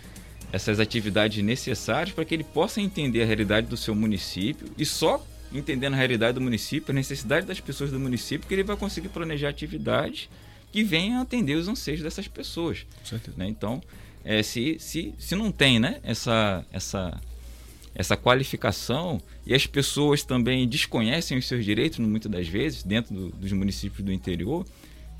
essas 0.52 0.78
atividades 0.78 1.42
necessárias 1.42 2.14
para 2.14 2.24
que 2.24 2.34
ele 2.34 2.44
possa 2.44 2.82
entender 2.82 3.22
a 3.22 3.26
realidade 3.26 3.66
do 3.66 3.76
seu 3.78 3.94
município 3.94 4.68
e 4.76 4.84
só 4.84 5.26
entendendo 5.54 5.94
a 5.94 5.96
realidade 5.96 6.34
do 6.34 6.40
município, 6.40 6.92
a 6.92 6.94
necessidade 6.94 7.46
das 7.46 7.60
pessoas 7.60 7.90
do 7.90 8.00
município, 8.00 8.46
que 8.46 8.54
ele 8.54 8.62
vai 8.62 8.76
conseguir 8.76 9.08
planejar 9.08 9.48
atividades 9.48 10.28
que 10.70 10.82
venham 10.82 11.20
atender 11.20 11.54
os 11.54 11.68
anseios 11.68 12.00
dessas 12.00 12.26
pessoas. 12.26 12.86
Né? 13.36 13.46
Então, 13.48 13.82
é, 14.24 14.42
se, 14.42 14.78
se, 14.78 15.14
se 15.18 15.36
não 15.36 15.52
tem 15.52 15.78
né, 15.78 16.00
essa, 16.02 16.64
essa, 16.72 17.20
essa 17.94 18.16
qualificação 18.16 19.20
e 19.44 19.54
as 19.54 19.66
pessoas 19.66 20.22
também 20.22 20.66
desconhecem 20.66 21.36
os 21.36 21.46
seus 21.46 21.64
direitos, 21.64 21.98
muitas 21.98 22.30
das 22.30 22.48
vezes, 22.48 22.82
dentro 22.82 23.14
do, 23.14 23.28
dos 23.30 23.52
municípios 23.52 24.04
do 24.04 24.12
interior, 24.12 24.64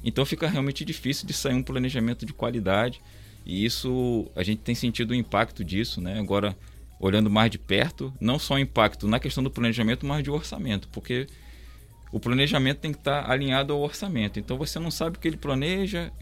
então 0.03 0.25
fica 0.25 0.49
realmente 0.49 0.85
difícil 0.85 1.27
de 1.27 1.33
sair 1.33 1.55
um 1.55 1.63
planejamento 1.63 2.25
de 2.25 2.33
qualidade 2.33 3.01
e 3.45 3.65
isso 3.65 4.27
a 4.35 4.43
gente 4.43 4.61
tem 4.61 4.75
sentido 4.75 5.11
o 5.11 5.15
impacto 5.15 5.65
disso, 5.65 6.01
né? 6.01 6.19
Agora 6.19 6.57
olhando 7.03 7.29
mais 7.29 7.51
de 7.51 7.59
perto, 7.59 8.15
não 8.21 8.39
só 8.39 8.55
o 8.55 8.59
impacto 8.59 9.09
na 9.09 9.19
questão 9.19 9.43
do 9.43 9.51
planejamento, 9.51 10.07
mas 10.07 10.23
de 10.23 10.31
orçamento, 10.31 10.89
porque 10.89 11.27
o 12.13 12.21
planejamento 12.21 12.79
tem 12.79 12.93
que 12.93 12.99
estar 12.99 13.29
alinhado 13.29 13.73
ao 13.73 13.81
orçamento. 13.81 14.39
Então 14.39 14.57
você 14.57 14.79
não 14.79 14.91
sabe 14.91 15.17
o 15.17 15.21
que 15.21 15.27
ele 15.27 15.37
planeja 15.37 16.13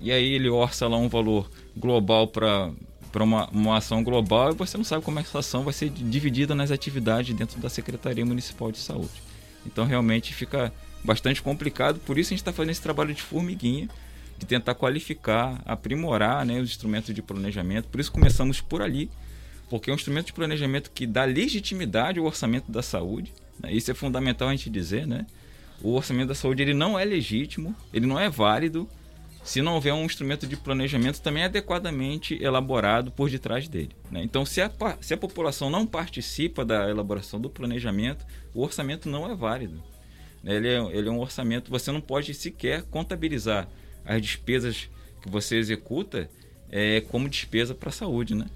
e 0.00 0.10
aí 0.10 0.32
ele 0.32 0.48
orça 0.48 0.88
lá 0.88 0.96
um 0.96 1.08
valor 1.08 1.50
global 1.76 2.26
para 2.26 2.72
para 3.12 3.22
uma, 3.22 3.48
uma 3.50 3.76
ação 3.76 4.02
global 4.02 4.50
e 4.50 4.56
você 4.56 4.76
não 4.76 4.82
sabe 4.82 5.04
como 5.04 5.20
essa 5.20 5.38
ação 5.38 5.62
vai 5.62 5.72
ser 5.72 5.88
dividida 5.88 6.52
nas 6.52 6.72
atividades 6.72 7.32
dentro 7.32 7.60
da 7.60 7.68
Secretaria 7.68 8.26
Municipal 8.26 8.72
de 8.72 8.78
Saúde. 8.78 9.22
Então 9.64 9.84
realmente 9.84 10.34
fica 10.34 10.72
bastante 11.04 11.40
complicado, 11.40 12.00
por 12.00 12.18
isso 12.18 12.30
a 12.30 12.32
gente 12.32 12.40
está 12.40 12.52
fazendo 12.52 12.72
esse 12.72 12.82
trabalho 12.82 13.14
de 13.14 13.22
formiguinha, 13.22 13.88
de 14.36 14.44
tentar 14.46 14.74
qualificar, 14.74 15.62
aprimorar 15.64 16.44
né, 16.44 16.58
os 16.60 16.70
instrumentos 16.70 17.14
de 17.14 17.22
planejamento. 17.22 17.86
Por 17.86 18.00
isso 18.00 18.10
começamos 18.10 18.60
por 18.60 18.82
ali, 18.82 19.08
porque 19.74 19.90
é 19.90 19.92
um 19.92 19.96
instrumento 19.96 20.26
de 20.26 20.32
planejamento 20.32 20.92
que 20.92 21.04
dá 21.04 21.24
legitimidade 21.24 22.20
ao 22.20 22.26
orçamento 22.26 22.70
da 22.70 22.80
saúde. 22.80 23.32
Né? 23.58 23.72
Isso 23.72 23.90
é 23.90 23.94
fundamental 23.94 24.46
a 24.46 24.52
gente 24.52 24.70
dizer, 24.70 25.04
né? 25.04 25.26
O 25.82 25.94
orçamento 25.94 26.28
da 26.28 26.34
saúde 26.36 26.62
ele 26.62 26.72
não 26.72 26.96
é 26.96 27.04
legítimo, 27.04 27.74
ele 27.92 28.06
não 28.06 28.16
é 28.16 28.30
válido 28.30 28.88
se 29.42 29.60
não 29.60 29.74
houver 29.74 29.92
um 29.92 30.04
instrumento 30.04 30.46
de 30.46 30.56
planejamento 30.56 31.20
também 31.20 31.42
adequadamente 31.42 32.40
elaborado 32.40 33.10
por 33.10 33.28
detrás 33.28 33.66
dele. 33.66 33.90
Né? 34.12 34.22
Então, 34.22 34.46
se 34.46 34.60
a, 34.60 34.70
se 35.00 35.12
a 35.12 35.16
população 35.16 35.68
não 35.68 35.84
participa 35.84 36.64
da 36.64 36.88
elaboração 36.88 37.40
do 37.40 37.50
planejamento, 37.50 38.24
o 38.54 38.62
orçamento 38.62 39.08
não 39.08 39.28
é 39.28 39.34
válido. 39.34 39.82
Ele 40.44 40.68
é, 40.68 40.78
ele 40.96 41.08
é 41.08 41.10
um 41.10 41.18
orçamento, 41.18 41.68
você 41.68 41.90
não 41.90 42.00
pode 42.00 42.32
sequer 42.32 42.84
contabilizar 42.84 43.68
as 44.04 44.22
despesas 44.22 44.88
que 45.20 45.28
você 45.28 45.56
executa 45.56 46.30
é, 46.70 47.00
como 47.00 47.28
despesa 47.28 47.74
para 47.74 47.88
a 47.88 47.92
saúde, 47.92 48.36
né? 48.36 48.46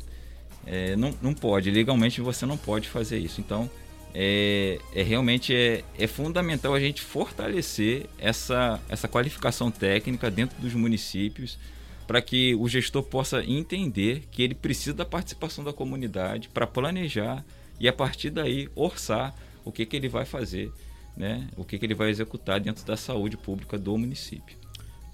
É, 0.71 0.95
não, 0.97 1.15
não 1.23 1.33
pode, 1.33 1.71
legalmente 1.71 2.21
você 2.21 2.45
não 2.45 2.59
pode 2.59 2.89
fazer 2.89 3.19
isso. 3.19 3.41
Então, 3.41 3.71
é, 4.15 4.79
é 4.95 5.03
realmente 5.03 5.55
é, 5.55 5.83
é 5.99 6.07
fundamental 6.07 6.75
a 6.75 6.81
gente 6.81 7.01
fortalecer 7.01 8.07
essa, 8.19 8.81
essa 8.89 9.09
qualificação 9.09 9.71
técnica 9.71 10.31
dentro 10.31 10.61
dos 10.61 10.75
municípios 10.75 11.59
para 12.07 12.21
que 12.21 12.55
o 12.55 12.69
gestor 12.69 13.03
possa 13.03 13.43
entender 13.45 14.25
que 14.31 14.43
ele 14.43 14.55
precisa 14.55 14.95
da 14.95 15.05
participação 15.05 15.65
da 15.65 15.73
comunidade 15.73 16.49
para 16.49 16.67
planejar 16.67 17.45
e 17.79 17.89
a 17.89 17.93
partir 17.93 18.31
daí 18.31 18.69
orçar 18.75 19.35
o 19.65 19.71
que, 19.71 19.85
que 19.85 19.97
ele 19.97 20.09
vai 20.09 20.25
fazer 20.25 20.73
né, 21.19 21.49
o 21.57 21.65
que, 21.65 21.79
que 21.79 21.85
ele 21.85 21.95
vai 21.95 22.09
executar 22.09 22.61
dentro 22.61 22.87
da 22.87 22.97
saúde 22.97 23.37
pública 23.37 23.77
do 23.77 23.99
município. 23.99 24.57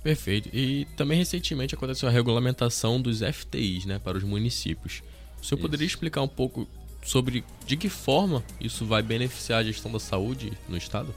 Perfeito. 0.02 0.50
E 0.52 0.86
também 0.96 1.16
recentemente 1.16 1.74
aconteceu 1.74 2.06
a 2.08 2.12
regulamentação 2.12 3.00
dos 3.00 3.20
FTIs 3.20 3.86
né, 3.86 3.98
para 3.98 4.18
os 4.18 4.22
municípios. 4.22 5.02
O 5.44 5.46
senhor 5.46 5.59
isso. 5.59 5.68
poderia 5.68 5.87
explicar 5.87 6.22
um 6.22 6.28
pouco 6.28 6.66
sobre 7.04 7.44
de 7.66 7.76
que 7.76 7.90
forma 7.90 8.42
isso 8.59 8.87
vai 8.87 9.02
beneficiar 9.02 9.61
a 9.61 9.62
gestão 9.62 9.92
da 9.92 10.00
saúde 10.00 10.54
no 10.66 10.78
estado? 10.78 11.14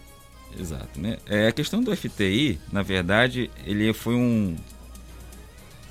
Exato, 0.60 1.00
né? 1.00 1.18
É, 1.26 1.48
a 1.48 1.52
questão 1.54 1.82
do 1.82 1.96
FTI, 1.96 2.60
na 2.70 2.84
verdade, 2.84 3.50
ele 3.66 3.94
foi 3.94 4.16
um, 4.16 4.58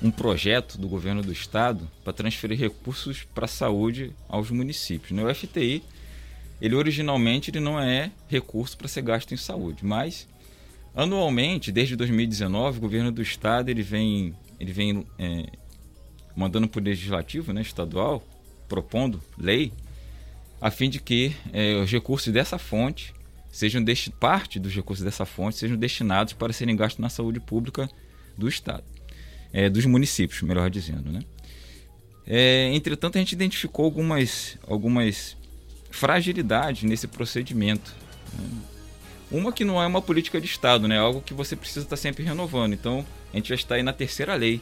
um 0.03 0.11
projeto 0.11 0.77
do 0.77 0.87
governo 0.87 1.23
do 1.23 1.31
estado 1.31 1.89
para 2.03 2.13
transferir 2.13 2.59
recursos 2.59 3.23
para 3.33 3.45
a 3.45 3.47
saúde 3.47 4.11
aos 4.29 4.51
municípios. 4.51 5.11
Né? 5.11 5.23
O 5.23 5.33
FTI, 5.33 5.81
ele 6.61 6.75
originalmente 6.75 7.49
ele 7.49 7.59
não 7.59 7.79
é 7.79 8.11
recurso 8.27 8.77
para 8.77 8.87
ser 8.87 9.01
gasto 9.01 9.33
em 9.33 9.37
saúde, 9.37 9.83
mas 9.83 10.27
anualmente, 10.95 11.71
desde 11.71 11.95
2019, 11.95 12.77
o 12.77 12.81
governo 12.81 13.11
do 13.11 13.21
estado 13.21 13.69
ele 13.69 13.81
vem, 13.81 14.35
ele 14.59 14.71
vem 14.71 15.07
é, 15.17 15.47
mandando 16.37 16.69
para 16.69 16.79
o 16.79 16.83
legislativo 16.83 17.51
né, 17.51 17.61
estadual, 17.61 18.25
propondo 18.69 19.21
lei, 19.37 19.73
a 20.61 20.71
fim 20.71 20.89
de 20.89 20.99
que 20.99 21.35
é, 21.51 21.75
os 21.75 21.91
recursos 21.91 22.31
dessa 22.31 22.57
fonte 22.57 23.13
sejam 23.51 23.83
parte 24.19 24.59
dos 24.59 24.73
recursos 24.73 25.03
dessa 25.03 25.25
fonte 25.25 25.57
sejam 25.57 25.75
destinados 25.75 26.33
para 26.33 26.53
serem 26.53 26.75
gastos 26.75 26.99
na 26.99 27.09
saúde 27.09 27.39
pública 27.39 27.89
do 28.37 28.47
estado 28.47 28.83
é, 29.51 29.69
dos 29.69 29.85
municípios, 29.85 30.41
melhor 30.41 30.69
dizendo. 30.69 31.11
Né? 31.11 31.21
É, 32.25 32.71
entretanto, 32.73 33.17
a 33.17 33.19
gente 33.19 33.33
identificou 33.33 33.85
algumas, 33.85 34.57
algumas 34.67 35.37
fragilidades 35.89 36.83
nesse 36.83 37.07
procedimento. 37.07 37.95
Né? 38.37 38.49
Uma 39.31 39.51
que 39.51 39.65
não 39.65 39.81
é 39.81 39.87
uma 39.87 40.01
política 40.01 40.39
de 40.39 40.45
Estado, 40.47 40.87
né? 40.87 40.95
É 40.95 40.99
algo 40.99 41.21
que 41.21 41.33
você 41.33 41.53
precisa 41.53 41.85
estar 41.85 41.97
sempre 41.97 42.23
renovando. 42.23 42.73
Então, 42.73 43.05
a 43.33 43.35
gente 43.35 43.49
já 43.49 43.55
está 43.55 43.75
aí 43.75 43.83
na 43.83 43.91
terceira 43.91 44.33
lei, 44.35 44.61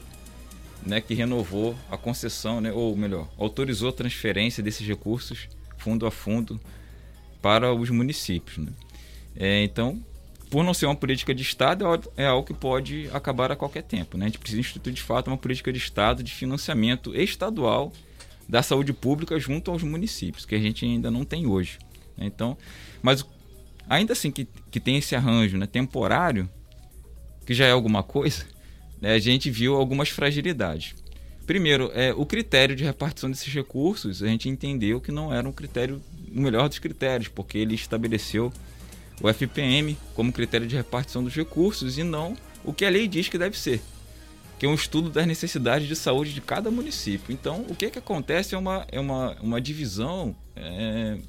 né? 0.86 1.02
que 1.02 1.14
renovou 1.14 1.76
a 1.90 1.98
concessão, 1.98 2.60
né? 2.62 2.72
ou 2.72 2.96
melhor, 2.96 3.28
autorizou 3.38 3.90
a 3.90 3.94
transferência 3.94 4.64
desses 4.64 4.86
recursos 4.88 5.48
fundo 5.78 6.06
a 6.06 6.12
fundo 6.12 6.60
para 7.42 7.74
os 7.74 7.90
municípios. 7.90 8.58
Né? 8.58 8.72
É, 9.36 9.64
então, 9.64 10.02
por 10.50 10.64
não 10.64 10.74
ser 10.74 10.86
uma 10.86 10.96
política 10.96 11.34
de 11.34 11.42
Estado, 11.42 11.86
é, 12.18 12.24
é 12.24 12.28
algo 12.28 12.48
que 12.48 12.54
pode 12.54 13.10
acabar 13.14 13.52
a 13.52 13.56
qualquer 13.56 13.84
tempo. 13.84 14.18
Né? 14.18 14.26
A 14.26 14.28
gente 14.30 14.40
precisa 14.40 14.60
instituir 14.60 14.96
de 14.96 15.02
fato 15.02 15.28
uma 15.28 15.38
política 15.38 15.72
de 15.72 15.78
Estado 15.78 16.24
de 16.24 16.32
financiamento 16.32 17.16
estadual 17.16 17.92
da 18.48 18.62
saúde 18.62 18.94
pública 18.94 19.40
junto 19.40 19.72
aos 19.72 19.84
municípios, 19.84 20.46
que 20.46 20.56
a 20.56 20.60
gente 20.60 20.86
ainda 20.86 21.10
não 21.10 21.26
tem 21.26 21.46
hoje. 21.46 21.80
Né? 22.18 22.26
Então, 22.26 22.58
mas 23.02 23.26
ainda 23.90 24.14
assim 24.14 24.32
que, 24.32 24.48
que 24.72 24.80
tem 24.80 24.98
esse 24.98 25.16
arranjo 25.16 25.58
né, 25.58 25.66
temporário, 25.66 26.50
que 27.46 27.54
já 27.54 27.66
é 27.66 27.72
alguma 27.72 28.02
coisa, 28.02 28.46
né, 29.06 29.14
a 29.14 29.20
gente 29.20 29.52
viu 29.52 29.76
algumas 29.76 30.10
fragilidades. 30.10 30.96
Primeiro, 31.46 31.92
é, 31.94 32.12
o 32.12 32.26
critério 32.26 32.76
de 32.76 32.84
repartição 32.84 33.30
desses 33.30 33.54
recursos, 33.54 34.24
a 34.24 34.28
gente 34.28 34.50
entendeu 34.50 35.00
que 35.00 35.12
não 35.12 35.32
era 35.32 35.48
um 35.48 35.52
critério, 35.52 36.02
o 36.36 36.42
melhor 36.42 36.68
dos 36.68 36.80
critérios, 36.80 37.28
porque 37.28 37.60
ele 37.60 37.76
estabeleceu 37.76 38.52
o 39.22 39.30
FPM 39.32 39.96
como 40.16 40.34
critério 40.34 40.66
de 40.66 40.76
repartição 40.76 41.24
dos 41.24 41.36
recursos 41.36 42.00
e 42.00 42.04
não 42.04 42.36
o 42.64 42.74
que 42.74 42.84
a 42.84 42.90
lei 42.90 43.08
diz 43.08 43.30
que 43.30 43.38
deve 43.38 43.60
ser, 43.60 43.80
que 44.58 44.66
é 44.66 44.70
um 44.70 44.74
estudo 44.74 45.12
das 45.12 45.28
necessidades 45.28 45.88
de 45.88 45.96
saúde 45.96 46.34
de 46.34 46.42
cada 46.42 46.72
município. 46.72 47.32
Então, 47.32 47.64
o 47.70 47.76
que, 47.76 47.86
é 47.86 47.90
que 47.92 48.00
acontece 48.00 48.56
é 48.56 48.58
uma, 48.58 48.88
é 48.92 49.00
uma, 49.00 49.38
uma 49.40 49.62
divisão 49.62 50.36
é, 50.56 51.20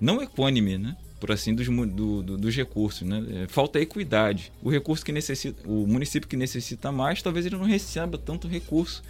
não 0.00 0.20
equânime, 0.20 0.76
né? 0.76 0.96
Por 1.20 1.30
assim, 1.30 1.54
dos, 1.54 1.66
do, 1.66 2.22
do, 2.22 2.38
dos 2.38 2.56
recursos. 2.56 3.06
Né? 3.06 3.42
É, 3.42 3.46
falta 3.48 3.78
equidade. 3.78 4.50
O 4.62 4.70
recurso 4.70 5.04
que 5.04 5.12
necessita, 5.12 5.60
o 5.68 5.86
município 5.86 6.28
que 6.28 6.36
necessita 6.36 6.90
mais, 6.90 7.22
talvez 7.22 7.46
ele 7.46 7.56
não 7.56 7.64
receba 7.64 8.18
tanto 8.18 8.48
recurso, 8.48 9.02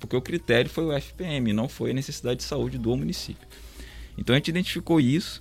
porque 0.00 0.16
o 0.16 0.22
critério 0.22 0.70
foi 0.70 0.84
o 0.84 0.92
FPM, 0.92 1.52
não 1.52 1.68
foi 1.68 1.90
a 1.90 1.94
necessidade 1.94 2.38
de 2.38 2.44
saúde 2.44 2.78
do 2.78 2.96
município. 2.96 3.46
Então 4.16 4.34
a 4.34 4.38
gente 4.38 4.48
identificou 4.48 5.00
isso 5.00 5.40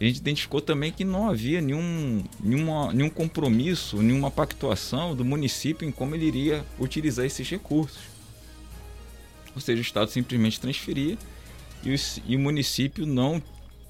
a 0.00 0.04
gente 0.04 0.16
identificou 0.16 0.60
também 0.60 0.90
que 0.90 1.04
não 1.04 1.28
havia 1.28 1.60
nenhum, 1.60 2.24
nenhuma, 2.40 2.92
nenhum 2.92 3.08
compromisso, 3.08 4.02
nenhuma 4.02 4.30
pactuação 4.30 5.14
do 5.14 5.24
município 5.24 5.88
em 5.88 5.92
como 5.92 6.14
ele 6.14 6.26
iria 6.26 6.64
utilizar 6.78 7.24
esses 7.24 7.48
recursos. 7.48 8.02
Ou 9.54 9.60
seja, 9.60 9.78
o 9.78 9.82
Estado 9.82 10.10
simplesmente 10.10 10.60
transferia 10.60 11.16
e 11.84 11.94
o, 11.94 11.96
e 12.26 12.36
o 12.36 12.38
município 12.40 13.06
não 13.06 13.40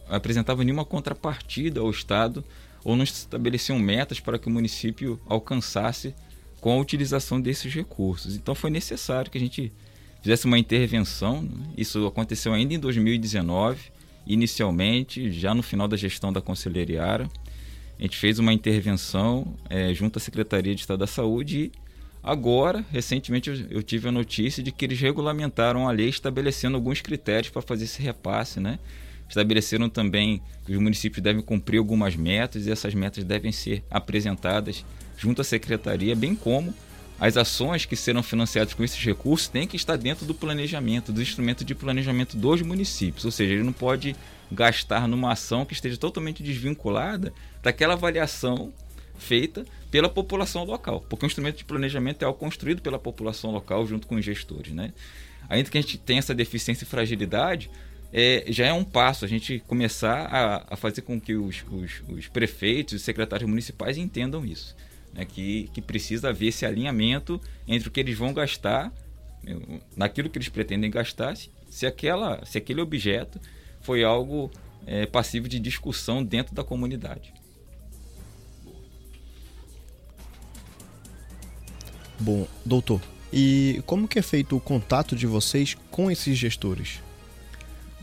apresentava 0.08 0.64
nenhuma 0.64 0.84
contrapartida 0.84 1.80
ao 1.80 1.90
Estado 1.90 2.44
ou 2.84 2.96
não 2.96 3.04
estabeleciam 3.04 3.78
metas 3.78 4.20
para 4.20 4.38
que 4.38 4.48
o 4.48 4.50
município 4.50 5.18
alcançasse 5.26 6.14
com 6.60 6.72
a 6.72 6.80
utilização 6.80 7.40
desses 7.40 7.72
recursos. 7.72 8.36
Então 8.36 8.54
foi 8.54 8.70
necessário 8.70 9.30
que 9.30 9.38
a 9.38 9.40
gente 9.40 9.72
fizesse 10.22 10.46
uma 10.46 10.58
intervenção. 10.58 11.42
Né? 11.42 11.66
Isso 11.76 12.06
aconteceu 12.06 12.52
ainda 12.52 12.74
em 12.74 12.78
2019 12.78 13.94
inicialmente, 14.26 15.30
já 15.30 15.54
no 15.54 15.62
final 15.62 15.86
da 15.86 15.96
gestão 15.96 16.32
da 16.32 16.40
Conselheira 16.40 17.04
Ara, 17.04 17.30
a 17.98 18.02
gente 18.02 18.16
fez 18.16 18.38
uma 18.38 18.52
intervenção 18.52 19.54
é, 19.68 19.92
junto 19.94 20.18
à 20.18 20.20
Secretaria 20.20 20.74
de 20.74 20.80
Estado 20.80 21.00
da 21.00 21.06
Saúde 21.06 21.58
e 21.58 21.72
agora, 22.22 22.84
recentemente, 22.90 23.66
eu, 23.70 23.82
tive 23.82 24.08
a 24.08 24.12
notícia 24.12 24.62
de 24.62 24.72
que 24.72 24.84
eles 24.84 24.98
regulamentaram 24.98 25.86
a 25.88 25.92
lei 25.92 26.08
estabelecendo 26.08 26.76
alguns 26.76 27.00
critérios 27.00 27.50
para 27.50 27.62
fazer 27.62 27.84
esse 27.84 28.02
repasse, 28.02 28.58
né? 28.58 28.78
Estabeleceram 29.34 29.88
também 29.88 30.40
que 30.64 30.70
os 30.70 30.78
municípios 30.78 31.20
devem 31.20 31.42
cumprir 31.42 31.78
algumas 31.78 32.14
metas 32.14 32.66
e 32.66 32.70
essas 32.70 32.94
metas 32.94 33.24
devem 33.24 33.50
ser 33.50 33.82
apresentadas 33.90 34.84
junto 35.18 35.40
à 35.40 35.44
Secretaria, 35.44 36.14
bem 36.14 36.36
como 36.36 36.72
as 37.18 37.36
ações 37.36 37.84
que 37.84 37.96
serão 37.96 38.22
financiadas 38.22 38.74
com 38.74 38.84
esses 38.84 39.02
recursos 39.04 39.48
têm 39.48 39.66
que 39.66 39.74
estar 39.74 39.96
dentro 39.96 40.24
do 40.24 40.34
planejamento, 40.34 41.12
do 41.12 41.20
instrumento 41.20 41.64
de 41.64 41.74
planejamento 41.74 42.36
dos 42.36 42.62
municípios. 42.62 43.24
Ou 43.24 43.32
seja, 43.32 43.54
ele 43.54 43.64
não 43.64 43.72
pode 43.72 44.14
gastar 44.52 45.08
numa 45.08 45.32
ação 45.32 45.64
que 45.64 45.74
esteja 45.74 45.96
totalmente 45.96 46.40
desvinculada 46.40 47.34
daquela 47.60 47.94
avaliação 47.94 48.72
feita 49.18 49.64
pela 49.90 50.08
população 50.08 50.62
local. 50.62 51.04
Porque 51.08 51.24
o 51.24 51.28
instrumento 51.28 51.56
de 51.56 51.64
planejamento 51.64 52.22
é 52.22 52.24
algo 52.24 52.38
construído 52.38 52.80
pela 52.80 53.00
população 53.00 53.50
local 53.50 53.84
junto 53.84 54.06
com 54.06 54.14
os 54.14 54.24
gestores. 54.24 54.72
Né? 54.72 54.92
Ainda 55.48 55.68
que 55.68 55.78
a 55.78 55.80
gente 55.80 55.98
tenha 55.98 56.20
essa 56.20 56.34
deficiência 56.34 56.84
e 56.84 56.86
fragilidade, 56.86 57.68
é, 58.14 58.44
já 58.48 58.66
é 58.66 58.72
um 58.72 58.84
passo 58.84 59.24
a 59.24 59.28
gente 59.28 59.58
começar 59.66 60.26
a, 60.26 60.74
a 60.74 60.76
fazer 60.76 61.02
com 61.02 61.20
que 61.20 61.34
os, 61.34 61.64
os, 61.70 62.02
os 62.08 62.28
prefeitos 62.28 62.94
e 62.94 62.98
secretários 62.98 63.50
municipais 63.50 63.98
entendam 63.98 64.44
isso 64.44 64.74
né, 65.14 65.24
que, 65.24 65.70
que 65.72 65.80
precisa 65.80 66.30
haver 66.30 66.48
esse 66.48 66.66
alinhamento 66.66 67.40
entre 67.66 67.88
o 67.88 67.90
que 67.90 68.00
eles 68.00 68.18
vão 68.18 68.34
gastar, 68.34 68.92
né, 69.42 69.56
naquilo 69.96 70.28
que 70.28 70.36
eles 70.36 70.48
pretendem 70.48 70.90
gastar, 70.90 71.36
se, 71.70 71.86
aquela, 71.86 72.44
se 72.44 72.58
aquele 72.58 72.80
objeto 72.80 73.40
foi 73.80 74.02
algo 74.02 74.50
é, 74.86 75.06
passivo 75.06 75.48
de 75.48 75.60
discussão 75.60 76.22
dentro 76.22 76.54
da 76.54 76.64
comunidade. 76.64 77.32
Bom, 82.18 82.46
doutor, 82.64 83.00
e 83.32 83.82
como 83.86 84.08
que 84.08 84.18
é 84.18 84.22
feito 84.22 84.56
o 84.56 84.60
contato 84.60 85.16
de 85.16 85.26
vocês 85.26 85.76
com 85.90 86.10
esses 86.10 86.36
gestores? 86.36 87.03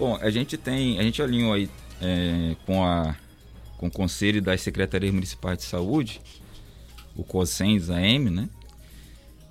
Bom, 0.02 0.18
a 0.20 0.32
gente 0.32 0.58
tem, 0.58 0.98
a 0.98 1.04
gente 1.04 1.22
alinhou 1.22 1.54
aí 1.54 1.70
é, 2.02 2.56
com, 2.66 2.84
a, 2.84 3.16
com 3.78 3.86
o 3.86 3.92
Conselho 3.92 4.42
das 4.42 4.60
Secretarias 4.62 5.14
Municipais 5.14 5.60
de 5.60 5.64
Saúde 5.64 6.20
o 7.16 7.24
COSENS 7.24 7.92
AM, 7.92 8.32
né? 8.32 8.50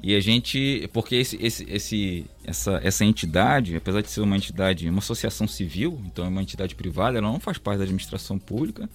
E 0.02 0.12
a 0.12 0.18
gente, 0.18 0.90
porque 0.92 1.14
esse, 1.14 1.36
esse, 1.40 1.64
esse, 1.70 2.26
essa, 2.44 2.80
essa 2.82 3.04
entidade, 3.04 3.76
apesar 3.76 4.00
de 4.00 4.10
ser 4.10 4.22
uma 4.22 4.36
entidade, 4.36 4.88
uma 4.88 4.98
associação 4.98 5.46
civil, 5.46 6.00
então 6.04 6.24
é 6.24 6.28
uma 6.28 6.42
entidade 6.42 6.74
privada, 6.74 7.18
ela 7.18 7.30
não 7.30 7.38
faz 7.38 7.56
parte 7.56 7.78
da 7.78 7.84
administração 7.84 8.36
pública, 8.36 8.90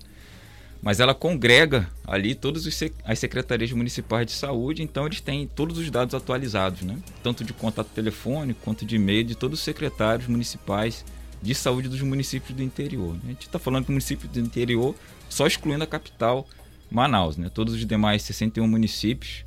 mas 0.82 1.00
ela 1.00 1.16
congrega 1.16 1.90
ali 2.06 2.36
todas 2.36 2.68
as 3.06 3.18
secretarias 3.18 3.72
municipais 3.72 4.26
de 4.26 4.34
saúde, 4.34 4.84
então 4.84 5.06
eles 5.06 5.22
têm 5.22 5.48
todos 5.48 5.78
os 5.78 5.90
dados 5.90 6.14
atualizados, 6.14 6.82
né? 6.82 7.00
Tanto 7.24 7.46
de 7.46 7.54
contato 7.54 7.88
telefônico 7.96 8.60
quanto 8.62 8.86
de 8.86 8.98
e-mail 8.98 9.24
de 9.24 9.36
todos 9.36 9.60
os 9.60 9.64
secretários 9.64 10.28
municipais 10.28 11.06
de 11.46 11.54
saúde 11.54 11.88
dos 11.88 12.02
municípios 12.02 12.58
do 12.58 12.64
interior. 12.64 13.14
Né? 13.14 13.22
A 13.26 13.28
gente 13.28 13.46
está 13.46 13.60
falando 13.60 13.86
que 13.86 13.92
o 13.92 13.94
município 13.94 14.28
do 14.28 14.40
interior, 14.40 14.96
só 15.30 15.46
excluindo 15.46 15.84
a 15.84 15.88
capital, 15.88 16.48
Manaus. 16.90 17.38
Né? 17.38 17.50
Todos 17.50 17.76
os 17.76 17.86
demais 17.86 18.24
61 18.24 18.68
municípios 18.68 19.46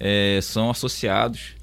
é, 0.00 0.40
são 0.42 0.70
associados 0.70 1.54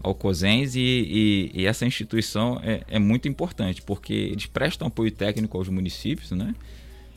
ao 0.00 0.14
COSENS 0.14 0.76
e, 0.76 0.80
e, 0.80 1.50
e 1.54 1.66
essa 1.66 1.84
instituição 1.84 2.60
é, 2.62 2.82
é, 2.86 2.98
muito 3.00 3.26
importante 3.26 3.82
porque 3.82 4.12
eles 4.12 4.46
prestam 4.46 4.86
apoio 4.86 5.10
técnico 5.10 5.58
aos 5.58 5.68
municípios 5.68 6.30
né? 6.30 6.54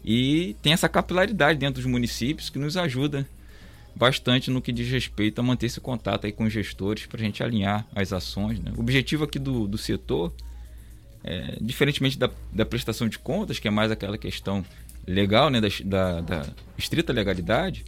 e 0.03 0.55
tem 0.63 0.73
essa 0.73 0.89
capilaridade 0.89 1.59
dentro 1.59 1.75
dos 1.81 1.91
municípios 1.91 2.49
que 2.49 2.57
nos 2.57 2.75
ajuda 2.75 3.27
bastante 3.95 4.49
no 4.49 4.61
que 4.61 4.71
diz 4.71 4.89
respeito 4.89 5.39
a 5.39 5.43
manter 5.43 5.67
esse 5.67 5.79
contato 5.79 6.25
aí 6.25 6.31
com 6.31 6.45
os 6.45 6.53
gestores 6.53 7.05
para 7.05 7.21
a 7.21 7.23
gente 7.23 7.43
alinhar 7.43 7.85
as 7.93 8.11
ações. 8.13 8.59
Né? 8.59 8.71
O 8.75 8.79
objetivo 8.79 9.25
aqui 9.25 9.37
do, 9.37 9.67
do 9.67 9.77
setor, 9.77 10.33
é, 11.23 11.57
diferentemente 11.59 12.17
da, 12.17 12.29
da 12.51 12.65
prestação 12.65 13.07
de 13.07 13.19
contas, 13.19 13.59
que 13.59 13.67
é 13.67 13.71
mais 13.71 13.91
aquela 13.91 14.17
questão 14.17 14.65
legal, 15.07 15.49
né, 15.49 15.59
da, 15.61 15.69
da, 15.83 16.21
da 16.21 16.45
estrita 16.77 17.11
legalidade, 17.11 17.83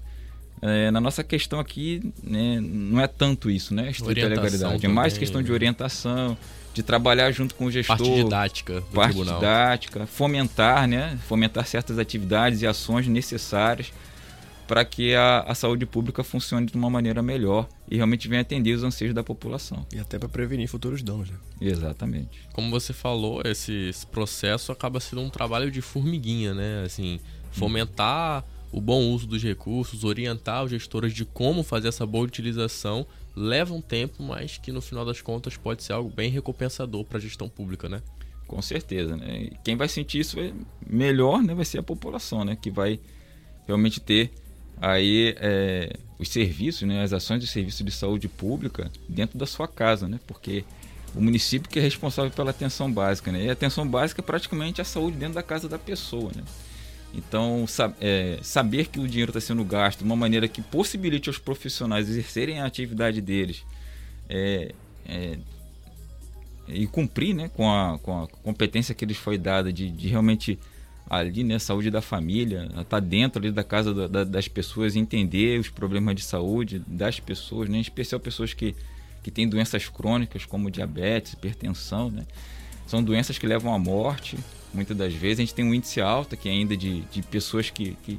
é, 0.61 0.91
na 0.91 1.01
nossa 1.01 1.23
questão 1.23 1.59
aqui 1.59 2.13
né, 2.23 2.59
não 2.61 3.01
é 3.01 3.07
tanto 3.07 3.49
isso, 3.49 3.73
né? 3.73 3.89
Estrita 3.89 4.11
orientação 4.11 4.29
legalidade. 4.29 4.81
Também. 4.81 4.91
É 4.91 4.93
mais 4.93 5.17
questão 5.17 5.41
de 5.41 5.51
orientação, 5.51 6.37
de 6.71 6.83
trabalhar 6.83 7.31
junto 7.31 7.55
com 7.55 7.65
o 7.65 7.71
gestor. 7.71 7.97
Parte 7.97 8.23
didática. 8.23 8.83
parte 8.93 9.15
tribunal. 9.15 9.39
didática, 9.39 10.05
fomentar, 10.05 10.87
né? 10.87 11.17
Fomentar 11.27 11.65
certas 11.65 11.97
atividades 11.97 12.61
e 12.61 12.67
ações 12.67 13.07
necessárias 13.07 13.91
para 14.71 14.85
que 14.85 15.13
a, 15.13 15.41
a, 15.41 15.53
saúde 15.53 15.85
pública 15.85 16.23
funcione 16.23 16.65
de 16.65 16.75
uma 16.75 16.89
maneira 16.89 17.21
melhor 17.21 17.67
e 17.89 17.97
realmente 17.97 18.29
venha 18.29 18.39
atender 18.39 18.71
os 18.71 18.85
anseios 18.85 19.13
da 19.13 19.21
população. 19.21 19.85
E 19.93 19.99
até 19.99 20.17
para 20.17 20.29
prevenir 20.29 20.69
futuros 20.69 21.03
danos, 21.03 21.29
né? 21.29 21.35
Exatamente. 21.59 22.47
Como 22.53 22.71
você 22.71 22.93
falou, 22.93 23.41
esse, 23.43 23.89
esse, 23.89 24.07
processo 24.07 24.71
acaba 24.71 25.01
sendo 25.01 25.23
um 25.23 25.29
trabalho 25.29 25.69
de 25.69 25.81
formiguinha, 25.81 26.53
né? 26.53 26.83
Assim, 26.85 27.19
fomentar 27.51 28.45
hum. 28.71 28.77
o 28.77 28.79
bom 28.79 29.09
uso 29.09 29.27
dos 29.27 29.43
recursos, 29.43 30.05
orientar 30.05 30.63
os 30.63 30.71
gestores 30.71 31.13
de 31.13 31.25
como 31.25 31.63
fazer 31.63 31.89
essa 31.89 32.05
boa 32.05 32.23
utilização 32.23 33.05
leva 33.35 33.73
um 33.73 33.81
tempo, 33.81 34.23
mas 34.23 34.57
que 34.57 34.71
no 34.71 34.79
final 34.79 35.03
das 35.03 35.19
contas 35.19 35.57
pode 35.57 35.83
ser 35.83 35.91
algo 35.91 36.09
bem 36.09 36.31
recompensador 36.31 37.03
para 37.03 37.17
a 37.17 37.21
gestão 37.21 37.49
pública, 37.49 37.89
né? 37.89 38.01
Com 38.47 38.61
certeza, 38.61 39.17
né? 39.17 39.49
Quem 39.65 39.75
vai 39.75 39.89
sentir 39.89 40.21
isso 40.21 40.37
melhor, 40.89 41.43
né, 41.43 41.53
vai 41.53 41.65
ser 41.65 41.79
a 41.79 41.83
população, 41.83 42.45
né, 42.45 42.55
que 42.55 42.71
vai 42.71 43.01
realmente 43.67 43.99
ter 43.99 44.31
aí 44.81 45.35
é, 45.39 45.93
os 46.17 46.29
serviços, 46.29 46.87
né, 46.87 47.03
as 47.03 47.13
ações 47.13 47.39
de 47.39 47.47
serviço 47.47 47.83
de 47.83 47.91
saúde 47.91 48.27
pública 48.27 48.91
dentro 49.07 49.37
da 49.37 49.45
sua 49.45 49.67
casa, 49.67 50.07
né, 50.07 50.19
porque 50.25 50.65
o 51.13 51.21
município 51.21 51.69
que 51.69 51.77
é 51.77 51.81
responsável 51.81 52.31
pela 52.31 52.49
atenção 52.49 52.91
básica, 52.91 53.31
né, 53.31 53.45
e 53.45 53.49
a 53.49 53.53
atenção 53.53 53.87
básica 53.87 54.21
é 54.21 54.23
praticamente 54.23 54.81
a 54.81 54.83
saúde 54.83 55.17
dentro 55.17 55.35
da 55.35 55.43
casa 55.43 55.69
da 55.69 55.77
pessoa, 55.77 56.31
né. 56.35 56.43
Então, 57.13 57.65
é, 57.99 58.39
saber 58.41 58.87
que 58.87 58.97
o 58.99 59.07
dinheiro 59.07 59.31
está 59.31 59.41
sendo 59.41 59.63
gasto 59.65 59.99
de 59.99 60.05
uma 60.05 60.15
maneira 60.15 60.47
que 60.47 60.61
possibilite 60.61 61.29
aos 61.29 61.37
profissionais 61.37 62.09
exercerem 62.09 62.61
a 62.61 62.65
atividade 62.65 63.19
deles 63.19 63.65
é, 64.29 64.73
é, 65.05 65.37
e 66.69 66.87
cumprir 66.87 67.35
né, 67.35 67.49
com, 67.53 67.69
a, 67.69 67.99
com 67.99 68.23
a 68.23 68.27
competência 68.27 68.95
que 68.95 69.05
lhes 69.05 69.17
foi 69.17 69.37
dada 69.37 69.73
de, 69.73 69.91
de 69.91 70.07
realmente 70.07 70.57
ali, 71.19 71.43
né, 71.43 71.59
saúde 71.59 71.91
da 71.91 72.01
família, 72.01 72.69
tá 72.87 72.97
dentro 72.97 73.41
ali 73.41 73.51
da 73.51 73.65
casa 73.65 74.07
da, 74.07 74.23
das 74.23 74.47
pessoas, 74.47 74.95
entender 74.95 75.59
os 75.59 75.69
problemas 75.69 76.15
de 76.15 76.21
saúde 76.21 76.81
das 76.87 77.19
pessoas, 77.19 77.67
né, 77.67 77.79
em 77.79 77.81
especial 77.81 78.17
pessoas 78.17 78.53
que, 78.53 78.73
que 79.21 79.29
têm 79.29 79.45
doenças 79.45 79.89
crônicas 79.89 80.45
como 80.45 80.71
diabetes, 80.71 81.33
hipertensão, 81.33 82.09
né, 82.09 82.25
são 82.87 83.03
doenças 83.03 83.37
que 83.37 83.45
levam 83.45 83.73
à 83.73 83.77
morte, 83.77 84.37
muitas 84.73 84.95
das 84.95 85.13
vezes. 85.13 85.39
A 85.39 85.41
gente 85.41 85.53
tem 85.53 85.65
um 85.65 85.73
índice 85.73 85.99
alto 85.99 86.35
aqui 86.35 86.47
ainda 86.47 86.77
de, 86.77 87.01
de 87.01 87.21
pessoas 87.23 87.69
que, 87.69 87.91
que 88.03 88.17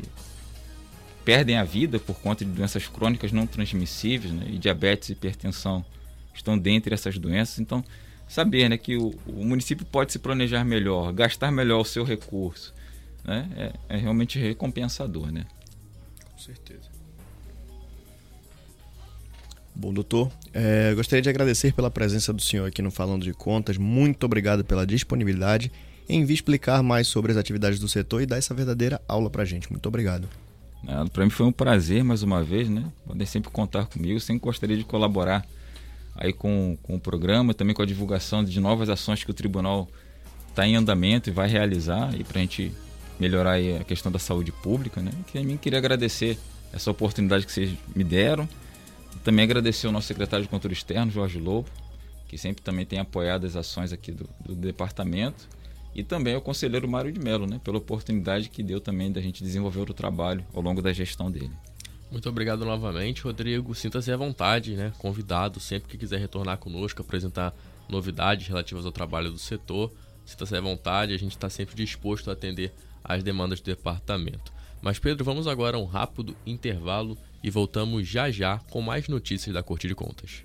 perdem 1.24 1.56
a 1.56 1.64
vida 1.64 1.98
por 1.98 2.16
conta 2.20 2.44
de 2.44 2.50
doenças 2.50 2.86
crônicas 2.88 3.32
não 3.32 3.46
transmissíveis, 3.46 4.34
né, 4.34 4.46
e 4.50 4.58
diabetes 4.58 5.08
e 5.08 5.12
hipertensão 5.12 5.82
estão 6.34 6.58
dentre 6.58 6.92
essas 6.92 7.16
doenças, 7.16 7.58
então 7.58 7.82
saber 8.28 8.68
né, 8.68 8.76
que 8.76 8.98
o, 8.98 9.14
o, 9.26 9.44
município 9.44 9.84
pode 9.86 10.12
se 10.12 10.18
planejar 10.18 10.64
melhor, 10.64 11.12
gastar 11.12 11.50
melhor 11.50 11.80
o 11.80 11.84
seu 11.84 12.04
recurso, 12.04 12.72
né, 13.24 13.48
é, 13.88 13.96
é 13.96 13.96
realmente 13.96 14.38
recompensador. 14.38 15.30
Né? 15.30 15.46
Com 16.30 16.38
certeza. 16.38 16.90
Bom, 19.74 19.92
doutor, 19.92 20.30
é, 20.52 20.92
gostaria 20.94 21.22
de 21.22 21.30
agradecer 21.30 21.72
pela 21.72 21.90
presença 21.90 22.32
do 22.32 22.42
senhor 22.42 22.68
aqui 22.68 22.82
no 22.82 22.90
Falando 22.90 23.24
de 23.24 23.32
Contas. 23.32 23.78
Muito 23.78 24.24
obrigado 24.24 24.64
pela 24.64 24.86
disponibilidade 24.86 25.72
em 26.08 26.24
vir 26.24 26.34
explicar 26.34 26.82
mais 26.82 27.08
sobre 27.08 27.32
as 27.32 27.38
atividades 27.38 27.78
do 27.78 27.88
setor 27.88 28.20
e 28.20 28.26
dar 28.26 28.36
essa 28.36 28.52
verdadeira 28.52 29.00
aula 29.08 29.30
para 29.30 29.42
a 29.42 29.44
gente. 29.46 29.70
Muito 29.70 29.86
obrigado. 29.86 30.28
Para 31.12 31.24
mim 31.24 31.30
foi 31.30 31.46
um 31.46 31.52
prazer 31.52 32.02
mais 32.02 32.22
uma 32.22 32.42
vez, 32.42 32.68
né? 32.68 32.84
Podem 33.06 33.26
sempre 33.26 33.50
contar 33.50 33.86
comigo. 33.86 34.18
Sempre 34.20 34.42
gostaria 34.42 34.76
de 34.76 34.84
colaborar 34.84 35.46
aí 36.14 36.32
com, 36.32 36.76
com 36.82 36.96
o 36.96 37.00
programa, 37.00 37.54
também 37.54 37.74
com 37.74 37.82
a 37.82 37.86
divulgação 37.86 38.44
de 38.44 38.60
novas 38.60 38.88
ações 38.88 39.24
que 39.24 39.30
o 39.30 39.34
tribunal 39.34 39.88
está 40.48 40.66
em 40.66 40.76
andamento 40.76 41.30
e 41.30 41.32
vai 41.32 41.48
realizar 41.48 42.14
e 42.18 42.24
para 42.24 42.38
a 42.38 42.42
gente 42.42 42.72
melhorar 43.22 43.54
a 43.80 43.84
questão 43.84 44.10
da 44.10 44.18
saúde 44.18 44.50
pública, 44.50 45.00
né? 45.00 45.12
Que 45.28 45.38
a 45.38 45.44
mim 45.44 45.56
queria 45.56 45.78
agradecer 45.78 46.36
essa 46.72 46.90
oportunidade 46.90 47.46
que 47.46 47.52
vocês 47.52 47.72
me 47.94 48.02
deram. 48.02 48.48
Também 49.22 49.44
agradecer 49.44 49.86
ao 49.86 49.92
nosso 49.92 50.08
secretário 50.08 50.44
de 50.44 50.50
Controle 50.50 50.74
Externo, 50.74 51.12
Jorge 51.12 51.38
Lobo, 51.38 51.68
que 52.26 52.36
sempre 52.36 52.62
também 52.62 52.84
tem 52.84 52.98
apoiado 52.98 53.46
as 53.46 53.54
ações 53.54 53.92
aqui 53.92 54.10
do, 54.10 54.28
do 54.44 54.56
departamento. 54.56 55.48
E 55.94 56.02
também 56.02 56.34
ao 56.34 56.40
conselheiro 56.40 56.88
Mário 56.88 57.12
de 57.12 57.20
Mello, 57.20 57.46
né, 57.46 57.60
pela 57.62 57.78
oportunidade 57.78 58.48
que 58.48 58.62
deu 58.62 58.80
também 58.80 59.12
da 59.12 59.20
gente 59.20 59.44
desenvolver 59.44 59.88
o 59.88 59.94
trabalho 59.94 60.44
ao 60.52 60.60
longo 60.60 60.82
da 60.82 60.92
gestão 60.92 61.30
dele. 61.30 61.52
Muito 62.10 62.28
obrigado 62.28 62.64
novamente, 62.64 63.22
Rodrigo. 63.22 63.72
Sinta-se 63.72 64.10
à 64.10 64.16
vontade, 64.16 64.74
né? 64.74 64.92
Convidado 64.98 65.60
sempre 65.60 65.88
que 65.88 65.96
quiser 65.96 66.18
retornar 66.18 66.58
conosco, 66.58 67.00
apresentar 67.00 67.54
novidades 67.88 68.48
relativas 68.48 68.84
ao 68.84 68.90
trabalho 68.90 69.30
do 69.30 69.38
setor. 69.38 69.92
Sinta-se 70.24 70.56
à 70.56 70.60
vontade, 70.60 71.14
a 71.14 71.18
gente 71.18 71.32
está 71.32 71.48
sempre 71.48 71.76
disposto 71.76 72.30
a 72.30 72.32
atender 72.32 72.72
às 73.02 73.22
demandas 73.22 73.60
do 73.60 73.64
departamento. 73.64 74.52
Mas, 74.80 74.98
Pedro, 74.98 75.24
vamos 75.24 75.46
agora 75.46 75.76
a 75.76 75.80
um 75.80 75.84
rápido 75.84 76.36
intervalo 76.44 77.16
e 77.42 77.50
voltamos 77.50 78.06
já 78.06 78.30
já 78.30 78.58
com 78.70 78.80
mais 78.80 79.08
notícias 79.08 79.54
da 79.54 79.62
Corte 79.62 79.86
de 79.88 79.94
Contas 79.94 80.44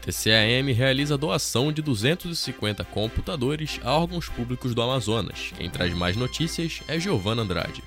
TCAM 0.00 0.72
realiza 0.72 1.18
doação 1.18 1.72
de 1.72 1.82
250 1.82 2.84
computadores 2.84 3.80
a 3.82 3.92
órgãos 3.92 4.28
públicos 4.28 4.74
do 4.74 4.80
Amazonas. 4.80 5.52
Quem 5.56 5.68
traz 5.68 5.92
mais 5.92 6.16
notícias 6.16 6.80
é 6.88 6.98
Giovana 6.98 7.42
Andrade. 7.42 7.82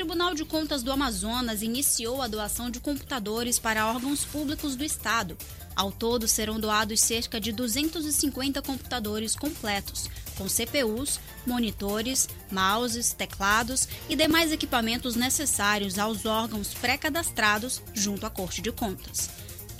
Tribunal 0.00 0.34
de 0.34 0.46
Contas 0.46 0.82
do 0.82 0.90
Amazonas 0.90 1.60
iniciou 1.60 2.22
a 2.22 2.26
doação 2.26 2.70
de 2.70 2.80
computadores 2.80 3.58
para 3.58 3.86
órgãos 3.86 4.24
públicos 4.24 4.74
do 4.74 4.82
Estado. 4.82 5.36
Ao 5.80 5.90
todo, 5.90 6.28
serão 6.28 6.60
doados 6.60 7.00
cerca 7.00 7.40
de 7.40 7.52
250 7.52 8.60
computadores 8.60 9.34
completos, 9.34 10.10
com 10.36 10.44
CPUs, 10.46 11.18
monitores, 11.46 12.28
mouses, 12.52 13.14
teclados 13.14 13.88
e 14.06 14.14
demais 14.14 14.52
equipamentos 14.52 15.16
necessários 15.16 15.98
aos 15.98 16.26
órgãos 16.26 16.74
pré-cadastrados 16.74 17.80
junto 17.94 18.26
à 18.26 18.30
Corte 18.30 18.60
de 18.60 18.70
Contas. 18.70 19.30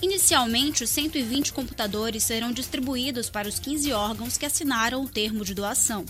Inicialmente, 0.01 0.85
os 0.85 0.89
120 0.89 1.53
computadores 1.53 2.23
serão 2.23 2.51
distribuídos 2.51 3.29
para 3.29 3.47
os 3.47 3.59
15 3.59 3.93
órgãos 3.93 4.39
que 4.39 4.47
assinaram 4.47 5.05
o 5.05 5.09
termo 5.09 5.45
de 5.45 5.53
doação. 5.53 6.07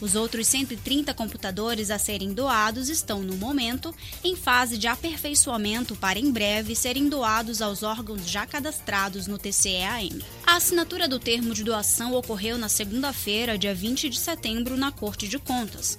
Os 0.00 0.14
outros 0.14 0.46
130 0.46 1.12
computadores 1.12 1.90
a 1.90 1.98
serem 1.98 2.32
doados 2.32 2.88
estão, 2.88 3.20
no 3.20 3.36
momento, 3.36 3.94
em 4.22 4.36
fase 4.36 4.78
de 4.78 4.86
aperfeiçoamento 4.86 5.96
para 5.96 6.18
em 6.18 6.30
breve 6.30 6.76
serem 6.76 7.08
doados 7.08 7.60
aos 7.60 7.82
órgãos 7.82 8.28
já 8.28 8.46
cadastrados 8.46 9.26
no 9.26 9.38
TCEAM. 9.38 10.20
A 10.46 10.56
assinatura 10.56 11.08
do 11.08 11.18
termo 11.18 11.52
de 11.52 11.64
doação 11.64 12.14
ocorreu 12.14 12.56
na 12.56 12.68
segunda-feira, 12.68 13.58
dia 13.58 13.74
20 13.74 14.08
de 14.08 14.18
setembro, 14.18 14.76
na 14.76 14.92
Corte 14.92 15.26
de 15.26 15.38
Contas. 15.38 15.98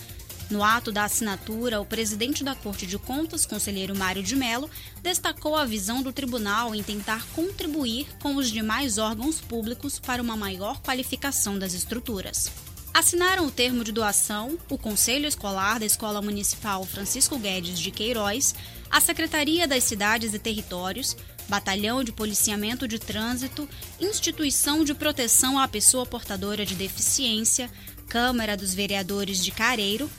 No 0.50 0.64
ato 0.64 0.92
da 0.92 1.04
assinatura, 1.04 1.80
o 1.80 1.86
presidente 1.86 2.44
da 2.44 2.56
Corte 2.56 2.88
de 2.88 2.98
Contas, 2.98 3.46
conselheiro 3.46 3.96
Mário 3.96 4.24
de 4.24 4.36
Mello, 4.36 4.70
destacou 5.04 5.56
a 5.56 5.64
visão 5.64 6.02
do 6.02 6.12
tribunal 6.12 6.74
em 6.74 6.82
tentar 6.82 7.24
contribuir 7.36 8.08
com 8.20 8.36
os 8.36 8.50
demais 8.50 8.98
órgãos 8.98 9.40
públicos 9.40 10.00
para 10.00 10.24
uma 10.24 10.36
maior 10.36 10.82
qualificação 10.82 11.60
das 11.60 11.76
estruturas. 11.76 12.50
Assinaram 12.94 13.46
o 13.46 13.52
termo 13.52 13.84
de 13.84 13.92
doação 13.92 14.58
o 14.70 14.78
Conselho 14.78 15.28
Escolar 15.28 15.80
da 15.80 15.86
Escola 15.86 16.22
Municipal 16.22 16.84
Francisco 16.84 17.38
Guedes 17.38 17.80
de 17.80 17.92
Queiroz, 17.92 18.56
a 18.90 19.00
Secretaria 19.00 19.68
das 19.68 19.84
Cidades 19.84 20.34
e 20.34 20.40
Territórios, 20.40 21.16
Batalhão 21.48 22.04
de 22.04 22.12
Policiamento 22.12 22.88
de 22.88 23.00
Trânsito, 23.00 23.70
Instituição 24.00 24.84
de 24.84 24.94
Proteção 24.94 25.60
à 25.60 25.68
Pessoa 25.68 26.06
Portadora 26.06 26.66
de 26.66 26.76
Deficiência, 26.76 27.70
Câmara 28.08 28.58
dos 28.58 28.74
Vereadores 28.74 29.44
de 29.44 29.52
Careiro, 29.52 30.10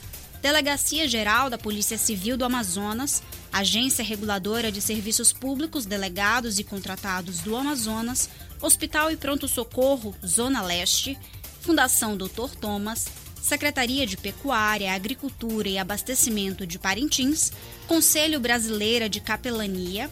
Delegacia 0.41 1.07
Geral 1.07 1.49
da 1.49 1.57
Polícia 1.57 1.97
Civil 1.97 2.35
do 2.35 2.45
Amazonas, 2.45 3.21
Agência 3.53 4.03
Reguladora 4.03 4.71
de 4.71 4.81
Serviços 4.81 5.31
Públicos 5.31 5.85
Delegados 5.85 6.57
e 6.57 6.63
Contratados 6.63 7.41
do 7.41 7.55
Amazonas, 7.55 8.29
Hospital 8.59 9.11
e 9.11 9.17
Pronto 9.17 9.47
Socorro 9.47 10.15
Zona 10.25 10.61
Leste, 10.63 11.17
Fundação 11.61 12.17
Dr. 12.17 12.49
Thomas, 12.59 13.07
Secretaria 13.39 14.05
de 14.05 14.17
Pecuária, 14.17 14.93
Agricultura 14.93 15.69
e 15.69 15.77
Abastecimento 15.77 16.65
de 16.65 16.77
Parintins, 16.77 17.51
Conselho 17.87 18.39
Brasileira 18.39 19.07
de 19.07 19.19
Capelania, 19.19 20.09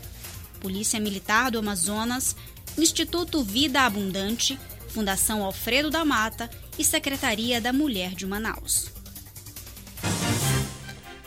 Polícia 0.59 0.99
Militar 0.99 1.51
do 1.51 1.59
Amazonas, 1.59 2.35
Instituto 2.77 3.43
Vida 3.43 3.81
Abundante, 3.81 4.59
Fundação 4.89 5.43
Alfredo 5.43 5.89
da 5.89 6.05
Mata 6.05 6.49
e 6.77 6.83
Secretaria 6.83 7.59
da 7.59 7.73
Mulher 7.73 8.15
de 8.15 8.25
Manaus. 8.25 8.91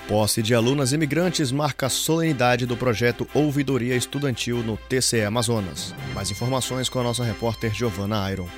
Posse 0.09 0.43
de 0.43 0.55
alunas 0.55 0.93
imigrantes 0.93 1.51
marca 1.51 1.87
a 1.87 1.91
solenidade 1.91 2.67
do 2.67 2.77
projeto 2.77 3.27
Ouvidoria 3.33 3.97
Estudantil 3.97 4.59
no 4.59 4.77
TCE 4.77 5.23
Amazonas. 5.23 5.95
Mais 6.15 6.31
informações 6.31 6.89
com 6.89 6.99
a 6.99 7.03
nossa 7.03 7.25
repórter 7.25 7.73
Giovana 7.73 8.31
Iron. 8.31 8.49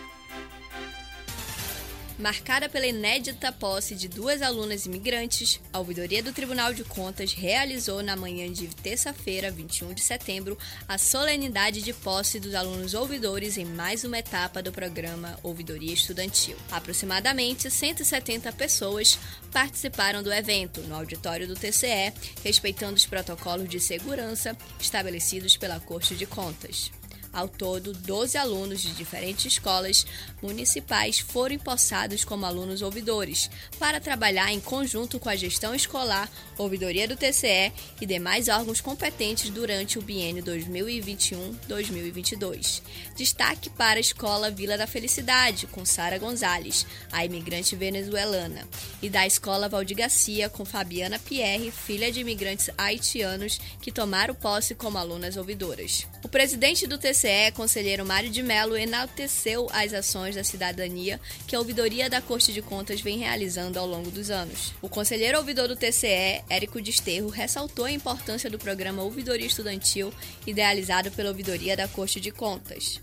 Marcada 2.24 2.70
pela 2.70 2.86
inédita 2.86 3.52
posse 3.52 3.94
de 3.94 4.08
duas 4.08 4.40
alunas 4.40 4.86
imigrantes, 4.86 5.60
a 5.70 5.78
ouvidoria 5.78 6.22
do 6.22 6.32
Tribunal 6.32 6.72
de 6.72 6.82
Contas 6.82 7.34
realizou 7.34 8.02
na 8.02 8.16
manhã 8.16 8.50
de 8.50 8.66
terça-feira, 8.66 9.50
21 9.50 9.92
de 9.92 10.00
setembro, 10.00 10.56
a 10.88 10.96
solenidade 10.96 11.82
de 11.82 11.92
posse 11.92 12.40
dos 12.40 12.54
alunos 12.54 12.94
ouvidores 12.94 13.58
em 13.58 13.66
mais 13.66 14.04
uma 14.04 14.18
etapa 14.18 14.62
do 14.62 14.72
programa 14.72 15.38
Ouvidoria 15.42 15.92
Estudantil. 15.92 16.56
Aproximadamente 16.72 17.70
170 17.70 18.50
pessoas 18.52 19.18
participaram 19.52 20.22
do 20.22 20.32
evento 20.32 20.80
no 20.80 20.94
auditório 20.94 21.46
do 21.46 21.54
TCE, 21.54 22.10
respeitando 22.42 22.94
os 22.94 23.04
protocolos 23.04 23.68
de 23.68 23.78
segurança 23.78 24.56
estabelecidos 24.80 25.58
pela 25.58 25.78
Corte 25.78 26.14
de 26.14 26.24
Contas. 26.24 26.90
Ao 27.34 27.48
todo, 27.48 27.92
12 27.92 28.38
alunos 28.38 28.80
de 28.80 28.92
diferentes 28.92 29.46
escolas 29.46 30.06
municipais 30.40 31.18
foram 31.18 31.56
empossados 31.56 32.24
como 32.24 32.46
alunos 32.46 32.80
ouvidores, 32.80 33.50
para 33.76 33.98
trabalhar 33.98 34.52
em 34.52 34.60
conjunto 34.60 35.18
com 35.18 35.28
a 35.28 35.34
gestão 35.34 35.74
escolar, 35.74 36.30
ouvidoria 36.56 37.08
do 37.08 37.16
TCE 37.16 37.72
e 38.00 38.06
demais 38.06 38.48
órgãos 38.48 38.80
competentes 38.80 39.50
durante 39.50 39.98
o 39.98 40.02
biênio 40.02 40.44
2021-2022. 40.44 42.80
Destaque 43.16 43.68
para 43.68 43.98
a 43.98 44.00
Escola 44.00 44.48
Vila 44.48 44.78
da 44.78 44.86
Felicidade, 44.86 45.66
com 45.66 45.84
Sara 45.84 46.18
Gonzalez, 46.18 46.86
a 47.10 47.24
imigrante 47.24 47.74
venezuelana, 47.74 48.68
e 49.02 49.10
da 49.10 49.26
Escola 49.26 49.68
Valdigacia, 49.68 50.48
com 50.48 50.64
Fabiana 50.64 51.18
Pierre, 51.18 51.72
filha 51.72 52.12
de 52.12 52.20
imigrantes 52.20 52.70
haitianos 52.78 53.58
que 53.82 53.90
tomaram 53.90 54.36
posse 54.36 54.76
como 54.76 54.98
alunas 54.98 55.36
ouvidoras. 55.36 56.06
O 56.22 56.28
presidente 56.28 56.86
do 56.86 56.96
TCE 56.96 57.23
TCE, 57.24 57.52
conselheiro 57.54 58.04
Mário 58.04 58.28
de 58.28 58.42
Mello 58.42 58.76
enalteceu 58.76 59.66
as 59.72 59.94
ações 59.94 60.34
da 60.34 60.44
cidadania 60.44 61.18
que 61.46 61.56
a 61.56 61.58
ouvidoria 61.58 62.10
da 62.10 62.20
Corte 62.20 62.52
de 62.52 62.60
Contas 62.60 63.00
vem 63.00 63.18
realizando 63.18 63.78
ao 63.78 63.86
longo 63.86 64.10
dos 64.10 64.30
anos. 64.30 64.74
O 64.82 64.90
conselheiro 64.90 65.38
ouvidor 65.38 65.66
do 65.66 65.74
TCE, 65.74 66.44
Érico 66.50 66.82
Desterro, 66.82 67.30
ressaltou 67.30 67.86
a 67.86 67.90
importância 67.90 68.50
do 68.50 68.58
programa 68.58 69.02
Ouvidoria 69.02 69.46
Estudantil, 69.46 70.12
idealizado 70.46 71.10
pela 71.12 71.30
ouvidoria 71.30 71.74
da 71.74 71.88
Corte 71.88 72.20
de 72.20 72.30
Contas. 72.30 73.00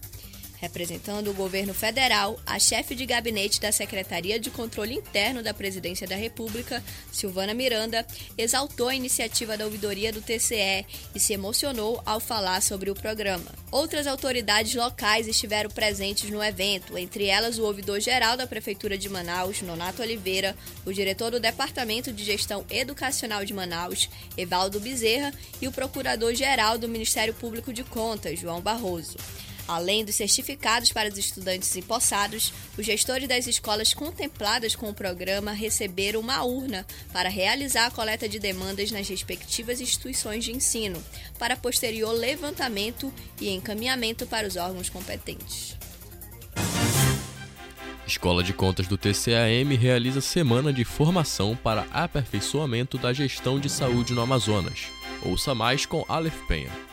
Representando 0.62 1.32
o 1.32 1.34
governo 1.34 1.74
federal, 1.74 2.40
a 2.46 2.60
chefe 2.60 2.94
de 2.94 3.04
gabinete 3.04 3.60
da 3.60 3.72
Secretaria 3.72 4.40
de 4.40 4.52
Controle 4.52 4.94
Interno 4.94 5.42
da 5.42 5.56
Presidência 5.56 6.08
da 6.08 6.16
República, 6.16 6.84
Silvana 7.12 7.52
Miranda, 7.52 8.06
exaltou 8.38 8.88
a 8.88 8.94
iniciativa 8.94 9.58
da 9.58 9.66
ouvidoria 9.66 10.14
do 10.14 10.22
TCE 10.22 10.86
e 11.16 11.20
se 11.20 11.34
emocionou 11.34 12.00
ao 12.06 12.20
falar 12.20 12.62
sobre 12.62 12.92
o 12.92 12.94
programa. 12.94 13.52
Outras 13.72 14.06
autoridades 14.06 14.76
locais 14.76 15.28
estiveram 15.28 15.72
presentes 15.72 16.30
no 16.30 16.44
evento, 16.44 16.96
entre 16.96 17.26
elas 17.26 17.58
o 17.58 17.64
ouvidor-geral 17.64 18.38
da 18.38 18.46
Prefeitura 18.46 18.96
de 18.96 19.10
Manaus, 19.10 19.64
Nonato 19.64 20.04
Oliveira, 20.04 20.56
o 20.86 20.94
diretor 20.94 21.32
do 21.32 21.40
Departamento 21.40 22.14
de 22.14 22.24
Gestão 22.24 22.64
Educacional 22.70 23.44
de 23.44 23.54
Manaus, 23.54 24.08
Evaldo 24.38 24.80
Bezerra, 24.80 25.34
e 25.60 25.68
o 25.68 25.72
procurador-geral 25.72 26.78
do 26.78 26.88
Ministério 26.88 27.34
Público 27.34 27.74
de 27.74 27.84
Contas, 27.84 28.40
João 28.40 28.62
Barroso. 28.62 29.18
Além 29.72 30.04
dos 30.04 30.16
certificados 30.16 30.92
para 30.92 31.08
os 31.08 31.18
estudantes 31.18 31.74
empossados, 31.78 32.52
os 32.78 32.86
gestores 32.86 33.26
das 33.26 33.48
escolas 33.48 33.94
contempladas 33.94 34.76
com 34.76 34.90
o 34.90 34.94
programa 34.94 35.54
receberam 35.54 36.20
uma 36.20 36.44
urna 36.44 36.86
para 37.14 37.30
realizar 37.30 37.86
a 37.86 37.92
coleta 37.92 38.28
de 38.28 38.38
demandas 38.38 38.92
nas 38.92 39.08
respectivas 39.08 39.80
instituições 39.80 40.44
de 40.44 40.52
ensino, 40.52 41.02
para 41.40 41.56
posterior 41.56 42.12
levantamento 42.12 43.14
e 43.40 43.50
encaminhamento 43.50 44.28
para 44.28 44.46
os 44.46 44.58
órgãos 44.58 44.90
competentes. 44.90 45.78
Escola 48.06 48.44
de 48.44 48.52
Contas 48.52 48.88
do 48.88 48.98
TCAM 48.98 49.74
realiza 49.80 50.20
semana 50.20 50.74
de 50.74 50.84
formação 50.84 51.56
para 51.56 51.88
aperfeiçoamento 51.94 52.98
da 52.98 53.14
gestão 53.14 53.58
de 53.58 53.70
saúde 53.70 54.14
no 54.14 54.20
Amazonas. 54.20 54.88
Ouça 55.24 55.56
mais 55.56 55.86
com 55.86 56.04
Aleph 56.10 56.46
Penha. 56.46 56.91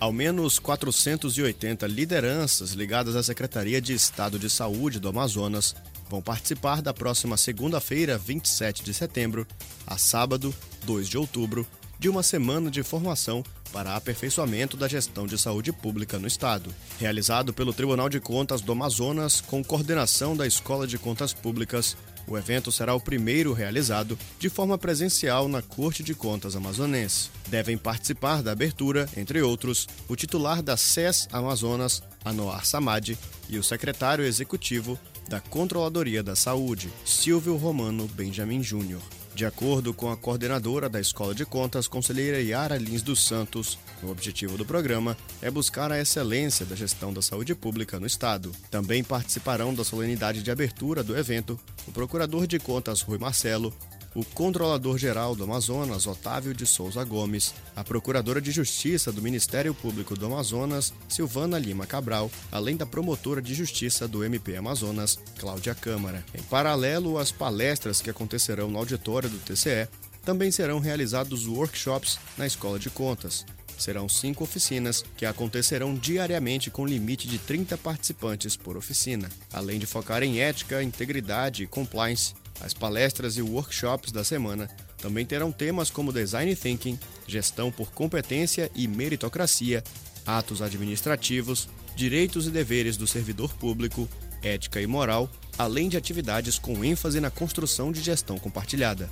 Ao 0.00 0.12
menos 0.12 0.58
480 0.58 1.86
lideranças 1.86 2.72
ligadas 2.72 3.16
à 3.16 3.22
Secretaria 3.22 3.80
de 3.80 3.94
Estado 3.94 4.38
de 4.38 4.50
Saúde 4.50 4.98
do 4.98 5.08
Amazonas 5.08 5.74
vão 6.10 6.20
participar 6.20 6.82
da 6.82 6.92
próxima 6.92 7.36
segunda-feira, 7.36 8.18
27 8.18 8.82
de 8.82 8.92
setembro, 8.92 9.46
a 9.86 9.96
sábado, 9.96 10.54
2 10.84 11.08
de 11.08 11.16
outubro, 11.16 11.66
de 11.98 12.08
uma 12.08 12.22
semana 12.22 12.70
de 12.70 12.82
formação 12.82 13.42
para 13.72 13.96
aperfeiçoamento 13.96 14.76
da 14.76 14.86
gestão 14.86 15.26
de 15.26 15.38
saúde 15.38 15.72
pública 15.72 16.18
no 16.18 16.26
Estado, 16.26 16.72
realizado 16.98 17.52
pelo 17.52 17.72
Tribunal 17.72 18.08
de 18.08 18.20
Contas 18.20 18.60
do 18.60 18.72
Amazonas 18.72 19.40
com 19.40 19.64
coordenação 19.64 20.36
da 20.36 20.46
Escola 20.46 20.86
de 20.86 20.98
Contas 20.98 21.32
Públicas 21.32 21.96
o 22.26 22.36
evento 22.38 22.72
será 22.72 22.94
o 22.94 23.00
primeiro 23.00 23.52
realizado 23.52 24.18
de 24.38 24.48
forma 24.48 24.78
presencial 24.78 25.48
na 25.48 25.62
Corte 25.62 26.02
de 26.02 26.14
Contas 26.14 26.56
Amazonense. 26.56 27.30
Devem 27.48 27.76
participar 27.76 28.42
da 28.42 28.52
abertura, 28.52 29.08
entre 29.16 29.42
outros, 29.42 29.86
o 30.08 30.16
titular 30.16 30.62
da 30.62 30.76
SES 30.76 31.28
Amazonas, 31.32 32.02
Anoar 32.24 32.64
Samad, 32.64 33.16
e 33.48 33.58
o 33.58 33.62
secretário 33.62 34.24
executivo 34.24 34.98
da 35.28 35.40
Controladoria 35.40 36.22
da 36.22 36.36
Saúde, 36.36 36.90
Silvio 37.04 37.56
Romano 37.56 38.08
Benjamin 38.08 38.62
Júnior. 38.62 39.02
De 39.34 39.44
acordo 39.44 39.92
com 39.92 40.12
a 40.12 40.16
coordenadora 40.16 40.88
da 40.88 41.00
Escola 41.00 41.34
de 41.34 41.44
Contas, 41.44 41.88
conselheira 41.88 42.40
Yara 42.40 42.78
Lins 42.78 43.02
dos 43.02 43.24
Santos, 43.24 43.76
o 44.00 44.08
objetivo 44.08 44.56
do 44.56 44.64
programa 44.64 45.16
é 45.42 45.50
buscar 45.50 45.90
a 45.90 46.00
excelência 46.00 46.64
da 46.64 46.76
gestão 46.76 47.12
da 47.12 47.20
saúde 47.20 47.52
pública 47.52 47.98
no 47.98 48.06
Estado. 48.06 48.52
Também 48.70 49.02
participarão 49.02 49.74
da 49.74 49.82
solenidade 49.82 50.40
de 50.40 50.52
abertura 50.52 51.02
do 51.02 51.18
evento 51.18 51.58
o 51.84 51.90
Procurador 51.90 52.46
de 52.46 52.60
Contas 52.60 53.00
Rui 53.00 53.18
Marcelo, 53.18 53.74
o 54.14 54.24
Controlador-Geral 54.24 55.34
do 55.34 55.44
Amazonas, 55.44 56.06
Otávio 56.06 56.54
de 56.54 56.64
Souza 56.66 57.02
Gomes, 57.04 57.54
a 57.74 57.82
Procuradora 57.82 58.40
de 58.40 58.50
Justiça 58.50 59.10
do 59.10 59.20
Ministério 59.20 59.74
Público 59.74 60.16
do 60.16 60.26
Amazonas, 60.26 60.92
Silvana 61.08 61.58
Lima 61.58 61.86
Cabral, 61.86 62.30
além 62.50 62.76
da 62.76 62.86
Promotora 62.86 63.42
de 63.42 63.54
Justiça 63.54 64.06
do 64.06 64.24
MP 64.24 64.56
Amazonas, 64.56 65.18
Cláudia 65.38 65.74
Câmara. 65.74 66.24
Em 66.34 66.42
paralelo 66.42 67.18
às 67.18 67.32
palestras 67.32 68.00
que 68.00 68.10
acontecerão 68.10 68.70
no 68.70 68.78
auditório 68.78 69.28
do 69.28 69.38
TCE, 69.38 69.88
também 70.24 70.50
serão 70.50 70.78
realizados 70.78 71.46
workshops 71.46 72.18
na 72.38 72.46
Escola 72.46 72.78
de 72.78 72.88
Contas. 72.88 73.44
Serão 73.76 74.08
cinco 74.08 74.44
oficinas 74.44 75.04
que 75.16 75.26
acontecerão 75.26 75.94
diariamente 75.94 76.70
com 76.70 76.86
limite 76.86 77.26
de 77.26 77.38
30 77.38 77.76
participantes 77.76 78.56
por 78.56 78.76
oficina. 78.76 79.28
Além 79.52 79.78
de 79.78 79.86
focar 79.86 80.22
em 80.22 80.40
ética, 80.40 80.82
integridade 80.82 81.64
e 81.64 81.66
compliance, 81.66 82.34
as 82.60 82.72
palestras 82.72 83.36
e 83.36 83.42
workshops 83.42 84.12
da 84.12 84.24
semana 84.24 84.68
também 84.98 85.26
terão 85.26 85.52
temas 85.52 85.90
como 85.90 86.12
design 86.12 86.54
thinking, 86.56 86.98
gestão 87.26 87.70
por 87.70 87.90
competência 87.90 88.70
e 88.74 88.88
meritocracia, 88.88 89.82
atos 90.24 90.62
administrativos, 90.62 91.68
direitos 91.94 92.46
e 92.46 92.50
deveres 92.50 92.96
do 92.96 93.06
servidor 93.06 93.52
público, 93.54 94.08
ética 94.42 94.80
e 94.80 94.86
moral, 94.86 95.30
além 95.58 95.88
de 95.88 95.96
atividades 95.96 96.58
com 96.58 96.84
ênfase 96.84 97.20
na 97.20 97.30
construção 97.30 97.92
de 97.92 98.00
gestão 98.00 98.38
compartilhada. 98.38 99.10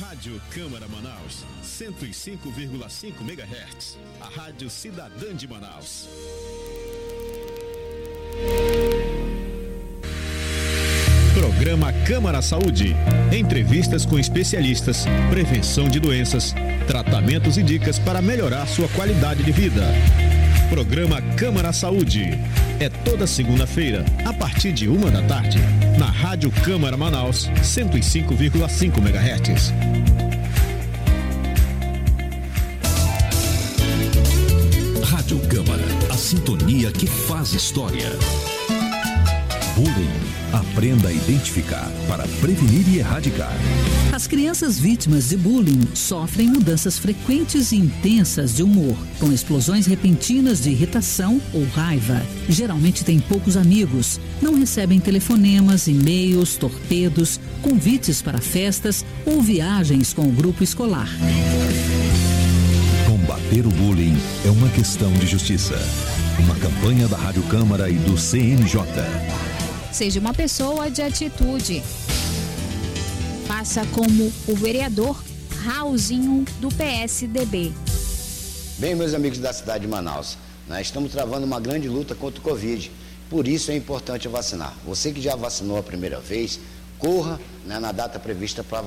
Rádio 0.00 0.42
Câmara 0.50 0.88
Manaus, 0.88 1.44
105,5 1.62 3.20
MHz. 3.20 3.96
A 4.20 4.28
Rádio 4.28 4.68
Cidadã 4.68 5.32
de 5.36 5.46
Manaus. 5.46 6.08
Programa 11.38 11.92
Câmara 12.04 12.42
Saúde. 12.42 12.96
Entrevistas 13.30 14.04
com 14.04 14.18
especialistas, 14.18 15.06
prevenção 15.30 15.88
de 15.88 16.00
doenças, 16.00 16.52
tratamentos 16.88 17.56
e 17.56 17.62
dicas 17.62 17.96
para 17.96 18.20
melhorar 18.20 18.66
sua 18.66 18.88
qualidade 18.88 19.44
de 19.44 19.52
vida. 19.52 19.86
Programa 20.68 21.22
Câmara 21.36 21.72
Saúde. 21.72 22.36
É 22.80 22.88
toda 22.88 23.24
segunda-feira, 23.24 24.04
a 24.24 24.32
partir 24.32 24.72
de 24.72 24.88
uma 24.88 25.12
da 25.12 25.22
tarde, 25.22 25.60
na 25.96 26.06
Rádio 26.06 26.50
Câmara 26.64 26.96
Manaus, 26.96 27.48
105,5 27.62 28.98
MHz. 28.98 29.72
Rádio 35.04 35.38
Câmara, 35.46 35.84
a 36.10 36.16
sintonia 36.16 36.90
que 36.90 37.06
faz 37.06 37.52
história. 37.52 38.10
Bullying. 39.78 40.10
Aprenda 40.52 41.08
a 41.08 41.12
identificar 41.12 41.88
para 42.08 42.26
prevenir 42.40 42.88
e 42.88 42.98
erradicar. 42.98 43.52
As 44.12 44.26
crianças 44.26 44.76
vítimas 44.76 45.28
de 45.28 45.36
bullying 45.36 45.86
sofrem 45.94 46.48
mudanças 46.48 46.98
frequentes 46.98 47.70
e 47.70 47.76
intensas 47.76 48.56
de 48.56 48.64
humor, 48.64 48.96
com 49.20 49.32
explosões 49.32 49.86
repentinas 49.86 50.62
de 50.62 50.70
irritação 50.70 51.40
ou 51.54 51.64
raiva. 51.66 52.20
Geralmente 52.48 53.04
têm 53.04 53.20
poucos 53.20 53.56
amigos, 53.56 54.18
não 54.42 54.58
recebem 54.58 54.98
telefonemas, 54.98 55.86
e-mails, 55.86 56.56
torpedos, 56.56 57.38
convites 57.62 58.20
para 58.20 58.40
festas 58.40 59.04
ou 59.24 59.40
viagens 59.40 60.12
com 60.12 60.22
o 60.22 60.32
grupo 60.32 60.64
escolar. 60.64 61.08
Combater 63.06 63.64
o 63.64 63.70
bullying 63.70 64.16
é 64.44 64.50
uma 64.50 64.68
questão 64.70 65.12
de 65.12 65.26
justiça. 65.28 65.78
Uma 66.40 66.56
campanha 66.56 67.06
da 67.06 67.16
Rádio 67.16 67.42
Câmara 67.44 67.88
e 67.88 67.94
do 67.94 68.18
CNJ. 68.18 68.78
Seja 69.92 70.20
uma 70.20 70.34
pessoa 70.34 70.90
de 70.90 71.00
atitude. 71.00 71.82
Faça 73.46 73.86
como 73.86 74.32
o 74.46 74.54
vereador 74.54 75.20
Raulzinho 75.62 76.44
do 76.60 76.68
PSDB. 76.68 77.72
Bem, 78.78 78.94
meus 78.94 79.14
amigos 79.14 79.38
da 79.38 79.52
cidade 79.52 79.82
de 79.82 79.88
Manaus, 79.88 80.36
nós 80.68 80.82
estamos 80.82 81.10
travando 81.10 81.46
uma 81.46 81.58
grande 81.58 81.88
luta 81.88 82.14
contra 82.14 82.38
o 82.38 82.42
Covid. 82.42 82.92
Por 83.30 83.48
isso 83.48 83.70
é 83.70 83.76
importante 83.76 84.28
vacinar. 84.28 84.74
Você 84.86 85.10
que 85.10 85.20
já 85.20 85.34
vacinou 85.34 85.78
a 85.78 85.82
primeira 85.82 86.20
vez, 86.20 86.60
corra 86.98 87.40
né, 87.64 87.78
na 87.78 87.90
data 87.90 88.18
prevista 88.18 88.62
para 88.62 88.82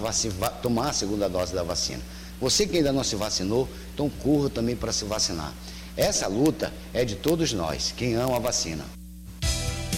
tomar 0.61 0.89
a 0.89 0.93
segunda 0.93 1.27
dose 1.27 1.53
da 1.53 1.63
vacina. 1.63 2.01
Você 2.39 2.65
que 2.65 2.77
ainda 2.77 2.93
não 2.93 3.03
se 3.03 3.15
vacinou, 3.15 3.67
então 3.93 4.09
corra 4.09 4.49
também 4.49 4.75
para 4.75 4.91
se 4.91 5.03
vacinar. 5.05 5.51
Essa 5.97 6.27
luta 6.27 6.71
é 6.93 7.03
de 7.03 7.15
todos 7.15 7.51
nós, 7.53 7.93
quem 7.97 8.15
ama 8.15 8.37
a 8.37 8.39
vacina. 8.39 8.85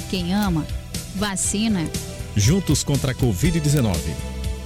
Quem 0.10 0.34
ama, 0.34 0.66
vacina. 1.16 1.88
Juntos 2.36 2.84
contra 2.84 3.12
a 3.12 3.16
Covid-19. 3.16 3.96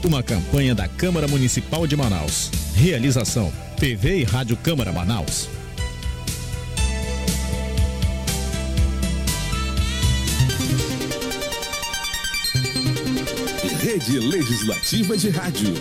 Uma 0.04 0.24
campanha 0.24 0.74
da 0.74 0.88
Câmara 0.88 1.28
Municipal 1.28 1.86
de 1.86 1.96
Manaus. 1.96 2.50
Realização: 2.76 3.52
TV 3.78 4.20
e 4.20 4.24
Rádio 4.24 4.56
Câmara 4.58 4.92
Manaus. 4.92 5.50
Rede 13.82 14.20
Legislativa 14.20 15.18
de 15.18 15.30
Rádio. 15.30 15.74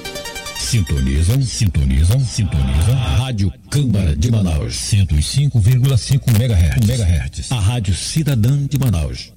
Sintonizam, 0.58 1.40
sintonizam, 1.42 2.20
sintonizam. 2.20 2.94
Rádio 2.94 3.52
Câmara 3.70 4.16
de 4.16 4.30
Manaus. 4.30 4.74
105,5 4.74 6.22
MHz. 6.28 6.88
MHz. 6.88 7.52
A 7.52 7.60
Rádio 7.60 7.94
Cidadã 7.94 8.66
de 8.66 8.78
Manaus. 8.78 9.35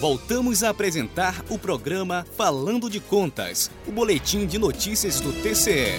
Voltamos 0.00 0.64
a 0.64 0.70
apresentar 0.70 1.44
o 1.50 1.58
programa 1.58 2.24
Falando 2.34 2.88
de 2.88 2.98
Contas, 2.98 3.70
o 3.86 3.92
boletim 3.92 4.46
de 4.46 4.58
notícias 4.58 5.20
do 5.20 5.30
TCE. 5.30 5.98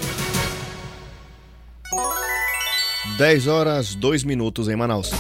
10 3.20 3.46
horas, 3.46 3.94
2 3.94 4.24
minutos 4.24 4.68
em 4.68 4.76
Manaus. 4.76 5.12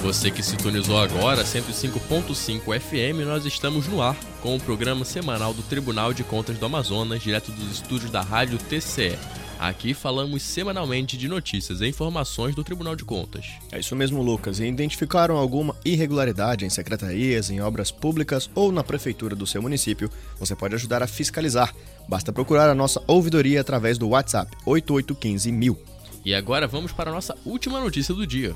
Você 0.00 0.30
que 0.30 0.42
sintonizou 0.42 0.96
agora 0.98 1.44
105.5 1.44 2.80
FM, 2.80 3.26
nós 3.26 3.44
estamos 3.44 3.86
no 3.88 4.00
ar 4.00 4.16
com 4.40 4.56
o 4.56 4.60
programa 4.60 5.04
semanal 5.04 5.52
do 5.52 5.62
Tribunal 5.62 6.14
de 6.14 6.24
Contas 6.24 6.56
do 6.56 6.64
Amazonas, 6.64 7.22
direto 7.22 7.52
dos 7.52 7.72
estúdios 7.72 8.10
da 8.10 8.22
Rádio 8.22 8.56
TCE. 8.56 9.18
Aqui 9.58 9.94
falamos 9.94 10.42
semanalmente 10.42 11.16
de 11.16 11.28
notícias 11.28 11.80
e 11.80 11.86
informações 11.86 12.54
do 12.54 12.64
Tribunal 12.64 12.96
de 12.96 13.04
Contas. 13.04 13.46
É 13.70 13.78
isso 13.78 13.94
mesmo, 13.96 14.22
Lucas. 14.22 14.58
E 14.58 14.66
identificaram 14.66 15.36
alguma 15.36 15.76
irregularidade 15.84 16.64
em 16.64 16.70
secretarias, 16.70 17.50
em 17.50 17.60
obras 17.60 17.90
públicas 17.90 18.50
ou 18.54 18.72
na 18.72 18.84
prefeitura 18.84 19.34
do 19.34 19.46
seu 19.46 19.62
município, 19.62 20.10
você 20.38 20.54
pode 20.54 20.74
ajudar 20.74 21.02
a 21.02 21.06
fiscalizar. 21.06 21.74
Basta 22.08 22.32
procurar 22.32 22.68
a 22.68 22.74
nossa 22.74 23.02
ouvidoria 23.06 23.60
através 23.60 23.96
do 23.96 24.08
WhatsApp 24.08 24.54
8815 24.66 25.52
mil. 25.52 25.78
E 26.24 26.34
agora 26.34 26.66
vamos 26.66 26.92
para 26.92 27.10
a 27.10 27.14
nossa 27.14 27.36
última 27.44 27.80
notícia 27.80 28.14
do 28.14 28.26
dia. 28.26 28.54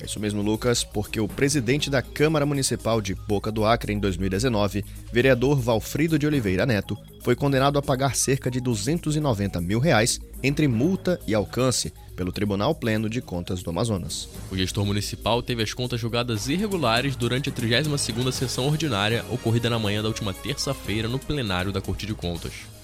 É 0.00 0.04
isso 0.04 0.20
mesmo, 0.20 0.42
Lucas, 0.42 0.84
porque 0.84 1.18
o 1.18 1.26
presidente 1.26 1.88
da 1.88 2.02
Câmara 2.02 2.44
Municipal 2.44 3.00
de 3.00 3.14
Boca 3.14 3.50
do 3.50 3.64
Acre 3.64 3.92
em 3.92 3.98
2019, 3.98 4.84
vereador 5.10 5.58
Valfrido 5.58 6.18
de 6.18 6.26
Oliveira 6.26 6.66
Neto, 6.66 6.96
foi 7.22 7.34
condenado 7.34 7.78
a 7.78 7.82
pagar 7.82 8.14
cerca 8.14 8.50
de 8.50 8.60
290 8.60 9.60
mil 9.60 9.78
reais 9.78 10.20
entre 10.42 10.68
multa 10.68 11.18
e 11.26 11.34
alcance 11.34 11.92
pelo 12.14 12.30
Tribunal 12.30 12.74
Pleno 12.74 13.08
de 13.08 13.20
Contas 13.20 13.62
do 13.62 13.70
Amazonas. 13.70 14.28
O 14.50 14.56
gestor 14.56 14.84
municipal 14.84 15.42
teve 15.42 15.62
as 15.62 15.72
contas 15.72 16.00
julgadas 16.00 16.48
irregulares 16.48 17.16
durante 17.16 17.48
a 17.48 17.52
32ª 17.52 18.32
sessão 18.32 18.66
ordinária 18.66 19.24
ocorrida 19.30 19.70
na 19.70 19.78
manhã 19.78 20.02
da 20.02 20.08
última 20.08 20.32
terça-feira 20.32 21.08
no 21.08 21.18
plenário 21.18 21.72
da 21.72 21.80
Corte 21.80 22.06
de 22.06 22.14
Contas. 22.14 22.75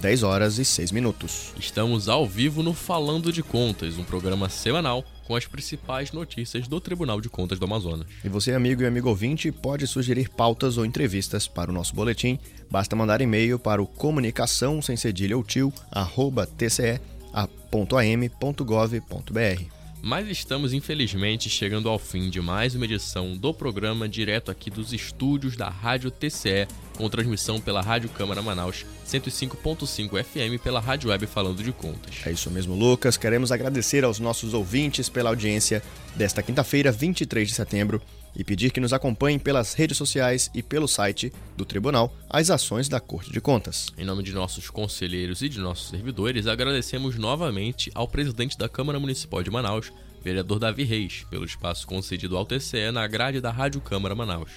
10 0.00 0.22
horas 0.22 0.56
e 0.58 0.64
6 0.64 0.92
minutos. 0.92 1.52
Estamos 1.58 2.08
ao 2.08 2.24
vivo 2.24 2.62
no 2.62 2.72
Falando 2.72 3.32
de 3.32 3.42
Contas, 3.42 3.98
um 3.98 4.04
programa 4.04 4.48
semanal 4.48 5.04
com 5.26 5.34
as 5.34 5.44
principais 5.44 6.12
notícias 6.12 6.68
do 6.68 6.80
Tribunal 6.80 7.20
de 7.20 7.28
Contas 7.28 7.58
do 7.58 7.64
Amazonas. 7.64 8.06
E 8.24 8.28
você, 8.28 8.52
amigo 8.52 8.80
e 8.82 8.86
amigo 8.86 9.08
ouvinte, 9.08 9.50
pode 9.50 9.88
sugerir 9.88 10.28
pautas 10.28 10.78
ou 10.78 10.86
entrevistas 10.86 11.48
para 11.48 11.72
o 11.72 11.74
nosso 11.74 11.96
boletim. 11.96 12.38
Basta 12.70 12.94
mandar 12.94 13.20
e-mail 13.20 13.58
para 13.58 13.82
o 13.82 13.88
comunicação 13.88 14.80
sem 14.80 14.96
cedilha 14.96 15.36
ou 15.36 15.42
tio, 15.42 15.72
arroba 15.90 16.46
tce.am.gov.br. 16.46 17.02
Mas 20.04 20.26
estamos 20.26 20.72
infelizmente 20.72 21.48
chegando 21.48 21.88
ao 21.88 21.96
fim 21.96 22.28
de 22.28 22.40
mais 22.40 22.74
uma 22.74 22.84
edição 22.84 23.36
do 23.36 23.54
programa 23.54 24.08
direto 24.08 24.50
aqui 24.50 24.68
dos 24.68 24.92
estúdios 24.92 25.54
da 25.54 25.68
Rádio 25.68 26.10
TCE, 26.10 26.66
com 26.96 27.08
transmissão 27.08 27.60
pela 27.60 27.80
Rádio 27.80 28.10
Câmara 28.10 28.42
Manaus 28.42 28.84
105.5 29.06 30.24
FM 30.24 30.60
pela 30.60 30.80
Rádio 30.80 31.10
Web 31.10 31.28
Falando 31.28 31.62
de 31.62 31.70
Contas. 31.70 32.16
É 32.26 32.32
isso 32.32 32.50
mesmo, 32.50 32.74
Lucas. 32.74 33.16
Queremos 33.16 33.52
agradecer 33.52 34.02
aos 34.02 34.18
nossos 34.18 34.54
ouvintes 34.54 35.08
pela 35.08 35.30
audiência 35.30 35.80
desta 36.16 36.42
quinta-feira, 36.42 36.90
23 36.90 37.46
de 37.46 37.54
setembro 37.54 38.02
e 38.36 38.42
pedir 38.42 38.72
que 38.72 38.80
nos 38.80 38.92
acompanhem 38.92 39.38
pelas 39.38 39.74
redes 39.74 39.96
sociais 39.96 40.50
e 40.54 40.62
pelo 40.62 40.88
site 40.88 41.32
do 41.56 41.64
Tribunal 41.64 42.14
as 42.28 42.50
ações 42.50 42.88
da 42.88 43.00
Corte 43.00 43.30
de 43.30 43.40
Contas. 43.40 43.88
Em 43.96 44.04
nome 44.04 44.22
de 44.22 44.32
nossos 44.32 44.70
conselheiros 44.70 45.42
e 45.42 45.48
de 45.48 45.58
nossos 45.58 45.88
servidores, 45.88 46.46
agradecemos 46.46 47.16
novamente 47.16 47.90
ao 47.94 48.08
presidente 48.08 48.56
da 48.56 48.68
Câmara 48.68 48.98
Municipal 48.98 49.42
de 49.42 49.50
Manaus, 49.50 49.92
vereador 50.22 50.58
Davi 50.58 50.84
Reis, 50.84 51.24
pelo 51.30 51.44
espaço 51.44 51.86
concedido 51.86 52.36
ao 52.36 52.46
TCE 52.46 52.90
na 52.92 53.06
grade 53.06 53.40
da 53.40 53.50
Rádio 53.50 53.80
Câmara 53.80 54.14
Manaus. 54.14 54.50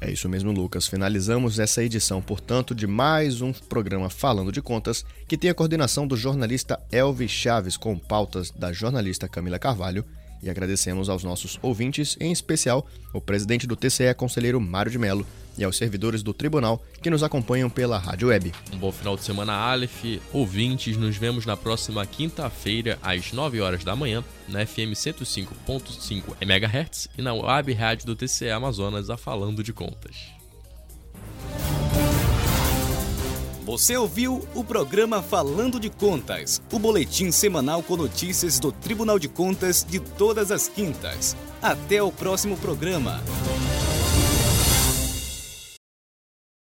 É 0.00 0.12
isso 0.12 0.28
mesmo, 0.28 0.52
Lucas. 0.52 0.86
Finalizamos 0.86 1.58
essa 1.58 1.82
edição, 1.82 2.22
portanto, 2.22 2.72
de 2.72 2.86
mais 2.86 3.40
um 3.40 3.52
programa 3.52 4.08
Falando 4.08 4.52
de 4.52 4.62
Contas, 4.62 5.04
que 5.26 5.36
tem 5.36 5.50
a 5.50 5.54
coordenação 5.54 6.06
do 6.06 6.16
jornalista 6.16 6.80
Elvis 6.92 7.32
Chaves 7.32 7.76
com 7.76 7.98
pautas 7.98 8.52
da 8.52 8.72
jornalista 8.72 9.28
Camila 9.28 9.58
Carvalho 9.58 10.04
e 10.42 10.50
agradecemos 10.50 11.08
aos 11.08 11.24
nossos 11.24 11.58
ouvintes, 11.62 12.16
em 12.20 12.32
especial 12.32 12.86
o 13.12 13.20
presidente 13.20 13.66
do 13.66 13.76
TCE, 13.76 14.14
conselheiro 14.14 14.60
Mário 14.60 14.90
de 14.90 14.98
Mello, 14.98 15.26
e 15.58 15.64
aos 15.64 15.76
servidores 15.76 16.22
do 16.22 16.32
tribunal 16.32 16.80
que 17.02 17.10
nos 17.10 17.22
acompanham 17.22 17.68
pela 17.68 17.98
rádio 17.98 18.28
web. 18.28 18.52
Um 18.72 18.78
bom 18.78 18.92
final 18.92 19.16
de 19.16 19.24
semana, 19.24 19.52
Aleph. 19.52 20.04
Ouvintes, 20.32 20.96
nos 20.96 21.16
vemos 21.16 21.44
na 21.44 21.56
próxima 21.56 22.06
quinta-feira, 22.06 22.98
às 23.02 23.32
9 23.32 23.60
horas 23.60 23.82
da 23.82 23.96
manhã, 23.96 24.22
na 24.48 24.64
FM 24.64 24.94
105.5 24.94 26.36
MHz 26.40 27.08
e 27.18 27.22
na 27.22 27.34
web 27.34 27.72
rádio 27.72 28.06
do 28.06 28.14
TCE 28.14 28.50
Amazonas, 28.50 29.10
a 29.10 29.16
Falando 29.16 29.62
de 29.62 29.72
Contas. 29.72 30.38
Você 33.68 33.98
ouviu 33.98 34.48
o 34.54 34.64
programa 34.64 35.22
Falando 35.22 35.78
de 35.78 35.90
Contas, 35.90 36.58
o 36.72 36.78
boletim 36.78 37.30
semanal 37.30 37.82
com 37.82 37.98
notícias 37.98 38.58
do 38.58 38.72
Tribunal 38.72 39.18
de 39.18 39.28
Contas 39.28 39.84
de 39.86 40.00
todas 40.00 40.50
as 40.50 40.68
quintas. 40.68 41.36
Até 41.60 42.02
o 42.02 42.10
próximo 42.10 42.56
programa. 42.56 43.22